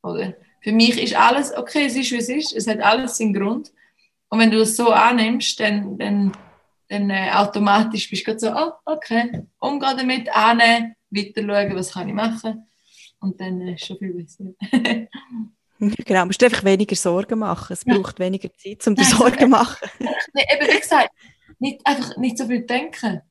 Oder? 0.03 0.35
Für 0.61 0.73
mich 0.73 1.01
ist 1.01 1.15
alles 1.15 1.57
okay, 1.57 1.87
es 1.87 1.97
ist 1.97 2.11
wie 2.13 2.17
es 2.17 2.29
ist, 2.29 2.53
es 2.53 2.67
hat 2.67 2.81
alles 2.81 3.17
seinen 3.17 3.35
Grund. 3.35 3.73
Und 4.29 4.41
wenn 4.41 4.51
du 4.51 4.59
das 4.59 4.77
so 4.77 4.91
annimmst, 4.91 5.61
dann, 5.61 5.97
dann, 5.99 6.33
dann 6.89 7.11
äh, 7.11 7.31
automatisch 7.33 8.11
bist 8.11 8.27
du 8.27 8.39
so, 8.39 8.53
oh, 8.53 8.73
okay, 8.85 9.43
umgehen 9.59 9.97
damit, 9.97 10.29
annehmen, 10.35 10.97
weiter 11.11 11.43
schauen, 11.43 11.77
was 11.77 11.93
kann 11.93 12.09
ich 12.09 12.15
machen. 12.15 12.67
Und 13.21 13.41
dann 13.41 13.61
äh, 13.61 13.75
ist 13.75 13.87
schon 13.87 13.99
viel 13.99 14.15
besser. 14.15 14.45
genau, 16.05 16.21
du 16.21 16.27
musst 16.27 16.43
einfach 16.43 16.65
weniger 16.65 16.97
Sorgen 16.97 17.39
machen. 17.39 17.73
Es 17.73 17.85
braucht 17.85 18.19
ja. 18.19 18.25
weniger 18.25 18.49
Zeit, 18.57 18.87
um 18.87 18.95
die 18.95 19.05
Sorgen 19.05 19.39
zu 19.39 19.47
machen. 19.49 19.89
nee, 19.99 20.45
eben 20.53 20.73
wie 20.73 20.81
gesagt, 20.81 21.11
nicht, 21.59 21.81
einfach 21.85 22.17
nicht 22.17 22.39
so 22.39 22.47
viel 22.47 22.63
denken 22.63 23.23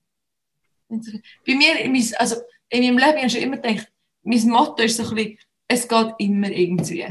Bei 0.90 1.56
mir, 1.56 2.20
also 2.20 2.36
in 2.70 2.84
meinem 2.84 2.98
Leben 2.98 3.18
habe 3.18 3.28
ich 3.28 3.34
schon 3.34 3.42
immer 3.42 3.58
gedacht, 3.58 3.92
mein 4.24 4.50
Motto 4.50 4.84
ist 4.84 4.98
so 4.98 5.04
ein 5.10 5.16
bisschen, 5.16 5.38
es 5.68 5.88
geht 5.88 6.14
immer 6.18 6.50
irgendwie. 6.50 7.08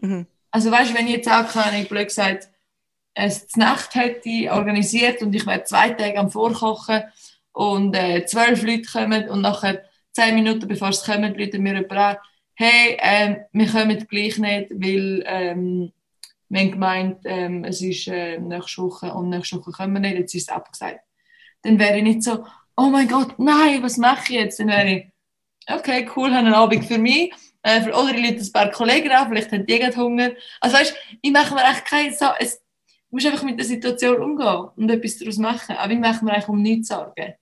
Mhm. 0.00 0.26
Also 0.50 0.70
weißt 0.70 0.90
du, 0.90 0.94
wenn 0.94 1.06
ich 1.06 1.14
jetzt 1.14 1.28
auch 1.28 1.48
keine, 1.48 1.84
blöd 1.84 2.08
gesagt, 2.08 2.48
es 3.14 3.56
Nacht 3.56 3.94
hätte 3.94 4.52
organisiert 4.52 5.22
und 5.22 5.34
ich 5.34 5.46
wäre 5.46 5.64
zwei 5.64 5.90
Tage 5.90 6.18
am 6.18 6.30
Vorkochen 6.30 7.04
und 7.52 7.94
äh, 7.94 8.26
zwölf 8.26 8.62
Leute 8.62 8.82
kommen 8.90 9.28
und 9.28 9.40
nachher 9.40 9.84
zehn 10.12 10.34
Minuten 10.34 10.66
bevor 10.66 10.92
sie 10.92 11.10
kommen, 11.10 11.34
Leute 11.36 11.58
mir 11.58 11.74
jemand 11.74 11.92
an, 11.92 12.16
hey, 12.54 12.96
ähm, 13.00 13.36
wir 13.52 13.70
kommen 13.70 14.06
gleich 14.08 14.38
nicht, 14.38 14.70
weil 14.70 15.22
ähm, 15.26 15.92
wir 16.48 16.60
haben 16.60 16.70
gemeint, 16.70 17.18
ähm, 17.24 17.64
es 17.64 17.80
ist 17.80 18.06
äh, 18.08 18.38
nächste 18.38 18.82
Woche 18.82 19.12
und 19.12 19.30
nächste 19.30 19.58
Woche 19.58 19.72
kommen 19.72 19.94
wir 19.94 20.00
nicht, 20.00 20.18
jetzt 20.18 20.34
ist 20.34 20.42
es 20.42 20.48
abgesagt. 20.48 21.00
Dann 21.62 21.78
wäre 21.78 21.96
ich 21.98 22.02
nicht 22.04 22.22
so, 22.22 22.44
oh 22.76 22.90
mein 22.90 23.08
Gott, 23.08 23.38
nein, 23.38 23.82
was 23.82 23.96
mache 23.96 24.32
ich 24.32 24.40
jetzt? 24.40 24.60
Dann 24.60 24.68
wäre 24.68 24.90
ich, 24.90 25.06
okay, 25.68 26.08
cool, 26.14 26.30
habe 26.30 26.46
einen 26.46 26.54
Abend 26.54 26.84
für 26.84 26.98
mich. 26.98 27.32
Äh, 27.62 27.88
oder 27.90 28.14
ich 28.14 28.22
lade 28.22 28.40
ein 28.40 28.52
paar 28.52 28.70
Kollegen 28.70 29.10
an, 29.10 29.28
vielleicht 29.28 29.50
haben 29.50 29.66
die 29.66 29.78
gerade 29.78 29.96
Hunger. 29.96 30.30
Also 30.60 30.76
weißt, 30.76 30.94
ich 31.22 31.32
mache 31.32 31.54
mir 31.54 31.64
echt 31.64 31.84
keine 31.86 32.12
so, 32.14 32.26
es, 32.38 32.58
du 32.58 32.62
musst 33.10 33.26
einfach 33.26 33.42
mit 33.42 33.58
der 33.58 33.66
Situation 33.66 34.22
umgehen 34.22 34.68
und 34.76 34.90
etwas 34.90 35.18
daraus 35.18 35.38
machen. 35.38 35.76
Aber 35.76 35.92
ich 35.92 35.98
mache 35.98 36.24
mir 36.24 36.32
eigentlich 36.32 36.48
um 36.48 36.60
nichts 36.60 36.88
Sorgen. 36.88 37.34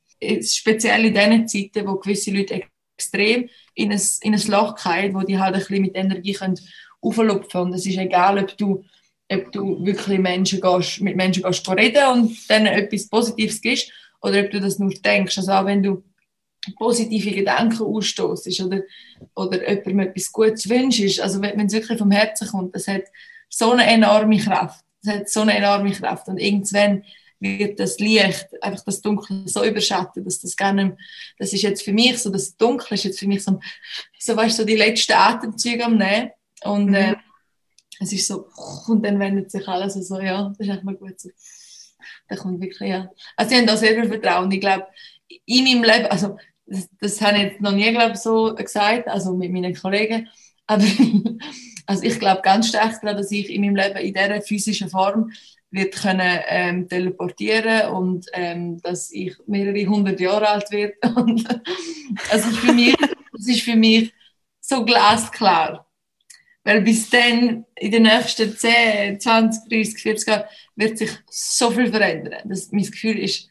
Speziell 0.43 1.05
in 1.07 1.15
diesen 1.15 1.49
Zeiten, 1.49 1.89
wo 1.89 1.97
gewisse 1.97 2.31
Leute 2.31 2.63
extrem 2.97 3.49
in 3.75 3.93
ein, 3.93 4.01
in 4.21 4.35
ein 4.35 4.47
Loch 4.49 4.79
fallen, 4.79 5.15
wo 5.15 5.21
die 5.21 5.39
halt 5.39 5.55
ein 5.55 5.61
bisschen 5.61 5.83
mit 5.83 5.97
Energie 5.97 6.33
können 6.33 6.59
auflupfen 7.01 7.51
können. 7.51 7.65
Und 7.67 7.75
es 7.75 7.87
ist 7.87 7.99
egal, 7.99 8.39
ob 8.39 8.57
du, 8.57 8.85
ob 9.31 9.53
du 9.53 9.85
wirklich 9.85 10.19
Menschen 10.19 10.61
gehst, 10.61 11.01
mit 11.01 11.17
Menschen 11.17 11.43
gehst 11.43 11.69
reden 11.69 12.07
und 12.13 12.51
dann 12.51 12.67
etwas 12.67 13.09
Positives 13.09 13.61
gibst 13.61 13.91
oder 14.21 14.41
ob 14.41 14.51
du 14.51 14.61
das 14.61 14.79
nur 14.79 14.91
denkst. 14.91 15.39
Also 15.39 15.53
auch 15.53 15.67
wenn 15.67 15.83
du 15.83 16.05
positive 16.79 17.33
Gedanken 17.33 17.83
ausstoßt 17.83 18.61
oder, 18.63 18.83
oder 19.35 19.69
jemandem 19.69 20.01
etwas 20.01 20.31
Gutes 20.31 20.69
wünschst, 20.69 21.21
also 21.21 21.43
wenn 21.43 21.67
es 21.67 21.73
wirklich 21.73 21.99
vom 21.99 22.11
Herzen 22.11 22.49
kommt, 22.49 22.75
das 22.75 22.87
hat 22.87 23.05
so 23.49 23.73
eine 23.73 23.85
enorme 23.85 24.39
Kraft. 24.39 24.85
Das 25.03 25.15
hat 25.15 25.29
so 25.29 25.41
eine 25.41 25.57
enorme 25.57 25.91
Kraft. 25.91 26.29
Und 26.29 26.39
irgendwann 26.39 27.05
wird 27.43 27.81
das 27.81 27.99
Licht, 27.99 28.49
einfach 28.63 28.85
das 28.85 29.01
Dunkle 29.01 29.43
so 29.47 29.65
überschattet, 29.65 30.25
dass 30.25 30.41
das 30.41 30.57
gar 30.57 30.73
nicht 30.73 30.93
das 31.39 31.53
ist 31.53 31.63
jetzt 31.63 31.83
für 31.83 31.93
mich 31.93 32.19
so, 32.19 32.31
das 32.31 32.57
Dunkle 32.57 32.95
ist 32.95 33.05
jetzt 33.05 33.19
für 33.19 33.27
mich 33.27 33.43
so, 33.43 33.61
so 34.19 34.37
weißt 34.37 34.59
du, 34.59 34.63
so 34.63 34.67
die 34.67 34.77
letzten 34.77 35.13
Atemzüge 35.13 35.85
am 35.85 35.99
Nehmen. 35.99 36.31
Und 36.65 36.87
mhm. 36.87 36.95
äh, 36.95 37.17
es 38.01 38.13
ist 38.13 38.29
so, 38.29 38.49
und 38.87 39.05
dann 39.05 39.19
wendet 39.19 39.51
sich 39.51 39.67
alles 39.67 39.95
so, 39.95 40.21
ja, 40.21 40.49
das 40.57 40.67
ist 40.67 40.73
echt 40.73 40.85
mal 40.85 40.95
gut 40.95 41.21
so. 41.21 41.31
Da 42.29 42.37
kommt 42.37 42.61
wirklich, 42.61 42.91
ja. 42.91 43.11
Also 43.37 43.53
ich 43.53 43.59
habe 43.59 43.67
da 43.67 43.77
sehr 43.77 43.95
viel 43.95 44.09
Vertrauen. 44.09 44.51
Ich 44.51 44.61
glaube, 44.61 44.87
in 45.47 45.65
meinem 45.65 45.85
Leben, 45.85 46.07
also 46.07 46.37
das, 46.67 46.89
das 47.01 47.21
habe 47.21 47.37
ich 47.39 47.43
jetzt 47.45 47.61
noch 47.61 47.73
nie, 47.73 47.91
glaube 47.91 48.17
so 48.17 48.55
gesagt, 48.55 49.09
also 49.09 49.35
mit 49.35 49.53
meinen 49.53 49.75
Kollegen, 49.75 50.29
aber 50.67 50.85
also 51.87 52.03
ich 52.03 52.19
glaube 52.19 52.43
ganz 52.43 52.69
stark 52.69 53.01
daran, 53.01 53.17
dass 53.17 53.31
ich 53.31 53.51
in 53.51 53.63
meinem 53.63 53.77
Leben 53.77 53.97
in 53.99 54.15
dieser 54.15 54.43
physischen 54.43 54.89
Form 54.89 55.33
wird 55.73 55.95
können 55.95 56.39
ähm, 56.49 56.89
teleportieren 56.89 57.89
und 57.93 58.27
ähm, 58.35 58.81
dass 58.83 59.11
ich 59.11 59.35
mehrere 59.47 59.87
hundert 59.87 60.21
Jahre 60.21 60.49
alt 60.49 60.71
werde. 60.71 60.95
ist 62.33 62.57
für 62.59 62.73
mich, 62.73 62.95
das 63.33 63.49
ist 63.49 63.63
für 63.63 63.75
mich 63.75 64.13
so 64.61 64.85
glasklar. 64.85 65.89
Weil 66.63 66.83
bis 66.83 67.11
dann, 67.11 67.65
in 67.75 67.91
den 67.91 68.05
nächsten 68.05 68.57
10, 68.57 69.19
20, 69.19 69.69
30, 69.69 70.01
40 70.01 70.29
Jahren, 70.29 70.45
wird 70.77 70.99
sich 70.99 71.11
so 71.29 71.71
viel 71.71 71.91
verändern. 71.91 72.43
Das, 72.45 72.71
mein 72.71 72.85
Gefühl 72.85 73.19
ist, 73.19 73.49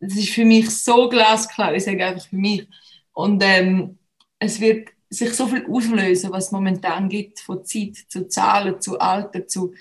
das 0.00 0.16
ist 0.16 0.30
für 0.30 0.44
mich 0.44 0.70
so 0.70 1.08
glasklar. 1.08 1.74
Ich 1.74 1.84
sage 1.84 2.06
einfach 2.06 2.26
für 2.26 2.36
mich. 2.36 2.66
Und 3.12 3.42
ähm, 3.44 3.98
es 4.38 4.60
wird 4.60 4.88
sich 5.10 5.32
so 5.34 5.46
viel 5.46 5.66
auslösen, 5.68 6.32
was 6.32 6.46
es 6.46 6.52
momentan 6.52 7.08
gibt, 7.08 7.40
von 7.40 7.64
Zeit 7.64 7.96
zu 8.08 8.26
Zahlen, 8.28 8.80
zu 8.80 8.98
Alter, 8.98 9.46
zu, 9.46 9.74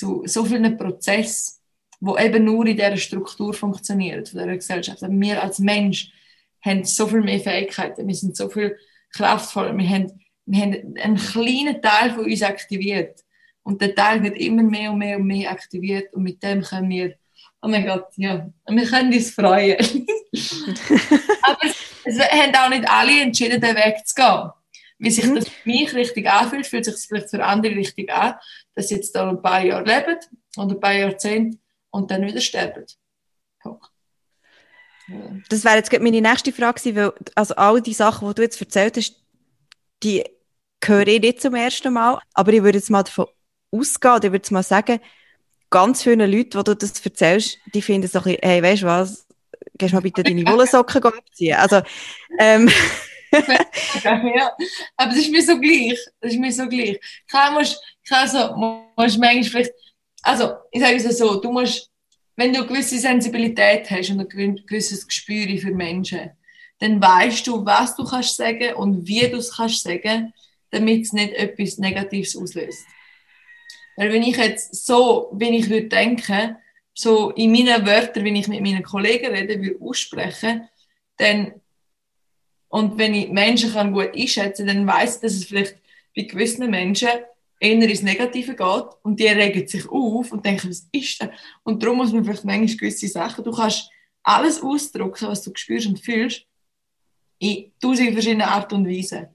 zu 0.00 0.22
so 0.26 0.44
vielen 0.44 0.76
Prozessen, 0.76 1.58
wo 2.00 2.16
eben 2.16 2.44
nur 2.44 2.66
in 2.66 2.76
dieser 2.76 2.96
Struktur 2.96 3.52
funktionieren, 3.52 4.24
von 4.24 4.40
dieser 4.40 4.54
Gesellschaft. 4.56 5.02
Aber 5.02 5.12
wir 5.12 5.42
als 5.42 5.58
Mensch 5.58 6.10
haben 6.64 6.84
so 6.84 7.06
viel 7.06 7.20
mehr 7.20 7.40
Fähigkeiten, 7.40 8.08
wir 8.08 8.14
sind 8.14 8.36
so 8.36 8.48
viel 8.48 8.76
kraftvoller, 9.12 9.76
wir 9.76 9.88
haben, 9.88 10.20
wir 10.46 10.62
haben 10.62 10.96
einen 10.96 11.16
kleinen 11.16 11.80
Teil 11.82 12.12
von 12.12 12.24
uns 12.24 12.42
aktiviert. 12.42 13.20
Und 13.62 13.82
der 13.82 13.94
Teil 13.94 14.22
wird 14.22 14.38
immer 14.38 14.62
mehr 14.62 14.90
und 14.90 14.98
mehr 14.98 15.18
und 15.18 15.26
mehr 15.26 15.50
aktiviert 15.50 16.12
und 16.14 16.22
mit 16.22 16.42
dem 16.42 16.62
können 16.62 16.88
wir 16.88 17.14
oh 17.62 17.68
mein 17.68 17.86
Gott, 17.86 18.06
ja, 18.16 18.48
wir 18.66 18.86
können 18.86 19.12
uns 19.12 19.30
freuen. 19.30 19.76
Aber 21.42 21.64
es, 21.64 21.76
es, 22.04 22.18
haben 22.18 22.54
auch 22.54 22.70
nicht 22.70 22.88
alle 22.88 23.20
entschieden, 23.20 23.60
den 23.60 23.76
Weg 23.76 24.06
zu 24.06 24.14
gehen. 24.14 24.50
Wie 24.98 25.10
sich 25.10 25.26
mhm. 25.26 25.36
das 25.36 25.48
für 25.48 25.68
mich 25.68 25.94
richtig 25.94 26.28
anfühlt, 26.28 26.66
fühlt 26.66 26.84
sich 26.84 26.94
das 26.94 27.04
vielleicht 27.04 27.30
für 27.30 27.44
andere 27.44 27.74
richtig 27.74 28.12
an, 28.12 28.34
dass 28.80 28.90
jetzt 28.90 29.14
da 29.14 29.28
ein 29.28 29.42
paar 29.42 29.62
Jahre 29.62 29.84
leben 29.84 30.18
oder 30.56 30.74
ein 30.74 30.80
paar 30.80 30.92
Jahrzehnte 30.92 31.58
und 31.90 32.10
dann 32.10 32.26
wieder 32.26 32.40
sterben. 32.40 32.86
Das 35.48 35.64
wäre 35.64 35.76
jetzt 35.76 35.92
meine 35.92 36.20
nächste 36.20 36.52
Frage 36.52 36.94
weil 36.94 37.12
also 37.34 37.54
all 37.56 37.82
die 37.82 37.92
Sachen, 37.92 38.28
die 38.28 38.34
du 38.34 38.42
jetzt 38.42 38.60
erzählt 38.60 38.96
hast, 38.96 39.16
die 40.02 40.24
höre 40.82 41.06
ich 41.08 41.20
nicht 41.20 41.42
zum 41.42 41.54
ersten 41.54 41.92
Mal, 41.92 42.20
aber 42.32 42.52
ich 42.52 42.62
würde 42.62 42.78
jetzt 42.78 42.90
mal 42.90 43.02
davon 43.02 43.26
ausgehen, 43.70 44.14
oder 44.14 44.24
ich 44.24 44.32
würde 44.32 44.42
jetzt 44.44 44.52
mal 44.52 44.62
sagen, 44.62 45.00
ganz 45.68 46.02
viele 46.02 46.26
Leute, 46.26 46.58
wo 46.58 46.62
du 46.62 46.74
das 46.74 47.04
erzählst, 47.04 47.58
die 47.74 47.82
finden 47.82 48.08
so 48.08 48.18
ein 48.20 48.24
bisschen, 48.24 48.38
hey, 48.42 48.62
weißt 48.62 48.82
du 48.82 48.86
was, 48.86 49.26
gehst 49.76 49.92
mal 49.92 50.00
bitte 50.00 50.22
deine 50.22 50.46
Wollensocken 50.46 51.02
abziehen. 51.02 51.56
Also, 51.56 51.82
ähm. 52.38 52.70
ja, 54.02 54.56
aber 54.96 55.10
das 55.10 55.18
ist 55.18 55.30
mir 55.30 55.42
so 55.42 55.58
gleich. 55.58 55.98
Das 56.20 56.32
ist 56.32 56.38
mir 56.38 56.52
so 56.52 56.68
gleich. 56.68 57.00
Klar 57.28 57.52
musst, 57.52 57.80
klar 58.10 58.26
so, 58.26 58.56
musst 58.56 59.18
manchmal 59.18 59.44
vielleicht, 59.44 59.72
also, 60.22 60.54
ich 60.72 60.80
sage 60.80 60.96
es 60.96 61.18
so, 61.18 61.40
du 61.40 61.52
musst, 61.52 61.90
wenn 62.36 62.52
du 62.52 62.60
eine 62.60 62.68
gewisse 62.68 62.98
Sensibilität 62.98 63.88
hast 63.90 64.10
und 64.10 64.34
ein 64.34 64.56
gewisses 64.66 65.06
Gespür 65.06 65.46
für 65.58 65.70
Menschen, 65.70 66.30
dann 66.80 67.00
weißt 67.00 67.46
du, 67.46 67.64
was 67.64 67.94
du 67.94 68.04
kannst 68.04 68.36
sagen 68.36 68.74
und 68.74 69.06
wie 69.06 69.28
du 69.28 69.36
es 69.36 69.54
kannst 69.56 69.82
sagen, 69.82 70.32
damit 70.70 71.02
es 71.02 71.12
nicht 71.12 71.34
etwas 71.34 71.78
Negatives 71.78 72.36
auslöst. 72.36 72.84
Weil 73.96 74.12
wenn 74.12 74.22
ich 74.22 74.36
jetzt 74.36 74.86
so, 74.86 75.28
wenn 75.32 75.54
ich 75.54 75.68
würde 75.68 75.88
denken, 75.88 76.56
so 76.94 77.30
in 77.30 77.52
meinen 77.52 77.86
Wörtern, 77.86 78.24
wenn 78.24 78.36
ich 78.36 78.48
mit 78.48 78.60
meinen 78.60 78.82
Kollegen 78.82 79.32
rede, 79.32 79.60
würde 79.60 79.80
aussprechen, 79.80 80.68
dann, 81.16 81.52
und 82.68 82.98
wenn 82.98 83.14
ich 83.14 83.28
Menschen 83.28 83.72
kann 83.72 83.92
gut 83.92 84.16
einschätzen, 84.16 84.66
dann 84.66 84.86
weiß 84.86 85.16
ich, 85.16 85.20
dass 85.20 85.32
es 85.32 85.44
vielleicht 85.44 85.76
bei 86.16 86.22
gewissen 86.22 86.70
Menschen 86.70 87.10
eher 87.60 87.88
ins 87.88 88.02
Negative 88.02 88.56
geht 88.56 88.84
und 89.02 89.20
die 89.20 89.26
regen 89.26 89.68
sich 89.68 89.88
auf 89.88 90.32
und 90.32 90.44
denken, 90.44 90.70
was 90.70 90.88
ist 90.90 91.22
das? 91.22 91.28
Und 91.62 91.82
darum 91.82 91.98
muss 91.98 92.12
man 92.12 92.24
vielleicht 92.24 92.44
manchmal 92.44 92.76
gewisse 92.76 93.06
Sachen, 93.06 93.44
du 93.44 93.52
kannst 93.52 93.90
alles 94.22 94.62
ausdrücken, 94.62 95.28
was 95.28 95.42
du 95.42 95.52
spürst 95.54 95.86
und 95.86 96.00
fühlst, 96.00 96.46
in 97.38 97.72
tausend 97.80 98.12
verschiedenen 98.12 98.48
Art 98.48 98.72
und 98.72 98.88
Weisen. 98.88 99.28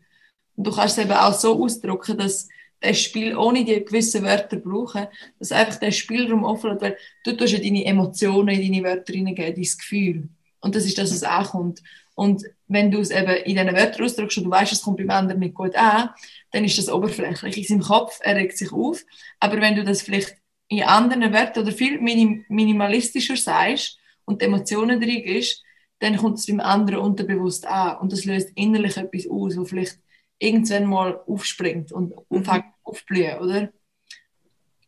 Und 0.56 0.68
du 0.68 0.72
kannst 0.72 0.98
es 0.98 1.04
eben 1.04 1.14
auch 1.14 1.34
so 1.34 1.64
ausdrücken, 1.64 2.18
dass 2.18 2.48
das 2.80 3.00
Spiel 3.02 3.36
ohne 3.36 3.64
die 3.64 3.84
gewissen 3.84 4.24
Wörter 4.24 4.58
brauchen, 4.58 5.08
dass 5.40 5.52
einfach 5.52 5.80
der 5.80 5.92
Spielraum 5.92 6.44
offen 6.44 6.72
wird, 6.72 6.82
weil 6.82 6.98
du 7.24 7.36
tust 7.36 7.54
ja 7.54 7.60
deine 7.60 7.86
Emotionen 7.86 8.60
in 8.60 8.74
deine 8.74 8.84
Wörter 8.84 9.14
hineingeben, 9.14 9.56
dein 9.56 9.64
Gefühl. 9.64 10.30
Und 10.62 10.76
das 10.76 10.86
ist 10.86 10.98
das, 10.98 11.12
was 11.12 11.24
ankommt. 11.24 11.82
Und 12.15 12.43
wenn 12.67 12.91
du 12.91 12.99
es 12.99 13.12
eben 13.12 13.36
in 13.43 13.56
diesen 13.56 13.75
Wörtern 13.75 14.06
ausdrückst 14.06 14.38
und 14.38 14.45
du 14.45 14.49
weißt, 14.49 14.71
es 14.71 14.82
kommt 14.82 14.97
beim 14.97 15.10
anderen 15.10 15.39
nicht 15.41 15.54
gut 15.54 15.75
an, 15.75 16.10
dann 16.51 16.63
ist 16.63 16.78
das 16.78 16.89
oberflächlich. 16.89 17.58
In 17.58 17.63
seinem 17.63 17.82
Kopf, 17.82 18.19
er 18.23 18.38
regt 18.38 18.58
sich 18.58 18.71
auf. 18.71 19.04
Aber 19.39 19.60
wenn 19.60 19.75
du 19.75 19.84
das 19.84 20.01
vielleicht 20.01 20.38
in 20.69 20.84
anderen 20.84 21.34
Wörtern 21.34 21.63
oder 21.63 21.73
viel 21.73 21.99
minim 21.99 22.45
minimalistischer 22.47 23.36
sagst 23.36 23.99
und 24.23 24.41
die 24.41 24.45
Emotionen 24.45 24.99
drin 24.99 25.21
ist, 25.23 25.62
dann 25.99 26.17
kommt 26.17 26.39
es 26.39 26.47
beim 26.47 26.62
anderen 26.62 26.99
unterbewusst 26.99 27.67
an. 27.67 27.97
Und 27.97 28.12
das 28.12 28.25
löst 28.25 28.49
innerlich 28.56 28.97
etwas 28.97 29.30
aus, 29.30 29.57
wo 29.57 29.66
vielleicht 29.66 29.99
irgendwann 30.39 30.86
mal 30.86 31.22
aufspringt 31.28 31.91
und 31.91 32.13
mhm. 32.30 32.63
aufblühen, 32.84 33.39
oder? 33.39 33.70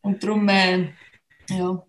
Und 0.02 0.22
darum, 0.22 0.48
äh, 0.48 0.88
ja. 1.50 1.84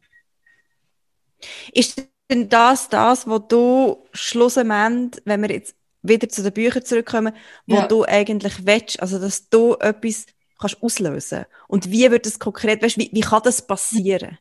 Ist 1.71 2.09
denn 2.29 2.49
das 2.49 2.89
das, 2.89 3.27
was 3.27 3.41
du 3.47 4.05
schlussendlich, 4.13 5.21
wenn 5.25 5.41
wir 5.41 5.51
jetzt 5.51 5.75
wieder 6.01 6.29
zu 6.29 6.43
den 6.43 6.53
Büchern 6.53 6.85
zurückkommen, 6.85 7.33
wo 7.67 7.75
ja. 7.75 7.87
du 7.87 8.05
eigentlich 8.05 8.65
willst, 8.65 9.01
also 9.01 9.19
dass 9.19 9.49
du 9.49 9.75
etwas 9.75 10.27
kannst 10.59 10.81
auslösen 10.81 11.45
und 11.67 11.91
wie 11.91 12.09
wird 12.11 12.25
das 12.25 12.39
konkret, 12.39 12.81
weißt, 12.81 12.97
wie, 12.97 13.09
wie 13.11 13.21
kann 13.21 13.41
das 13.43 13.65
passieren? 13.65 14.37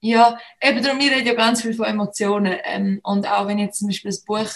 Ja, 0.00 0.38
eben 0.60 0.82
darum, 0.82 0.98
wir 0.98 1.12
reden 1.12 1.26
ja 1.26 1.34
ganz 1.34 1.62
viel 1.62 1.74
von 1.74 1.86
Emotionen 1.86 2.56
ähm, 2.64 3.00
und 3.04 3.26
auch 3.26 3.46
wenn 3.46 3.58
ich 3.58 3.66
jetzt 3.66 3.78
zum 3.78 3.88
Beispiel 3.88 4.10
ein 4.10 4.24
Buch, 4.26 4.50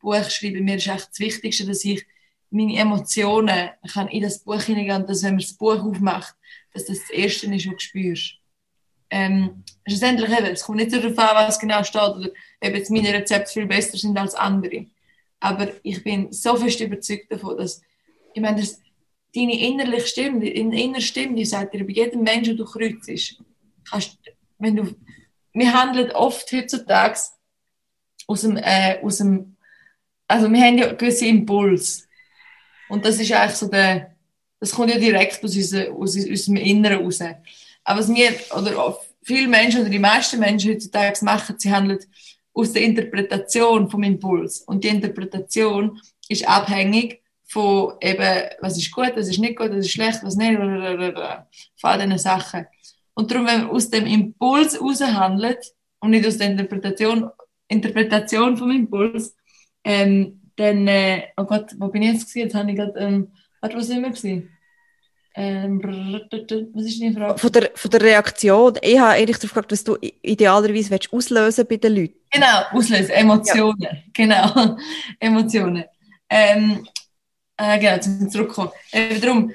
Buch 0.00 0.30
schreibe, 0.30 0.60
mir 0.60 0.76
ist 0.76 0.86
echt 0.86 1.08
das 1.10 1.18
Wichtigste, 1.18 1.66
dass 1.66 1.84
ich 1.84 2.04
meine 2.50 2.76
Emotionen 2.76 3.70
kann 3.90 4.08
in 4.08 4.22
das 4.22 4.40
Buch 4.40 4.60
hineingehen, 4.60 5.06
dass 5.06 5.22
wenn 5.22 5.30
man 5.30 5.40
das 5.40 5.54
Buch 5.54 5.82
aufmacht, 5.82 6.34
dass 6.74 6.84
das 6.84 6.98
das 7.00 7.10
Erste 7.10 7.46
ist, 7.46 7.66
was 7.66 7.72
du 7.72 7.78
spürst. 7.78 8.34
Ähm, 9.12 9.62
schlussendlich 9.86 10.30
eben, 10.30 10.46
es 10.46 10.62
kommt 10.62 10.78
nicht 10.78 10.92
darauf 10.92 11.18
an, 11.18 11.46
was 11.46 11.58
genau 11.58 11.84
steht 11.84 12.00
oder 12.00 12.30
ob 12.62 12.90
meine 12.90 13.12
Rezepte 13.12 13.52
viel 13.52 13.66
besser 13.66 13.98
sind 13.98 14.18
als 14.18 14.34
andere. 14.34 14.86
Aber 15.38 15.68
ich 15.82 16.02
bin 16.02 16.32
so 16.32 16.56
fest 16.56 16.80
überzeugt 16.80 17.30
davon, 17.30 17.58
dass, 17.58 17.82
ich 18.32 18.40
meine, 18.40 18.60
das, 18.60 18.80
deine 19.34 19.60
innerliche 19.60 20.06
Stimme, 20.06 20.40
deine 20.40 20.82
innere 20.82 21.02
Stimme, 21.02 21.34
die 21.34 21.44
sagt 21.44 21.74
dir 21.74 21.84
bei 21.84 21.92
jedem 21.92 22.22
Menschen, 22.22 22.56
du 22.56 22.64
kreuzt, 22.64 23.36
kannst, 23.88 24.18
wenn 24.58 24.76
du, 24.76 24.94
wir 25.52 25.72
handeln 25.72 26.10
oft 26.12 26.50
heutzutage 26.50 27.18
aus 28.26 28.40
dem, 28.40 28.56
äh, 28.56 28.98
aus 29.02 29.18
dem, 29.18 29.56
also 30.26 30.50
wir 30.50 30.60
haben 30.60 30.78
ja 30.78 30.92
gewisse 30.92 31.26
Impuls. 31.26 32.08
Und 32.88 33.04
das 33.04 33.20
ist 33.20 33.30
eigentlich 33.32 33.56
so 33.56 33.68
der, 33.68 34.16
das 34.58 34.72
kommt 34.72 34.90
ja 34.90 34.98
direkt 34.98 35.44
aus, 35.44 35.54
unser, 35.54 35.92
aus 35.92 36.16
unserem 36.16 36.56
Inneren 36.56 37.04
raus. 37.04 37.18
Aber 37.84 38.00
was 38.00 38.12
wir, 38.12 38.32
oder 38.56 38.98
viele 39.22 39.48
Menschen 39.48 39.80
oder 39.80 39.90
die 39.90 39.98
meisten 39.98 40.38
Menschen 40.38 40.72
heutzutage 40.72 41.24
machen, 41.24 41.56
sie 41.58 41.72
handeln 41.72 41.98
aus 42.54 42.72
der 42.72 42.82
Interpretation 42.82 43.90
vom 43.90 44.02
Impuls. 44.02 44.60
Und 44.60 44.84
die 44.84 44.88
Interpretation 44.88 46.00
ist 46.28 46.46
abhängig 46.46 47.22
von 47.44 47.94
eben, 48.00 48.50
was 48.60 48.78
ist 48.78 48.92
gut, 48.92 49.12
was 49.14 49.28
ist 49.28 49.38
nicht 49.38 49.56
gut, 49.56 49.70
was 49.70 49.86
ist 49.86 49.92
schlecht, 49.92 50.20
was 50.22 50.36
nicht, 50.36 50.56
von 50.56 51.90
all 51.90 51.98
diesen 51.98 52.18
Sachen. 52.18 52.66
Und 53.14 53.30
darum, 53.30 53.46
wenn 53.46 53.62
man 53.62 53.70
aus 53.70 53.90
dem 53.90 54.06
Impuls 54.06 54.74
heraus 54.74 55.02
handelt 55.02 55.72
und 56.00 56.10
nicht 56.10 56.26
aus 56.26 56.38
der 56.38 56.48
Interpretation, 56.48 57.30
Interpretation 57.68 58.56
vom 58.56 58.70
Impuls, 58.70 59.36
ähm, 59.84 60.40
dann, 60.56 60.86
äh, 60.86 61.24
oh 61.36 61.44
Gott, 61.44 61.74
wo 61.78 61.88
bin 61.88 62.02
ich 62.02 62.12
jetzt? 62.12 62.34
Jetzt 62.34 62.54
habe 62.54 62.70
ich 62.70 62.76
gerade, 62.76 62.98
ähm, 62.98 63.32
warte, 63.60 63.76
wo 63.76 63.80
sind 63.80 64.02
wir 64.02 64.10
gewesen? 64.10 64.51
Ähm, 65.34 65.80
was 65.82 66.84
ist 66.84 67.00
die 67.00 67.12
Frage? 67.12 67.38
Von 67.38 67.52
der, 67.52 67.70
von 67.74 67.90
der 67.90 68.02
Reaktion. 68.02 68.78
Ich 68.82 68.98
habe 68.98 69.12
eigentlich 69.12 69.38
darauf 69.38 69.50
gefragt, 69.50 69.72
was 69.72 69.84
du 69.84 69.96
idealerweise 70.00 70.98
auslösen 71.10 71.66
bei 71.68 71.76
den 71.76 71.96
Leuten. 71.96 72.14
Genau, 72.30 72.62
auslösen, 72.72 73.10
Emotionen. 73.10 73.80
Ja. 73.80 73.90
Genau, 74.12 74.76
Emotionen. 75.20 75.84
Ähm, 76.28 76.86
äh, 77.56 77.78
genau, 77.78 77.98
zum 77.98 78.30
Zurückkommen. 78.30 78.70
Äh, 78.90 79.18
darum, 79.18 79.52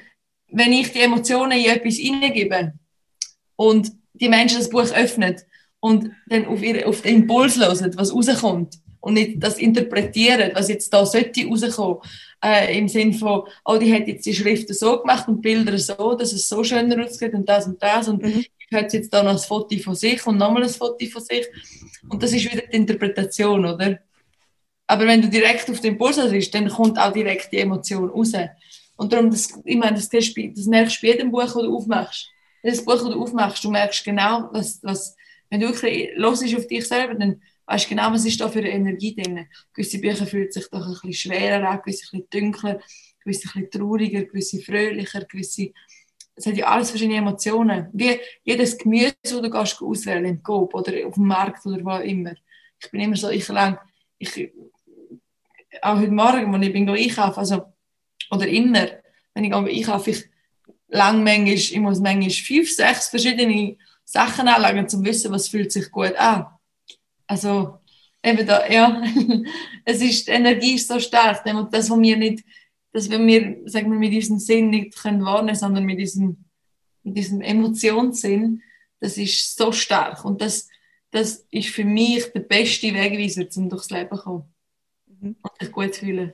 wenn 0.50 0.72
ich 0.72 0.92
die 0.92 1.00
Emotionen 1.00 1.52
in 1.52 1.70
etwas 1.70 1.96
hineingebe 1.96 2.72
und 3.56 3.92
die 4.14 4.28
Menschen 4.28 4.58
das 4.58 4.70
Buch 4.70 4.90
öffnen 4.92 5.36
und 5.80 6.10
dann 6.26 6.46
auf, 6.46 6.62
ihre, 6.62 6.86
auf 6.86 7.02
den 7.02 7.22
Impuls 7.22 7.56
hören, 7.56 7.96
was 7.96 8.12
rauskommt, 8.12 8.74
und 9.08 9.14
nicht 9.14 9.42
das 9.42 9.58
interpretieren, 9.58 10.50
was 10.54 10.68
jetzt 10.68 10.92
da 10.92 11.06
sollte 11.06 11.46
rauskommen, 11.46 11.98
äh, 12.44 12.78
im 12.78 12.88
Sinn 12.88 13.14
von, 13.14 13.44
oh, 13.64 13.78
die 13.78 13.92
hat 13.92 14.06
jetzt 14.06 14.26
die 14.26 14.34
Schriften 14.34 14.74
so 14.74 15.00
gemacht 15.00 15.26
und 15.28 15.40
Bilder 15.40 15.78
so, 15.78 16.14
dass 16.14 16.34
es 16.34 16.46
so 16.46 16.62
schöner 16.62 17.02
aussieht 17.02 17.32
und 17.32 17.48
das 17.48 17.66
und 17.66 17.82
das 17.82 18.06
und 18.06 18.22
mhm. 18.22 18.44
ich 18.58 18.76
habe 18.76 18.86
jetzt 18.92 19.10
da 19.12 19.22
noch 19.22 19.32
ein 19.32 19.38
Foto 19.38 19.78
von 19.78 19.94
sich 19.94 20.24
und 20.26 20.36
nochmal 20.36 20.62
ein 20.62 20.68
Foto 20.68 21.06
von 21.06 21.22
sich 21.22 21.46
und 22.10 22.22
das 22.22 22.34
ist 22.34 22.44
wieder 22.44 22.62
die 22.66 22.76
Interpretation, 22.76 23.64
oder? 23.64 23.98
Aber 24.86 25.06
wenn 25.06 25.22
du 25.22 25.28
direkt 25.28 25.70
auf 25.70 25.80
den 25.80 25.92
Impuls 25.92 26.16
bist, 26.30 26.54
dann 26.54 26.68
kommt 26.68 26.98
auch 26.98 27.12
direkt 27.12 27.50
die 27.50 27.58
Emotion 27.58 28.10
raus. 28.10 28.32
Und 28.96 29.12
darum, 29.12 29.30
das, 29.30 29.48
ich 29.64 29.76
meine, 29.76 29.96
das, 29.96 30.10
das 30.10 30.34
merkst 30.34 31.02
du 31.02 31.06
bei 31.06 31.12
jedem 31.12 31.30
Buch, 31.30 31.42
das 31.42 31.54
du 31.54 31.74
aufmachst. 31.74 32.28
Das 32.62 32.84
Buch, 32.84 32.94
das 32.94 33.04
du 33.04 33.22
aufmachst, 33.22 33.64
du 33.64 33.70
merkst 33.70 34.04
genau, 34.04 34.48
was, 34.52 34.80
was 34.82 35.16
wenn 35.50 35.60
du 35.60 35.68
wirklich 35.68 36.10
los 36.16 36.42
auf 36.42 36.66
dich 36.66 36.86
selber, 36.86 37.14
dann 37.14 37.42
weißt 37.68 37.88
genau, 37.88 38.10
was 38.10 38.24
ist 38.24 38.40
da 38.40 38.48
für 38.48 38.60
eine 38.60 38.70
Energie 38.70 39.14
drin. 39.14 39.46
Gewisse 39.74 39.98
Bücher 40.00 40.26
fühlen 40.26 40.50
sich 40.50 40.68
doch 40.70 40.86
ein 40.86 40.92
bisschen 40.92 41.12
schwerer 41.12 41.68
an, 41.68 41.80
gewisse 41.84 42.06
ein 42.06 42.22
bisschen 42.22 42.30
dunkler, 42.30 42.80
gewisse 43.22 43.48
ein 43.48 43.52
bisschen 43.52 43.70
trauriger, 43.70 44.24
gewisse 44.24 44.60
fröhlicher, 44.60 45.24
gewisse... 45.24 45.72
Es 46.34 46.46
hat 46.46 46.56
ja 46.56 46.66
alles 46.66 46.90
verschiedene 46.90 47.18
Emotionen. 47.18 47.88
Wie 47.92 48.18
jedes 48.44 48.78
Gemüse, 48.78 49.14
das 49.22 49.32
du 49.32 49.50
gehst 49.50 49.82
auswählen 49.82 50.24
im 50.24 50.42
Coop 50.42 50.72
oder 50.72 51.06
auf 51.06 51.14
dem 51.14 51.26
Markt 51.26 51.66
oder 51.66 51.84
wo 51.84 52.02
immer. 52.02 52.32
Ich 52.80 52.90
bin 52.90 53.00
immer 53.00 53.16
so, 53.16 53.28
ich 53.28 53.46
lang, 53.48 53.76
ich, 54.18 54.52
auch 55.82 55.98
heute 55.98 56.12
Morgen, 56.12 56.54
als 56.54 56.66
ich 56.66 56.72
bin 56.72 56.88
einkaufen, 56.88 57.38
also, 57.38 57.64
oder 58.30 58.46
immer, 58.46 58.86
wenn 59.34 59.44
ich 59.44 59.52
einkaufe, 59.52 60.10
ich 60.10 60.24
lang 60.86 61.24
manchmal, 61.24 61.54
ich 61.54 61.78
muss 61.80 62.00
manchmal 62.00 62.30
fünf, 62.30 62.72
sechs 62.72 63.08
verschiedene 63.08 63.76
Sachen 64.04 64.46
anlegen, 64.46 64.84
um 64.84 64.88
zu 64.88 65.04
wissen, 65.04 65.32
was 65.32 65.48
fühlt 65.48 65.72
sich 65.72 65.90
gut 65.90 66.14
an 66.16 66.46
also 67.28 67.78
eben 68.22 68.46
da, 68.46 68.68
ja, 68.68 69.02
es 69.84 70.02
ist, 70.02 70.26
die 70.26 70.32
Energie 70.32 70.74
ist 70.74 70.88
so 70.88 70.98
stark, 70.98 71.44
das, 71.44 71.90
was 71.90 72.00
wir 72.00 72.16
nicht, 72.16 72.44
dass 72.92 73.08
wir, 73.08 73.24
wir 73.24 73.60
sagen 73.66 73.92
wir, 73.92 73.98
mit 73.98 74.12
diesem 74.12 74.38
Sinn 74.38 74.70
nicht 74.70 74.96
können 74.96 75.24
warnen, 75.24 75.54
sondern 75.54 75.84
mit 75.84 76.00
diesem, 76.00 76.44
mit 77.04 77.16
diesem 77.16 77.40
Emotionssinn, 77.40 78.62
das 78.98 79.16
ist 79.16 79.56
so 79.56 79.70
stark 79.70 80.24
und 80.24 80.40
das, 80.40 80.68
das 81.10 81.46
ist 81.50 81.68
für 81.68 81.84
mich 81.84 82.32
der 82.32 82.40
beste 82.40 82.92
Wegweiser, 82.92 83.46
um 83.56 83.68
durchs 83.68 83.90
Leben 83.90 84.16
zu 84.16 84.22
kommen 84.22 84.54
mhm. 85.06 85.36
und 85.40 85.52
sich 85.60 85.70
gut 85.70 85.94
zu 85.94 86.00
fühlen. 86.00 86.32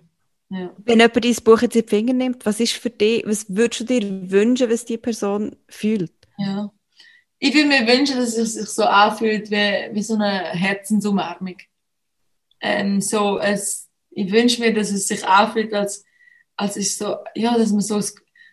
Ja. 0.48 0.74
Wenn 0.78 1.00
jemand 1.00 1.24
dein 1.24 1.34
Buch 1.44 1.62
jetzt 1.62 1.74
in 1.74 1.82
die 1.82 1.88
Finger 1.88 2.12
nimmt, 2.12 2.46
was 2.46 2.60
ist 2.60 2.74
für 2.74 2.90
dich, 2.90 3.24
was 3.26 3.46
würdest 3.48 3.80
du 3.80 3.84
dir 3.84 4.30
wünschen, 4.30 4.70
was 4.70 4.84
die 4.84 4.98
Person 4.98 5.56
fühlt? 5.68 6.12
Ja 6.38 6.72
ich 7.46 7.52
würde 7.52 7.68
mir 7.68 7.86
wünschen, 7.86 8.16
dass 8.16 8.38
es 8.38 8.54
sich 8.54 8.68
so 8.70 8.84
anfühlt 8.84 9.50
wie, 9.50 9.94
wie 9.94 10.02
so 10.02 10.14
eine 10.14 10.52
Herzensumarmung. 10.52 11.56
Ähm, 12.58 13.02
so, 13.02 13.38
es, 13.38 13.90
ich 14.12 14.32
wünsche 14.32 14.62
mir, 14.62 14.72
dass 14.72 14.90
es 14.90 15.06
sich 15.08 15.22
anfühlt, 15.26 15.74
als, 15.74 16.06
als 16.56 16.78
ist 16.78 16.96
so, 16.96 17.18
ja, 17.34 17.58
dass 17.58 17.70
man 17.70 17.82
so, 17.82 17.96
ein, 17.96 18.04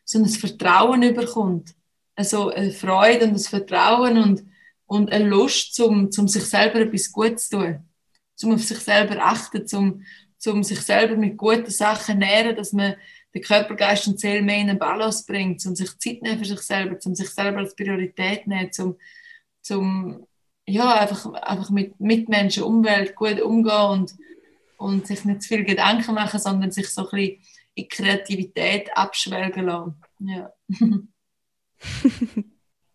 so 0.03 0.19
ein 0.19 0.25
Vertrauen 0.25 1.03
überkommt. 1.03 1.73
Also 2.17 2.49
eine 2.49 2.71
Freude 2.71 3.27
und 3.27 3.35
ein 3.35 3.39
Vertrauen 3.39 4.17
und, 4.17 4.43
und 4.87 5.09
eine 5.09 5.29
Lust, 5.29 5.79
um 5.79 6.11
zum 6.11 6.27
sich 6.27 6.43
selber 6.43 6.81
etwas 6.81 7.13
Gutes 7.13 7.47
zu 7.47 7.59
tun. 7.59 7.89
Zum 8.35 8.55
auf 8.55 8.63
sich 8.63 8.79
selber 8.79 9.23
achten, 9.23 9.65
zum, 9.67 10.03
zum 10.37 10.63
sich 10.63 10.81
selber 10.81 11.15
mit 11.15 11.37
guten 11.37 11.71
Sachen 11.71 12.17
nähren, 12.17 12.57
dass 12.57 12.73
man 12.73 12.95
den 13.33 13.41
Körper, 13.41 13.75
Geist 13.75 14.07
und 14.07 14.19
Seele 14.19 14.41
mehr 14.41 14.57
in 14.57 14.69
einen 14.69 14.79
Balance 14.79 15.23
bringt, 15.25 15.65
um 15.65 15.75
sich 15.75 15.97
Zeit 15.99 16.21
nehmen 16.21 16.39
für 16.39 16.45
sich 16.45 16.59
selber, 16.61 16.97
um 17.03 17.15
sich 17.15 17.29
selber 17.29 17.59
als 17.59 17.75
Priorität 17.75 18.45
nehmen, 18.47 18.71
um, 18.79 18.97
um 19.69 20.27
ja, 20.67 20.93
einfach, 20.99 21.31
einfach 21.33 21.69
mit 21.69 21.99
Mitmenschen, 21.99 22.63
Umwelt 22.63 23.15
gut 23.15 23.41
umgehen 23.41 23.89
und, 23.89 24.13
und 24.77 25.07
sich 25.07 25.25
nicht 25.25 25.41
zu 25.41 25.49
viel 25.49 25.63
Gedanken 25.63 26.13
machen, 26.13 26.39
sondern 26.39 26.71
sich 26.71 26.89
so 26.89 27.09
ein 27.09 27.09
bisschen 27.11 27.41
in 27.73 27.87
Kreativität 27.87 28.95
abschwelgen 28.95 29.65
lassen. 29.65 30.01
Ja. 30.19 30.53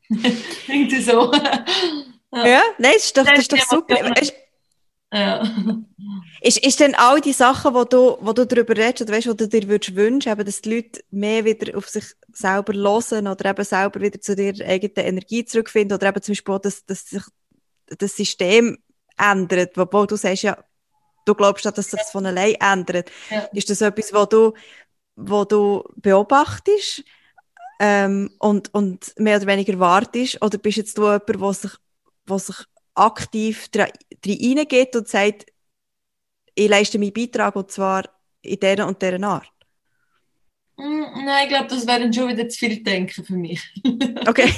Klingt 0.65 0.93
so. 1.03 1.33
ja. 1.33 2.47
ja, 2.47 2.63
nein, 2.79 2.93
ist 2.97 3.17
doch, 3.17 3.25
das 3.25 3.41
ist 3.41 3.53
doch 3.53 3.59
super. 3.59 4.15
Ja. 5.13 5.43
Ist, 6.41 6.59
ist 6.59 6.81
denn 6.81 6.95
all 6.95 7.21
die 7.21 7.33
Sachen, 7.33 7.75
wo 7.75 7.85
du, 7.85 8.19
wo 8.21 8.33
du 8.33 8.45
darüber 8.45 8.77
redest, 8.77 9.03
oder 9.03 9.13
weißt, 9.13 9.29
wo 9.29 9.35
du 9.35 9.49
dir 9.49 9.69
würdest 9.69 9.95
wünschen, 9.95 10.33
eben, 10.33 10.45
dass 10.45 10.61
die 10.61 10.75
Leute 10.75 11.01
mehr 11.11 11.45
wieder 11.45 11.77
auf 11.77 11.89
sich 11.89 12.05
selber 12.33 12.75
hören 12.75 13.29
oder 13.29 13.51
eben 13.51 13.65
selber 13.65 14.01
wieder 14.01 14.21
zu 14.21 14.35
ihrer 14.35 14.67
eigenen 14.67 15.07
Energie 15.07 15.45
zurückfinden 15.45 15.97
oder 15.97 16.09
eben 16.09 16.23
zum 16.23 16.33
Beispiel 16.33 16.55
auch, 16.55 16.61
dass, 16.61 16.85
dass 16.85 17.07
sich 17.07 17.23
das 17.87 18.17
System 18.17 18.79
ändert, 19.17 19.77
wobei 19.77 20.07
du 20.07 20.17
sagst 20.17 20.43
ja, 20.43 20.63
du 21.25 21.35
glaubst 21.35 21.65
ja, 21.65 21.71
dass 21.71 21.91
sich 21.91 22.01
das 22.01 22.11
von 22.11 22.27
allein 22.27 22.55
ändert. 22.55 23.11
Ja. 23.31 23.49
Ist 23.53 23.71
das 23.71 23.81
etwas, 23.81 24.13
wo 24.13 24.27
du, 24.27 24.55
wo 25.17 25.45
du 25.45 25.85
beobachtest 25.97 27.05
ähm, 27.81 28.31
und, 28.39 28.73
und 28.75 29.15
mehr 29.19 29.37
oder 29.37 29.47
weniger 29.47 29.79
wartest 29.79 30.43
oder 30.43 30.59
bist 30.59 30.79
jetzt 30.79 30.99
du 30.99 31.05
jemand, 31.05 31.29
der 31.29 31.53
sich, 31.53 31.73
wo 32.27 32.39
sich 32.39 32.57
aktiv 32.97 33.69
reingeht 34.25 34.97
und 34.97 35.09
sagt, 35.09 35.47
ich 36.55 36.69
leiste 36.69 36.99
meinen 36.99 37.13
Beitrag 37.13 37.55
und 37.57 37.71
zwar 37.71 38.09
in 38.43 38.59
dieser 38.59 38.87
und 38.87 39.01
dieser 39.01 39.23
Art? 39.23 39.53
Mm, 40.77 41.25
nein, 41.25 41.45
ich 41.45 41.49
glaube, 41.49 41.69
das 41.69 41.87
wäre 41.87 42.13
schon 42.13 42.29
wieder 42.29 42.49
zu 42.49 42.59
viel 42.59 42.83
Denken 42.83 43.25
für 43.25 43.35
mich. 43.35 43.63
Okay. 44.27 44.53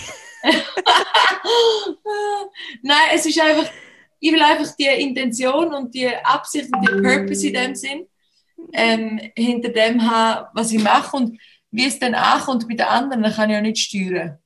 Nein, 2.82 3.08
es 3.12 3.26
ist 3.26 3.40
einfach, 3.40 3.68
ich 4.20 4.32
will 4.32 4.40
einfach 4.40 4.74
die 4.76 4.86
Intention 4.86 5.74
und 5.74 5.92
die 5.94 6.08
Absicht 6.08 6.68
und 6.72 6.82
die 6.82 7.02
Purpose 7.02 7.46
in 7.46 7.54
dem 7.54 7.74
Sinn 7.74 8.06
ähm, 8.72 9.20
hinter 9.36 9.70
dem 9.70 10.08
haben, 10.08 10.46
was 10.54 10.72
ich 10.72 10.82
mache 10.82 11.16
und 11.16 11.38
wie 11.70 11.86
es 11.86 11.98
dann 11.98 12.14
ankommt 12.14 12.68
bei 12.68 12.74
den 12.74 12.86
anderen, 12.86 13.22
kann 13.32 13.50
ich 13.50 13.54
ja 13.54 13.60
nicht 13.60 13.78
steuern. 13.78 14.38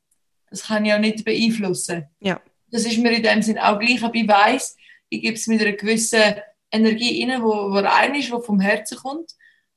Das 0.51 0.65
kann 0.65 0.85
ich 0.85 0.91
ja 0.91 0.99
nicht 0.99 1.25
beeinflussen. 1.25 2.09
Ja. 2.21 2.41
Das 2.73 2.85
ist 2.85 2.99
mir 2.99 3.13
in 3.13 3.23
dem 3.23 3.43
Sinn 3.43 3.59
auch 3.59 3.79
gleich, 3.79 4.03
aber 4.03 4.15
ich 4.15 4.27
weiß, 4.27 4.77
ich 5.11 5.23
gebe 5.23 5.35
es 5.35 5.47
mit 5.47 5.61
einer 5.61 5.73
gewissen 5.73 6.35
Energie 6.73 7.23
rein, 7.23 7.43
wo, 7.43 7.71
wo 7.71 7.79
rein 7.79 8.15
ist, 8.15 8.33
die 8.33 8.43
vom 8.45 8.59
Herzen 8.59 8.99
kommt. 8.99 9.31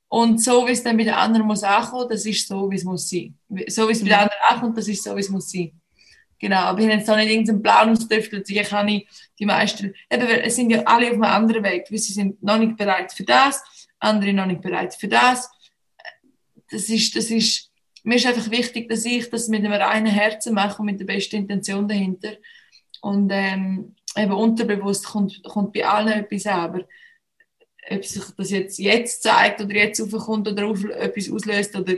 Und 0.07 0.41
so, 0.41 0.65
wie 0.65 0.71
es 0.71 0.81
dann 0.81 0.97
bei 0.97 1.03
den 1.03 1.13
anderen 1.13 1.45
muss 1.45 1.63
ankommen, 1.63 2.07
das 2.09 2.25
ist 2.25 2.47
so, 2.47 2.71
wie 2.71 2.75
es 2.75 2.83
muss 2.83 3.09
sein. 3.09 3.37
So, 3.67 3.87
wie 3.87 3.91
es 3.91 3.99
bei 3.99 4.07
den 4.07 4.17
mhm. 4.17 4.23
anderen 4.23 4.41
ankommt, 4.49 4.77
das 4.77 4.87
ist 4.87 5.03
so, 5.03 5.15
wie 5.15 5.19
es 5.19 5.29
muss 5.29 5.51
sein. 5.51 5.79
Genau, 6.39 6.57
aber 6.57 6.79
ich 6.79 6.85
habe 6.85 6.97
jetzt 6.97 7.09
auch 7.09 7.15
nicht 7.15 7.29
irgendeinen 7.29 7.61
Plan 7.61 7.89
ausgetüftelt. 7.89 8.49
Ich 8.49 8.69
kann 8.69 8.85
nicht 8.85 9.07
die 9.39 9.45
meisten, 9.45 9.93
eben, 10.11 10.27
es 10.27 10.55
sind 10.55 10.69
ja 10.69 10.83
alle 10.83 11.07
auf 11.07 11.13
einem 11.13 11.23
anderen 11.23 11.63
Weg. 11.63 11.87
Sie 11.89 11.97
sind 11.97 12.41
noch 12.43 12.57
nicht 12.57 12.77
bereit 12.77 13.11
für 13.13 13.23
das, 13.23 13.63
andere 13.99 14.33
noch 14.33 14.45
nicht 14.45 14.61
bereit 14.61 14.93
für 14.95 15.07
das. 15.07 15.49
Das 16.69 16.89
ist, 16.89 17.15
das 17.15 17.31
ist, 17.31 17.71
mir 18.03 18.15
ist 18.15 18.25
einfach 18.25 18.49
wichtig, 18.51 18.89
dass 18.89 19.05
ich 19.05 19.29
das 19.29 19.47
mit 19.47 19.65
einem 19.65 19.73
reinen 19.73 20.11
Herzen 20.11 20.53
mache 20.53 20.79
und 20.79 20.85
mit 20.85 20.99
der 20.99 21.05
besten 21.05 21.37
Intention 21.37 21.87
dahinter. 21.87 22.33
Und 23.05 23.29
ähm, 23.31 23.93
eben 24.17 24.31
unterbewusst 24.31 25.05
kommt, 25.05 25.43
kommt 25.43 25.73
bei 25.73 25.85
allen 25.85 26.07
etwas 26.07 26.47
aber 26.47 26.81
ob 27.87 28.03
sich 28.03 28.23
das 28.35 28.49
jetzt, 28.49 28.79
jetzt 28.79 29.21
zeigt 29.21 29.61
oder 29.61 29.75
jetzt 29.75 30.01
aufkommt 30.01 30.47
oder 30.47 30.65
auf, 30.65 30.83
etwas 30.85 31.29
auslöst 31.29 31.75
oder 31.75 31.93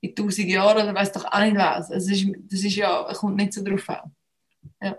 in 0.00 0.16
tausend 0.16 0.48
Jahren 0.48 0.82
oder 0.82 0.92
weiß 0.96 1.12
doch 1.12 1.26
auch 1.26 1.40
nicht 1.40 1.54
was. 1.54 1.92
Also 1.92 2.08
das, 2.10 2.18
ist, 2.18 2.26
das 2.50 2.64
ist 2.64 2.74
ja, 2.74 3.04
kommt 3.14 3.36
nicht 3.36 3.52
so 3.52 3.62
drauf 3.62 3.88
an. 3.88 4.10
Ja. 4.82 4.98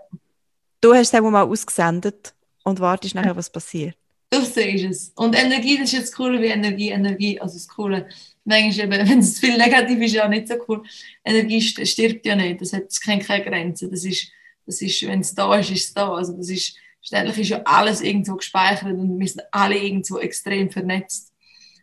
Du 0.80 0.94
hast 0.94 1.12
es 1.12 1.20
mal 1.20 1.42
ausgesendet 1.42 2.32
und 2.64 2.80
wartest 2.80 3.14
nachher, 3.14 3.36
was 3.36 3.52
passiert. 3.52 3.94
Das 4.30 4.56
ist 4.56 4.84
es. 4.84 5.12
Und 5.14 5.38
Energie, 5.38 5.76
das 5.76 5.92
ist 5.92 5.98
jetzt 5.98 6.18
cool 6.18 6.40
wie 6.40 6.46
Energie, 6.46 6.88
Energie, 6.88 7.38
also 7.38 7.52
das 7.52 7.68
Coole. 7.68 8.08
Manchmal 8.44 8.86
eben, 8.86 9.08
wenn 9.10 9.18
es 9.18 9.38
viel 9.38 9.58
negativ 9.58 10.00
ist, 10.00 10.14
ja 10.14 10.26
nicht 10.26 10.48
so 10.48 10.54
cool. 10.68 10.82
Energie 11.22 11.60
stirbt 11.60 12.24
ja 12.24 12.34
nicht, 12.34 12.62
das 12.62 12.72
hat 12.72 12.84
keine, 13.04 13.22
keine 13.22 13.44
Grenzen. 13.44 13.90
Das 13.90 14.06
ist, 14.06 14.32
das 14.70 14.80
ist, 14.82 15.02
wenn 15.02 15.20
es 15.20 15.34
da 15.34 15.54
ist, 15.56 15.70
ist 15.70 15.88
es 15.88 15.94
da. 15.94 16.14
Also 16.14 16.36
das 16.36 16.48
ist, 16.48 16.76
Schlussendlich 17.02 17.38
ist 17.38 17.48
ja 17.48 17.62
alles 17.64 18.02
irgendwo 18.02 18.36
gespeichert 18.36 18.92
und 18.92 19.18
wir 19.18 19.28
sind 19.28 19.42
alle 19.50 19.76
irgendwo 19.76 20.18
extrem 20.18 20.70
vernetzt. 20.70 21.32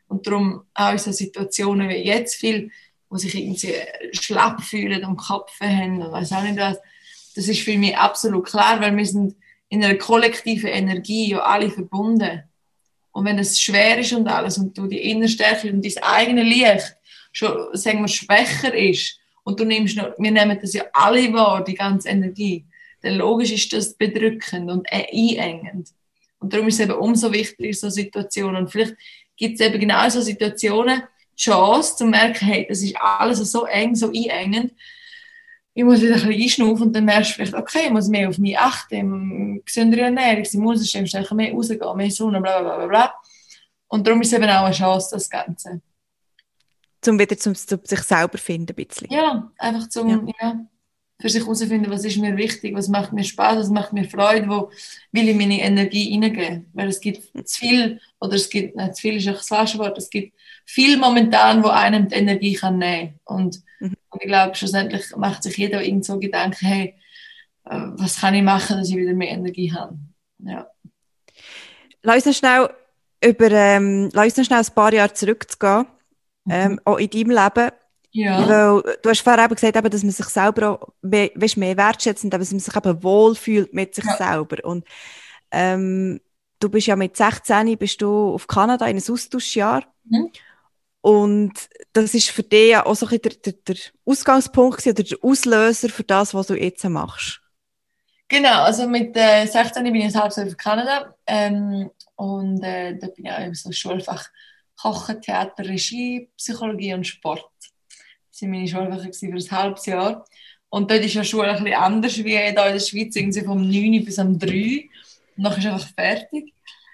Und 0.08 0.26
darum 0.28 0.64
auch 0.74 0.92
in 0.92 0.98
so 1.00 1.12
Situationen 1.12 1.90
wie 1.90 1.96
jetzt 1.96 2.36
viel, 2.36 2.72
wo 3.10 3.18
sich 3.18 3.36
irgendwie 3.36 3.74
schlapp 4.14 4.62
fühlen 4.64 5.04
und 5.06 5.18
Kopf 5.18 5.60
haben 5.60 6.02
und 6.02 6.12
weiß 6.12 6.34
auch 6.34 6.44
nicht 6.44 6.58
was, 6.58 6.78
das 7.36 7.48
ist 7.48 7.62
für 7.62 7.78
mich 7.78 7.98
absolut 7.98 8.46
klar, 8.46 8.80
weil 8.80 8.96
wir 8.96 9.06
sind 9.06 9.36
in 9.70 9.84
einer 9.84 9.96
kollektiven 9.96 10.70
Energie 10.70 11.32
ja 11.32 11.40
alle 11.40 11.70
verbunden. 11.70 12.44
Und 13.12 13.26
wenn 13.26 13.40
es 13.40 13.60
schwer 13.60 13.98
ist 13.98 14.14
und 14.14 14.28
alles 14.28 14.58
und 14.58 14.78
du 14.78 14.88
die 14.88 15.12
Innerstärke 15.12 15.72
und 15.72 15.84
dein 15.84 16.04
eigene 16.04 16.44
Licht 16.44 16.96
schon, 17.32 17.76
sagen 17.76 18.02
wir, 18.02 18.08
schwächer 18.08 18.74
ist 18.74 19.20
und 19.44 19.60
du 19.60 19.66
nimmst 19.66 19.98
noch, 19.98 20.14
wir 20.18 20.32
nehmen 20.32 20.58
das 20.62 20.74
ja 20.74 20.84
alle 20.94 21.34
wahr, 21.34 21.64
die 21.64 21.74
ganze 21.74 22.10
Energie, 22.10 22.66
dann 23.08 23.18
logisch 23.18 23.52
ist 23.52 23.74
das 23.74 23.94
bedrückend 23.94 24.70
und 24.70 24.88
einengend. 24.92 25.90
Und 26.40 26.54
darum 26.54 26.68
ist 26.68 26.76
es 26.76 26.82
eben 26.82 26.94
umso 26.94 27.32
wichtiger 27.32 27.74
so 27.74 27.90
Situationen. 27.90 28.64
Und 28.64 28.72
vielleicht 28.72 28.96
gibt 29.36 29.60
es 29.60 29.66
eben 29.66 29.80
genau 29.80 30.08
so 30.10 30.22
Situationen 30.22 31.04
die 31.34 31.44
Chance 31.44 31.96
zu 31.96 32.06
merken, 32.06 32.46
hey, 32.46 32.66
das 32.68 32.82
ist 32.82 32.96
alles 32.98 33.40
so 33.52 33.66
eng, 33.66 33.96
so 33.96 34.08
einengend. 34.08 34.74
Ich 35.74 35.84
muss 35.84 36.02
wieder 36.02 36.16
ein 36.16 36.28
bisschen 36.28 36.42
einschnaufen 36.42 36.88
und 36.88 36.94
dann 36.94 37.06
merkst 37.06 37.32
du 37.32 37.34
vielleicht, 37.36 37.54
okay, 37.54 37.86
ich 37.86 37.92
muss 37.92 38.08
mehr 38.08 38.28
auf 38.28 38.40
mich 38.40 38.58
achten, 38.58 39.64
gesündere 39.64 40.02
Ernährung, 40.02 40.42
ich 40.42 40.54
muss 40.56 40.90
stärker 40.90 41.36
mehr 41.36 41.54
rausgehen, 41.54 41.98
mehr 41.98 42.10
Sonne, 42.10 42.42
bla 42.42 42.62
bla 42.62 42.78
bla 42.78 42.88
bla. 42.88 43.14
Und 43.88 44.06
darum 44.06 44.22
ist 44.22 44.34
es 44.34 44.34
eben 44.34 44.50
auch 44.50 44.66
eine 44.66 44.74
Chance, 44.74 45.10
das 45.12 45.30
Ganze. 45.30 45.82
Zum 47.00 47.20
wieder 47.20 47.38
zum, 47.38 47.54
zum 47.54 47.80
sich 47.84 48.02
selber 48.02 48.40
finden 48.40 48.76
ein 48.76 48.86
bisschen. 48.86 49.08
Ja, 49.12 49.52
einfach 49.60 49.88
zum, 49.88 50.10
ja. 50.10 50.34
ja 50.42 50.68
für 51.20 51.30
sich 51.30 51.42
herausfinden, 51.42 51.90
was 51.90 52.06
ist 52.06 52.18
mir 52.18 52.38
wichtig, 52.38 52.76
was 52.76 52.88
macht 52.90 53.12
mir 53.12 53.24
Spaß, 53.24 53.58
was 53.58 53.70
macht 53.70 53.92
mir 53.92 54.08
Freude, 54.08 54.48
wo 54.48 54.70
will 55.12 55.30
ich 55.30 55.36
meine 55.36 55.60
Energie 55.62 56.12
hineingeben. 56.12 56.70
Weil 56.74 56.90
es 56.90 57.00
gibt 57.00 57.24
zu 57.48 57.60
viel, 57.60 58.00
oder 58.20 58.34
es 58.34 58.50
gibt, 58.50 58.76
nicht 58.76 58.96
zu 58.96 59.02
viel 59.02 59.18
ist 59.18 59.28
auch 59.28 59.38
das 59.38 59.48
falsche 59.48 59.80
Wort, 59.80 59.98
es 59.98 60.10
gibt 60.10 60.34
viel 60.66 60.98
momentan, 60.98 61.64
wo 61.64 61.70
einem 61.70 62.08
die 62.08 62.16
Energie 62.16 62.54
kann 62.54 62.78
nehmen 62.78 63.20
und, 63.24 63.62
mhm. 63.80 63.96
und 64.10 64.22
ich 64.22 64.28
glaube, 64.28 64.56
schlussendlich 64.56 65.16
macht 65.16 65.42
sich 65.42 65.58
jeder 65.58 65.84
irgend 65.84 66.06
so 66.06 66.20
Gedanken, 66.20 66.66
hey, 66.66 66.96
äh, 67.66 67.80
was 67.96 68.20
kann 68.20 68.36
ich 68.36 68.44
machen, 68.44 68.78
dass 68.78 68.90
ich 68.90 68.96
wieder 68.96 69.14
mehr 69.14 69.30
Energie 69.30 69.74
habe. 69.74 69.98
Ja. 70.40 70.68
Lass 72.04 72.28
uns 72.28 72.38
schnell 72.38 72.70
über, 73.24 73.52
ähm, 73.52 74.10
lass 74.14 74.38
uns 74.38 74.48
schnell 74.48 74.60
ein 74.60 74.76
paar 74.76 74.94
Jahre 74.94 75.14
zurückzugehen, 75.14 75.88
mhm. 76.46 76.52
ähm, 76.52 76.80
auch 76.86 76.98
in 76.98 77.10
deinem 77.10 77.32
Leben 77.32 77.72
ja. 78.18 78.50
Weil, 78.50 78.98
du 79.02 79.10
hast 79.10 79.22
vorher 79.22 79.46
eben 79.46 79.54
gesagt, 79.54 79.76
eben, 79.76 79.90
dass 79.90 80.04
man 80.04 80.12
sich 80.12 80.26
selber 80.26 80.72
auch 80.72 80.88
mehr, 81.02 81.30
weißt, 81.36 81.58
mehr 81.58 81.78
wertschätzt 81.78 82.24
und 82.24 82.32
dass 82.32 82.52
man 82.52 82.60
sich 82.60 82.76
eben 82.76 83.04
wohlfühlt 83.04 83.74
mit 83.74 83.94
sich 83.94 84.06
ja. 84.06 84.18
selber. 84.18 84.64
Und 84.66 84.86
ähm, 85.52 86.20
du 86.60 86.70
bist 86.70 86.88
ja 86.88 86.96
mit 86.96 87.16
16 87.16 87.78
bist 87.78 88.02
du 88.02 88.34
auf 88.34 88.48
Kanada 88.48 88.88
in 88.88 88.98
ein 88.98 89.04
Austauschjahr. 89.08 89.84
Mhm. 90.06 90.32
Und 91.02 91.54
das 91.94 92.16
ist 92.16 92.32
für 92.32 92.44
dich 92.44 92.72
ja 92.72 92.86
auch 92.86 92.96
so 92.96 93.08
ein 93.08 93.22
der, 93.22 93.34
der, 93.34 93.54
der 93.54 93.76
Ausgangspunkt 94.04 94.86
oder 94.88 95.04
der 95.04 95.18
Auslöser 95.22 95.90
für 95.90 96.04
das, 96.04 96.34
was 96.34 96.48
du 96.48 96.56
jetzt 96.56 96.84
machst. 96.86 97.40
Genau, 98.30 98.64
also 98.64 98.88
mit 98.90 99.16
äh, 99.16 99.46
16 99.46 99.84
bin 99.84 99.96
ich 99.96 100.14
Jahr 100.14 100.26
auf 100.26 100.58
Kanada 100.58 101.16
ähm, 101.28 101.92
und 102.16 102.62
äh, 102.64 102.98
da 102.98 103.08
bin 103.08 103.26
ich 103.26 103.32
auch 103.32 103.40
im 103.40 103.54
so 103.54 103.72
Schulfach 103.72 104.28
Kochen, 104.76 105.22
Theater, 105.22 105.66
Regie, 105.66 106.30
Psychologie 106.38 106.94
und 106.94 107.08
Sport 107.08 107.50
sind 108.38 108.52
meine 108.52 108.68
Schulfächer 108.68 109.14
für 109.14 109.34
ein 109.34 109.52
halbes 109.52 109.86
Jahr. 109.86 110.26
Und 110.70 110.92
dort 110.92 111.04
ist 111.04 111.14
ja 111.14 111.24
Schule 111.24 111.50
ein 111.50 111.64
bisschen 111.64 111.80
anders 111.80 112.18
wie 112.18 112.30
hier 112.30 112.46
in 112.46 112.56
der 112.56 112.80
Schweiz, 112.80 113.16
irgendwie 113.16 113.42
vom 113.42 113.62
9 113.62 114.06
bis 114.06 114.20
um 114.20 114.38
3. 114.38 114.90
Und 115.38 115.44
dann 115.44 115.58
ist 115.58 115.66
einfach 115.66 115.88
fertig. 115.90 116.54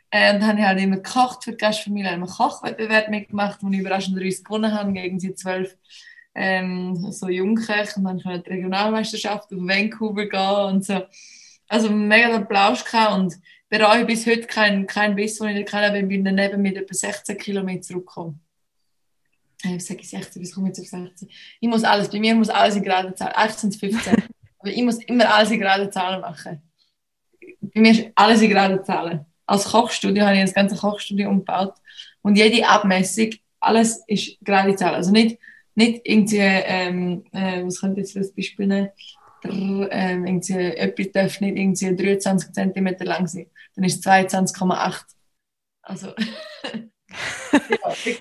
Äh, 0.09 0.33
und 0.33 0.41
dann 0.41 0.49
habe 0.49 0.59
ich 0.59 0.65
halt 0.65 0.81
immer 0.81 0.97
gekocht 0.97 1.43
für 1.43 1.51
die 1.51 1.57
Gastfamilie, 1.57 2.11
einen 2.11 2.27
Kochwettbewerb 2.27 3.09
mitgemacht, 3.09 3.59
wo 3.61 3.69
ich 3.69 3.79
überraschenderweise 3.79 4.43
gewonnen 4.43 4.73
habe, 4.73 4.93
gegen 4.93 5.19
sie 5.19 5.33
zwölf 5.33 5.75
ähm, 6.35 7.11
so 7.11 7.27
Jungköche. 7.27 7.97
Und 7.97 8.05
dann 8.05 8.21
konnte 8.21 8.43
die 8.43 8.49
Regionalmeisterschaft 8.51 9.53
auf 9.53 9.59
Vancouver 9.59 10.27
gehen 10.27 10.75
und 10.75 10.85
so. 10.85 11.01
Also 11.67 11.89
mega 11.89 12.35
Applaus 12.35 12.85
gehabt 12.85 13.13
und 13.13 13.35
bereue 13.69 14.05
bis 14.05 14.27
heute 14.27 14.45
keinen 14.45 14.85
kein 14.85 15.15
Biss, 15.15 15.39
den 15.39 15.57
ich 15.57 15.65
da 15.65 15.79
kenne, 15.79 15.93
weil 15.95 16.11
ich 16.11 16.23
daneben 16.23 16.61
mit 16.61 16.77
etwa 16.77 16.93
16 16.93 17.37
Kilometern 17.37 17.81
zurückkomme 17.81 18.35
äh, 19.63 19.79
sage 19.79 20.01
ich 20.01 20.09
16, 20.09 20.41
bis 20.41 20.53
komme 20.53 20.71
ich 20.71 20.79
auf 20.79 20.87
16. 20.87 21.29
Ich 21.59 21.69
muss 21.69 21.83
alles, 21.83 22.09
bei 22.09 22.19
mir 22.19 22.35
muss 22.35 22.49
alles 22.49 22.75
in 22.75 22.83
gerade 22.83 23.13
Zahlen. 23.15 23.33
Eigentlich 23.33 23.57
sind 23.57 23.73
es 23.73 23.79
15. 23.79 24.15
aber 24.59 24.69
ich 24.69 24.83
muss 24.83 25.03
immer 25.05 25.33
alles 25.33 25.51
in 25.51 25.59
gerade 25.59 25.89
Zahlen 25.89 26.21
machen. 26.21 26.61
Bei 27.61 27.81
mir 27.81 27.91
ist 27.91 28.05
alles 28.15 28.41
in 28.41 28.49
gerade 28.49 28.83
Zahlen. 28.83 29.25
Als 29.45 29.65
Kochstudio 29.65 30.25
habe 30.25 30.35
ich 30.35 30.41
das 30.41 30.53
ganze 30.53 30.75
Kochstudio 30.75 31.29
umgebaut. 31.29 31.75
Und 32.21 32.37
jede 32.37 32.67
Abmessung, 32.67 33.31
alles 33.59 34.03
ist 34.07 34.37
gerade 34.41 34.75
Zahlen. 34.75 34.95
Also 34.95 35.11
nicht, 35.11 35.39
nicht 35.75 36.01
irgendwie, 36.03 36.37
ähm, 36.37 37.23
äh, 37.31 37.63
was 37.63 37.79
könnte 37.79 38.01
ich 38.01 38.07
jetzt 38.07 38.13
für 38.13 38.19
ein 38.19 38.35
Beispiel 38.35 38.67
nehmen? 38.67 38.89
ähm, 39.45 40.25
irgendwie, 40.25 40.53
etwas 40.53 41.11
darf 41.11 41.41
nicht 41.41 41.57
irgendwie 41.57 41.95
23 41.95 42.53
cm 42.53 42.95
lang 42.99 43.27
sein. 43.27 43.47
Dann 43.75 43.83
ist 43.83 44.05
es 44.05 44.11
22,8. 44.11 45.03
Also. 45.81 46.13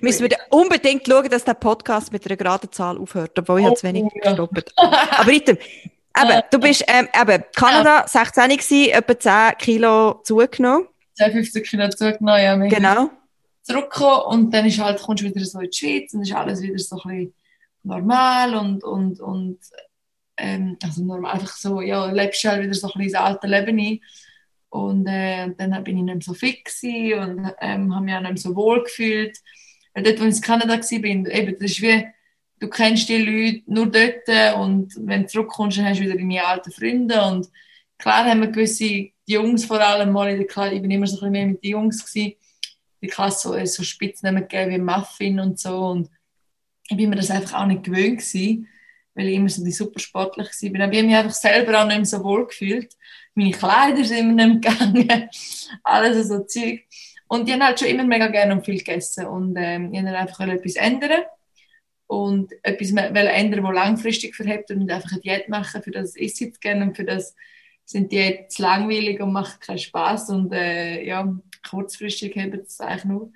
Müssen 0.01 0.29
wir 0.29 0.37
unbedingt 0.49 1.07
schauen, 1.07 1.29
dass 1.29 1.43
der 1.43 1.53
Podcast 1.53 2.11
mit 2.11 2.25
einer 2.25 2.37
geraden 2.37 2.71
Zahl 2.71 2.97
aufhört, 2.97 3.37
obwohl 3.39 3.61
ich 3.61 3.65
oh, 3.65 3.73
zu 3.73 3.87
wenig 3.87 4.03
ja. 4.15 4.31
gestoppt 4.31 4.73
Aber 4.77 5.27
Ritem, 5.27 5.57
eben, 5.57 6.41
du 6.51 6.59
bist 6.59 6.83
ähm, 6.87 7.07
eben 7.19 7.43
Kanada, 7.55 8.07
16 8.07 8.49
gewesen, 8.49 8.89
etwa 8.91 9.19
10 9.19 9.57
Kilo 9.57 10.21
zugenommen. 10.23 10.87
10, 11.15 11.31
15 11.31 11.63
Kilo 11.63 11.89
zugenommen, 11.89 12.41
ja. 12.41 12.55
Genau. 12.55 13.09
Zurückgekommen 13.63 14.21
und 14.27 14.53
dann 14.53 14.65
ist 14.65 14.79
halt, 14.79 15.01
kommst 15.01 15.23
du 15.23 15.27
wieder 15.27 15.45
so 15.45 15.59
in 15.59 15.69
die 15.69 15.77
Schweiz 15.77 16.13
und 16.13 16.23
ist 16.23 16.33
alles 16.33 16.61
wieder 16.61 16.77
so 16.79 16.97
ein 17.05 17.09
bisschen 17.09 17.33
normal 17.83 18.55
und, 18.55 18.83
und, 18.83 19.19
und 19.19 19.59
ähm, 20.37 20.77
also 20.83 21.03
normal, 21.03 21.33
einfach 21.33 21.55
so, 21.55 21.81
ja, 21.81 22.05
lebst 22.07 22.43
du 22.43 22.49
halt 22.49 22.63
wieder 22.63 22.73
so 22.73 22.87
ein 22.87 22.93
bisschen 22.97 23.13
das 23.13 23.21
alte 23.21 23.47
Leben 23.47 23.79
ein. 23.79 23.99
Und 24.73 25.05
äh, 25.05 25.51
dann 25.55 25.83
bin 25.83 25.97
ich 25.99 26.03
nicht 26.03 26.23
so 26.23 26.33
fit 26.33 26.67
und 26.81 27.53
ähm, 27.61 27.93
habe 27.93 28.05
mich 28.05 28.15
auch 28.15 28.21
nicht 28.21 28.39
so 28.39 28.55
wohl 28.55 28.81
gefühlt. 28.81 29.37
Weil 29.93 30.01
dort, 30.01 30.19
wo 30.19 30.25
ich 30.25 30.37
in 30.37 30.41
Kanada 30.41 30.73
war, 30.73 31.03
eben, 31.03 31.23
das 31.59 31.71
ist 31.71 31.81
wie, 31.83 32.07
du 32.59 32.67
kennst 32.69 33.07
die 33.07 33.17
Leute 33.17 33.71
nur 33.71 33.85
dort 33.91 34.57
und 34.57 34.95
wenn 35.07 35.21
du 35.21 35.27
zurückkommst, 35.27 35.77
dann 35.77 35.85
hast 35.85 35.99
du 35.99 36.05
wieder 36.05 36.15
deine 36.15 36.43
alten 36.43 36.71
Freunde. 36.71 37.23
Und 37.23 37.49
klar 37.99 38.25
haben 38.25 38.41
wir 38.41 38.47
gewisse 38.47 39.09
Jungs 39.27 39.63
vor 39.65 39.79
allem 39.79 40.11
mal 40.11 40.31
in 40.31 40.37
der 40.37 40.47
Klasse, 40.47 40.73
ich 40.73 40.81
bin 40.81 40.89
immer 40.89 41.05
so 41.05 41.17
ein 41.17 41.19
bisschen 41.19 41.31
mehr 41.33 41.45
mit 41.45 41.63
den 41.63 41.71
Jungs 41.71 42.03
gewesen, 42.03 42.33
die 42.99 43.07
Klasse 43.07 43.49
so, 43.49 43.65
so 43.65 43.83
Spitznamen 43.83 44.47
gegeben 44.47 44.71
wie 44.71 44.79
Muffin 44.79 45.39
und 45.39 45.59
so. 45.59 45.85
Und 45.85 46.09
ich 46.89 46.97
bin 46.97 47.11
mir 47.11 47.17
das 47.17 47.29
einfach 47.29 47.61
auch 47.61 47.67
nicht 47.67 47.83
gewöhnt 47.83 48.21
gewesen, 48.21 48.67
weil 49.13 49.27
ich 49.27 49.35
immer 49.35 49.49
so 49.49 49.63
die 49.63 49.71
Supersportlich 49.71 50.47
war. 50.47 50.81
Aber 50.81 50.93
ich 50.93 50.97
habe 50.97 51.07
mich 51.07 51.15
einfach 51.15 51.31
selber 51.31 51.79
auch 51.79 51.85
nicht 51.85 51.97
mehr 51.97 52.05
so 52.05 52.23
wohl 52.23 52.47
gefühlt 52.47 52.95
meine 53.35 53.51
Kleider 53.51 54.03
sind 54.03 54.17
immer 54.19 54.45
nicht 54.45 54.61
gegangen, 54.63 55.29
alles 55.83 56.27
so 56.27 56.43
Zeug. 56.43 56.81
Und 57.27 57.47
ich 57.47 57.53
habe 57.53 57.65
halt 57.65 57.79
schon 57.79 57.87
immer 57.89 58.03
mega 58.03 58.27
gerne 58.27 58.53
und 58.53 58.65
viel 58.65 58.77
gegessen. 58.77 59.25
Und 59.25 59.55
ähm, 59.57 59.93
ich 59.93 60.03
wollte 60.03 60.17
einfach 60.17 60.47
etwas 60.47 60.75
ändern. 60.75 61.23
Und 62.05 62.51
etwas 62.61 62.91
ändern, 62.91 63.63
das 63.63 63.73
langfristig 63.73 64.35
verhebt 64.35 64.69
und 64.69 64.91
einfach 64.91 65.11
eine 65.11 65.21
Diät 65.21 65.49
machen, 65.49 65.81
für 65.81 65.89
das 65.89 66.15
ich 66.15 66.39
jetzt 66.39 66.61
gerne 66.61 66.83
und 66.85 66.95
für 66.95 67.05
das 67.05 67.33
sind 67.85 68.11
die 68.11 68.45
zu 68.49 68.61
langweilig 68.61 69.19
und 69.19 69.33
machen 69.33 69.59
keinen 69.59 69.79
Spaß 69.79 70.29
und 70.29 70.53
äh, 70.53 71.03
ja, 71.03 71.33
kurzfristig 71.67 72.35
haben 72.35 72.53
es 72.53 72.79
eigentlich 72.79 73.05
nur. 73.05 73.31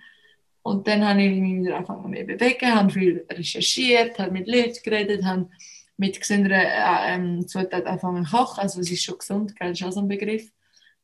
Und 0.62 0.88
dann 0.88 1.08
habe 1.08 1.24
ich 1.24 1.40
mich 1.40 1.64
wieder 1.64 1.78
angefangen 1.78 2.12
mehr 2.12 2.26
bewegen, 2.26 2.76
habe 2.76 2.92
viel 2.92 3.26
recherchiert, 3.32 4.20
habe 4.20 4.32
mit 4.32 4.48
Leuten 4.48 4.78
geredet, 4.84 5.24
habe 5.24 5.50
mit 5.98 6.20
gesünderen 6.20 6.62
äh, 6.62 7.16
ähm, 7.16 7.48
Zutaten 7.48 7.88
anfangen 7.88 8.26
zu 8.26 8.32
kochen. 8.32 8.62
Also 8.62 8.80
es 8.80 8.92
ist 8.92 9.04
schon 9.04 9.18
gesund, 9.18 9.56
gell? 9.56 9.70
das 9.70 9.82
ist 9.82 9.88
auch 9.88 9.92
so 9.92 10.02
ein 10.02 10.08
Begriff. 10.08 10.52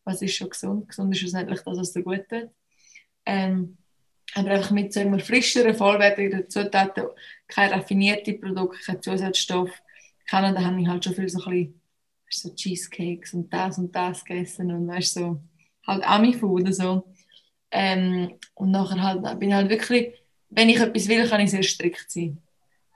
Was 0.03 0.21
ist 0.21 0.35
schon 0.35 0.49
gesund? 0.49 0.87
Gesund 0.87 1.13
ist 1.13 1.19
schlussendlich 1.19 1.61
das, 1.61 1.77
was 1.77 1.93
dir 1.93 2.03
gut 2.03 2.27
tut. 2.29 2.49
Ähm, 3.25 3.77
aber 4.35 4.51
einfach 4.51 4.71
mit 4.71 4.93
so 4.93 4.99
immer 4.99 5.19
frischeren, 5.19 5.75
vollwertigen 5.75 6.49
Zutaten, 6.49 7.05
keine 7.47 7.75
raffinierten 7.75 8.39
Produkte, 8.39 8.79
kein 8.83 9.01
Zusatzstoff. 9.01 9.69
Kanada 10.27 10.63
habe 10.63 10.81
ich 10.81 10.87
halt 10.87 11.03
schon 11.03 11.13
viel 11.13 11.29
so 11.29 11.43
ein 11.45 11.73
bisschen 12.25 12.51
so 12.51 12.55
Cheesecakes 12.55 13.33
und 13.33 13.53
das 13.53 13.77
und 13.77 13.95
das 13.95 14.23
gegessen 14.23 14.71
und 14.71 14.87
weißt 14.87 15.15
so 15.15 15.39
halt 15.85 16.03
Ami-Food 16.03 16.61
oder 16.61 16.73
so. 16.73 17.03
Ähm, 17.71 18.35
und 18.55 18.71
nachher 18.71 19.01
halt, 19.01 19.39
bin 19.39 19.49
ich 19.49 19.55
halt 19.55 19.69
wirklich, 19.69 20.13
wenn 20.49 20.69
ich 20.69 20.79
etwas 20.79 21.07
will, 21.07 21.27
kann 21.27 21.41
ich 21.41 21.51
sehr 21.51 21.63
strikt 21.63 22.09
sein. 22.09 22.42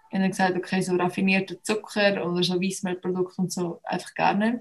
Ich 0.10 0.20
habe 0.20 0.30
gesagt, 0.30 0.58
okay, 0.58 0.82
so 0.82 0.95
raffinierter 0.95 1.62
Zucker 1.62 2.26
oder 2.26 2.43
so 2.43 2.62
Weissmehlprodukte 2.62 3.41
und 3.41 3.51
so 3.51 3.82
einfach 3.84 4.14
gar 4.14 4.34
nicht. 4.34 4.60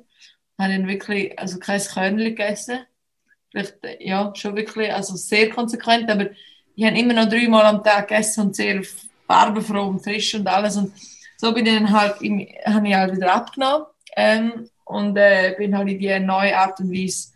Ich 0.59 0.65
habe 0.65 0.73
dann 0.73 0.89
wirklich, 0.89 1.39
also 1.39 1.59
kein 1.59 1.81
Körnchen 1.81 2.19
gegessen. 2.19 2.81
Vielleicht, 3.51 3.77
ja, 4.01 4.33
schon 4.35 4.57
wirklich, 4.57 4.93
also 4.93 5.17
sehr 5.17 5.51
konsequent, 5.51 6.11
aber 6.11 6.29
ich 6.75 6.85
habe 6.85 6.99
immer 6.99 7.15
noch 7.15 7.29
dreimal 7.29 7.65
am 7.65 7.83
Tag 7.83 8.09
gegessen 8.09 8.47
und 8.47 8.57
sehr 8.57 8.83
farbenfroh 9.27 9.89
und 9.89 10.01
frisch 10.01 10.35
und 10.35 10.47
alles. 10.47 10.77
Und 10.77 10.93
so 11.37 11.53
bin 11.53 11.67
ich 11.67 11.75
dann 11.75 11.93
halt, 11.93 12.15
habe 12.15 12.89
ich 12.89 12.95
halt 12.95 13.17
wieder 13.17 13.35
abgenommen 13.35 13.87
ähm, 14.17 14.69
und 14.85 15.17
äh, 15.17 15.55
bin 15.57 15.77
halt 15.77 15.89
in 15.89 15.99
die 15.99 16.19
neue 16.21 16.57
Art 16.57 16.81
und 16.81 16.93
Weise. 16.93 17.29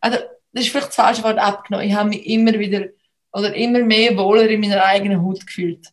Also, 0.00 0.18
das 0.52 0.64
ist 0.64 0.70
vielleicht 0.70 0.88
das 0.88 0.94
falsche 0.94 1.22
Wort 1.24 1.38
abgenommen. 1.38 1.88
Ich 1.88 1.94
habe 1.94 2.10
mich 2.10 2.26
immer 2.26 2.52
wieder 2.58 2.86
oder 3.32 3.54
immer 3.54 3.80
mehr 3.80 4.16
wohler 4.16 4.48
in 4.48 4.60
meiner 4.60 4.84
eigenen 4.84 5.22
Haut 5.22 5.44
gefühlt. 5.46 5.88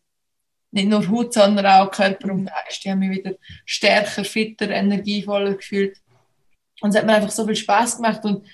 Nicht 0.72 0.88
nur 0.88 1.08
Haut, 1.10 1.34
sondern 1.34 1.66
auch 1.66 1.92
Körper 1.92 2.32
und 2.32 2.46
Geist. 2.46 2.80
Ich 2.84 2.88
habe 2.88 3.00
mich 3.00 3.18
wieder 3.18 3.36
stärker, 3.66 4.24
fitter, 4.24 4.70
energievoller 4.70 5.56
gefühlt. 5.56 5.98
Und 6.82 6.90
es 6.90 6.96
hat 6.96 7.06
mir 7.06 7.14
einfach 7.14 7.32
so 7.32 7.46
viel 7.46 7.56
Spaß 7.56 7.98
gemacht 7.98 8.24
und 8.26 8.46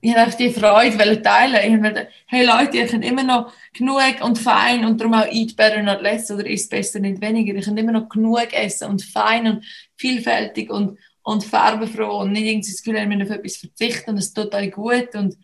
ich 0.00 0.12
habe 0.12 0.22
einfach 0.22 0.38
die 0.38 0.50
Freude 0.50 1.22
teilen. 1.22 1.74
Ich 1.74 1.82
wollte, 1.82 2.08
hey 2.26 2.46
Leute, 2.46 2.76
ihr 2.76 2.86
könnt 2.86 3.04
immer 3.04 3.24
noch 3.24 3.52
genug 3.72 4.20
und 4.22 4.38
fein 4.38 4.84
und 4.84 5.00
darum 5.00 5.14
auch 5.14 5.26
eat 5.32 5.56
better 5.56 5.82
not 5.82 6.02
less 6.02 6.30
oder 6.30 6.46
isst 6.46 6.70
besser 6.70 7.00
nicht 7.00 7.20
weniger. 7.20 7.54
Ihr 7.54 7.62
könnt 7.62 7.78
immer 7.78 7.92
noch 7.92 8.08
genug 8.08 8.52
essen 8.52 8.88
und 8.88 9.02
fein 9.02 9.48
und 9.48 9.64
vielfältig 9.96 10.70
und, 10.70 10.98
und 11.22 11.44
farbenfroh 11.44 12.20
und 12.20 12.32
nicht 12.32 12.44
irgendwie 12.44 12.70
das 12.70 12.82
Gefühl, 12.82 13.00
wir 13.00 13.06
müssen 13.06 13.30
auf 13.30 13.36
etwas 13.36 13.56
verzichten 13.56 14.10
und 14.10 14.18
es 14.18 14.32
tut 14.32 14.54
euch 14.54 14.70
gut 14.70 15.14
und 15.14 15.36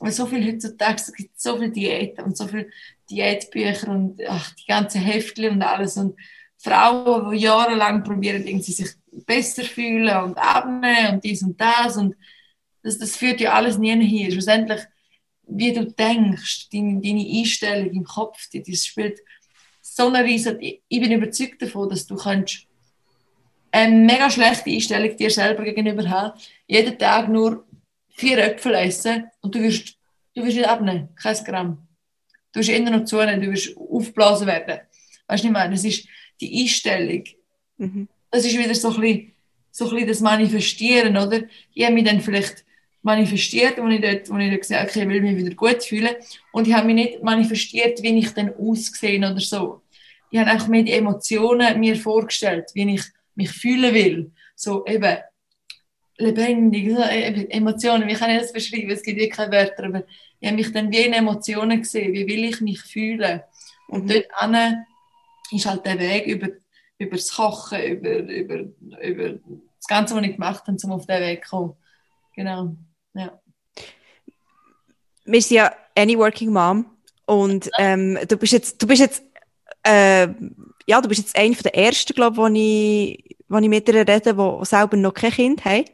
weil 0.00 0.12
so 0.12 0.26
viel 0.26 0.46
heutzutage, 0.46 0.96
es 0.96 1.12
gibt 1.12 1.40
so 1.40 1.56
viele 1.56 1.70
Diäten 1.70 2.24
und 2.24 2.36
so 2.36 2.46
viele 2.46 2.68
Diätbücher 3.10 3.88
und 3.88 4.20
ach, 4.28 4.54
die 4.54 4.66
ganzen 4.66 5.00
Heftchen 5.00 5.54
und 5.54 5.62
alles. 5.62 5.96
Und 5.96 6.16
Frauen, 6.58 7.30
die 7.32 7.38
jahrelang 7.38 8.02
probieren, 8.04 8.46
irgendwie 8.46 8.72
sich 8.72 8.90
besser 9.26 9.64
fühlen 9.64 10.16
und 10.22 10.38
abnehmen 10.38 11.14
und 11.14 11.24
dies 11.24 11.42
und 11.42 11.60
das. 11.60 11.96
Und 11.96 12.16
das, 12.82 12.98
das 12.98 13.16
führt 13.16 13.40
ja 13.40 13.52
alles 13.52 13.78
nie 13.78 13.90
hin. 14.06 14.30
Schlussendlich, 14.30 14.80
wie 15.48 15.72
du 15.72 15.86
denkst, 15.86 16.68
deine, 16.72 17.00
deine 17.00 17.26
Einstellung 17.26 17.90
im 17.90 18.04
Kopf, 18.04 18.48
das 18.52 18.86
spielt 18.86 19.20
so 19.80 20.08
eine 20.08 20.24
riesen, 20.24 20.58
ich 20.60 20.82
bin 20.88 21.10
überzeugt 21.10 21.62
davon, 21.62 21.88
dass 21.88 22.06
du 22.06 22.16
kannst 22.16 22.66
eine 23.70 23.94
mega 23.94 24.30
schlechte 24.30 24.70
Einstellung 24.70 25.16
dir 25.16 25.30
selber 25.30 25.64
gegenüber 25.64 26.08
haben, 26.08 26.38
jeden 26.66 26.98
Tag 26.98 27.28
nur 27.28 27.64
vier 28.18 28.38
Äpfel 28.38 28.74
essen 28.74 29.30
und 29.40 29.54
du 29.54 29.62
wirst, 29.62 29.96
du 30.34 30.44
wirst 30.44 30.56
nicht 30.56 30.68
abnehmen, 30.68 31.08
kein 31.14 31.44
Gramm. 31.44 31.86
Du 32.52 32.60
wirst 32.60 32.68
immer 32.68 32.90
noch 32.90 33.04
zunehmen, 33.04 33.40
du 33.40 33.52
wirst 33.52 33.76
aufblasen 33.76 34.46
werden. 34.46 34.80
Weißt 35.28 35.44
du, 35.44 35.48
ich 35.48 35.52
meine, 35.52 35.74
das 35.74 35.84
ist 35.84 36.06
die 36.40 36.62
Einstellung. 36.62 37.24
Mhm. 37.76 38.08
Das 38.30 38.44
ist 38.44 38.58
wieder 38.58 38.74
so 38.74 38.92
ein, 38.92 39.00
bisschen, 39.00 39.32
so 39.70 39.84
ein 39.86 39.90
bisschen 39.92 40.08
das 40.08 40.20
Manifestieren, 40.20 41.16
oder? 41.16 41.42
Ich 41.72 41.84
habe 41.84 41.94
mich 41.94 42.04
dann 42.04 42.20
vielleicht 42.20 42.64
manifestiert, 43.02 43.78
wo 43.78 43.86
ich 43.86 44.00
dort, 44.00 44.28
wo 44.30 44.36
ich 44.36 44.50
dort 44.50 44.62
gesagt 44.62 44.90
okay, 44.90 45.02
ich 45.02 45.08
will 45.08 45.22
mich 45.22 45.36
wieder 45.36 45.54
gut 45.54 45.84
fühlen. 45.84 46.16
Und 46.52 46.66
ich 46.66 46.74
habe 46.74 46.86
mich 46.86 46.96
nicht 46.96 47.22
manifestiert, 47.22 48.02
wie 48.02 48.18
ich 48.18 48.34
dann 48.34 48.52
ausgesehen 48.54 49.24
oder 49.24 49.40
so. 49.40 49.82
Ich 50.30 50.38
habe 50.38 50.50
einfach 50.50 50.68
mir 50.68 50.82
die 50.82 50.92
Emotionen 50.92 51.78
mir 51.78 51.96
vorgestellt, 51.96 52.70
wie 52.74 52.94
ich 52.94 53.02
mich 53.36 53.50
fühlen 53.50 53.94
will. 53.94 54.32
So 54.56 54.84
eben 54.86 55.18
lebendig, 56.18 56.90
so 56.94 57.02
eben 57.02 57.48
Emotionen, 57.50 58.08
wie 58.08 58.14
kann 58.14 58.30
ich 58.30 58.40
das 58.40 58.52
beschreiben? 58.52 58.90
Es 58.90 59.02
gibt 59.02 59.20
ja 59.20 59.28
keine 59.28 59.52
Wörter, 59.52 59.84
aber 59.84 60.02
ich 60.40 60.48
habe 60.48 60.56
mich 60.56 60.72
dann 60.72 60.90
wie 60.90 60.98
in 60.98 61.12
Emotionen 61.12 61.78
gesehen, 61.80 62.12
wie 62.12 62.26
will 62.26 62.44
ich 62.44 62.60
mich 62.60 62.80
fühlen? 62.80 63.40
Und 63.88 64.04
mhm. 64.04 64.08
dort 64.08 64.26
an 64.32 64.86
ist 65.50 65.66
halt 65.66 65.86
der 65.86 65.98
Weg 65.98 66.26
über, 66.26 66.48
über 66.98 67.16
das 67.16 67.32
Kochen, 67.32 67.82
über, 67.82 68.18
über, 68.18 68.64
über 69.02 69.28
das 69.30 69.86
Ganze, 69.88 70.14
was 70.14 70.24
ich 70.24 70.32
gemacht 70.32 70.66
habe, 70.66 70.76
um 70.82 70.92
auf 70.92 71.06
diesen 71.06 71.22
Weg 71.22 71.44
zu 71.44 71.50
kommen. 71.50 71.76
Genau. 72.34 72.76
Ja. 73.14 73.40
Wir 75.24 75.42
sind 75.42 75.56
ja 75.56 75.72
Any 75.96 76.18
Working 76.18 76.52
Mom 76.52 76.86
und 77.26 77.70
ähm, 77.78 78.18
du 78.26 78.36
bist 78.36 78.52
jetzt, 78.52 78.82
du 78.82 78.86
bist 78.86 79.00
jetzt, 79.00 79.22
äh, 79.82 80.28
ja, 80.86 81.00
du 81.00 81.08
bist 81.08 81.20
jetzt 81.20 81.36
eine 81.36 81.54
der 81.54 81.74
ersten, 81.74 82.14
glaube 82.14 82.50
ich, 82.58 83.27
wo 83.48 83.58
ich 83.58 83.68
mit 83.68 83.88
dir 83.88 83.94
rede, 83.94 84.34
die 84.34 84.64
selber 84.64 84.96
noch 84.96 85.14
kein 85.14 85.30
Kind 85.30 85.64
haben. 85.64 85.84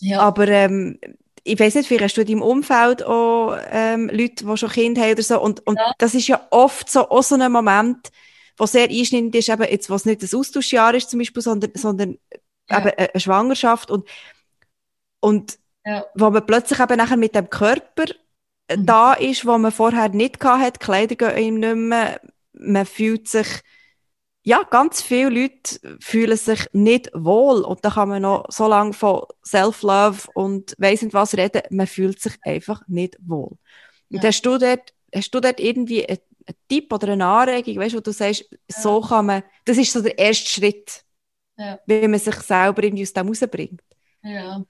Ja. 0.00 0.20
Aber 0.20 0.48
ähm, 0.48 0.98
ich 1.42 1.58
weiß 1.58 1.74
nicht, 1.74 1.88
vielleicht 1.88 2.04
hast 2.04 2.16
du 2.16 2.20
in 2.22 2.26
deinem 2.28 2.42
Umfeld 2.42 3.02
auch 3.04 3.56
ähm, 3.70 4.08
Leute, 4.12 4.46
die 4.46 4.56
schon 4.56 4.70
Kinder 4.70 5.02
haben 5.02 5.12
oder 5.12 5.22
so. 5.22 5.40
Und, 5.40 5.66
und 5.66 5.78
ja. 5.78 5.92
das 5.98 6.14
ist 6.14 6.28
ja 6.28 6.46
oft 6.50 6.90
so, 6.90 7.08
auch 7.10 7.22
so 7.22 7.34
ein 7.36 7.52
Moment, 7.52 8.10
wo 8.56 8.66
sehr 8.66 8.88
einschneidend 8.88 9.34
ist, 9.34 9.48
eben 9.48 9.70
jetzt, 9.70 9.90
wo 9.90 9.94
es 9.94 10.04
nicht 10.04 10.22
das 10.22 10.34
Austauschjahr 10.34 10.94
ist 10.94 11.10
zum 11.10 11.18
Beispiel, 11.18 11.42
sondern, 11.42 11.70
sondern 11.74 12.18
ja. 12.70 12.78
eben 12.78 12.90
eine 12.96 13.20
Schwangerschaft. 13.20 13.90
Und, 13.90 14.08
und 15.20 15.58
ja. 15.84 16.06
Wo 16.14 16.30
man 16.30 16.46
plötzlich 16.46 16.80
eben 16.80 16.96
nachher 16.96 17.16
mit 17.16 17.34
dem 17.34 17.50
Körper 17.50 18.04
äh, 18.68 18.76
mhm. 18.76 18.86
da 18.86 19.12
ist, 19.12 19.46
wo 19.46 19.58
man 19.58 19.72
vorher 19.72 20.08
nicht 20.08 20.42
hatte, 20.42 20.72
die 20.72 20.84
Kleider 20.84 21.14
gehen 21.14 21.36
ihm 21.36 21.60
nicht 21.60 21.76
mehr, 21.76 22.20
man 22.52 22.86
fühlt 22.86 23.28
sich, 23.28 23.46
ja, 24.46 24.62
ganz 24.62 25.00
viele 25.00 25.30
Leute 25.30 25.98
fühlen 26.00 26.36
sich 26.36 26.66
nicht 26.72 27.10
wohl 27.14 27.62
und 27.62 27.82
da 27.82 27.90
kann 27.90 28.10
man 28.10 28.22
noch 28.22 28.44
so 28.50 28.68
lange 28.68 28.92
von 28.92 29.22
Self-Love 29.44 30.28
und 30.34 30.74
weiss 30.78 31.00
nicht 31.00 31.14
was 31.14 31.34
reden, 31.34 31.62
man 31.70 31.86
fühlt 31.86 32.20
sich 32.20 32.34
einfach 32.42 32.82
nicht 32.86 33.16
wohl. 33.26 33.56
Und 34.10 34.22
ja. 34.22 34.24
hast 34.24 34.42
du 34.42 34.58
dort, 34.58 34.92
hast 35.14 35.30
du 35.30 35.40
dort 35.40 35.60
irgendwie 35.60 36.06
einen, 36.06 36.18
einen 36.46 36.56
Tipp 36.68 36.92
oder 36.92 37.08
eine 37.08 37.24
Anregung, 37.24 37.76
weißt, 37.76 37.96
wo 37.96 38.00
du 38.00 38.12
sagst, 38.12 38.44
ja. 38.50 38.58
so 38.68 39.00
kann 39.00 39.26
man, 39.26 39.42
das 39.64 39.78
ist 39.78 39.92
so 39.92 40.02
der 40.02 40.18
erste 40.18 40.48
Schritt, 40.48 41.02
ja. 41.56 41.80
wie 41.86 42.06
man 42.06 42.20
sich 42.20 42.36
selber 42.36 42.82
irgendwie 42.82 43.04
aus 43.04 43.14
dem 43.14 43.28
rausbringt. 43.28 43.80
Ja, 44.22 44.62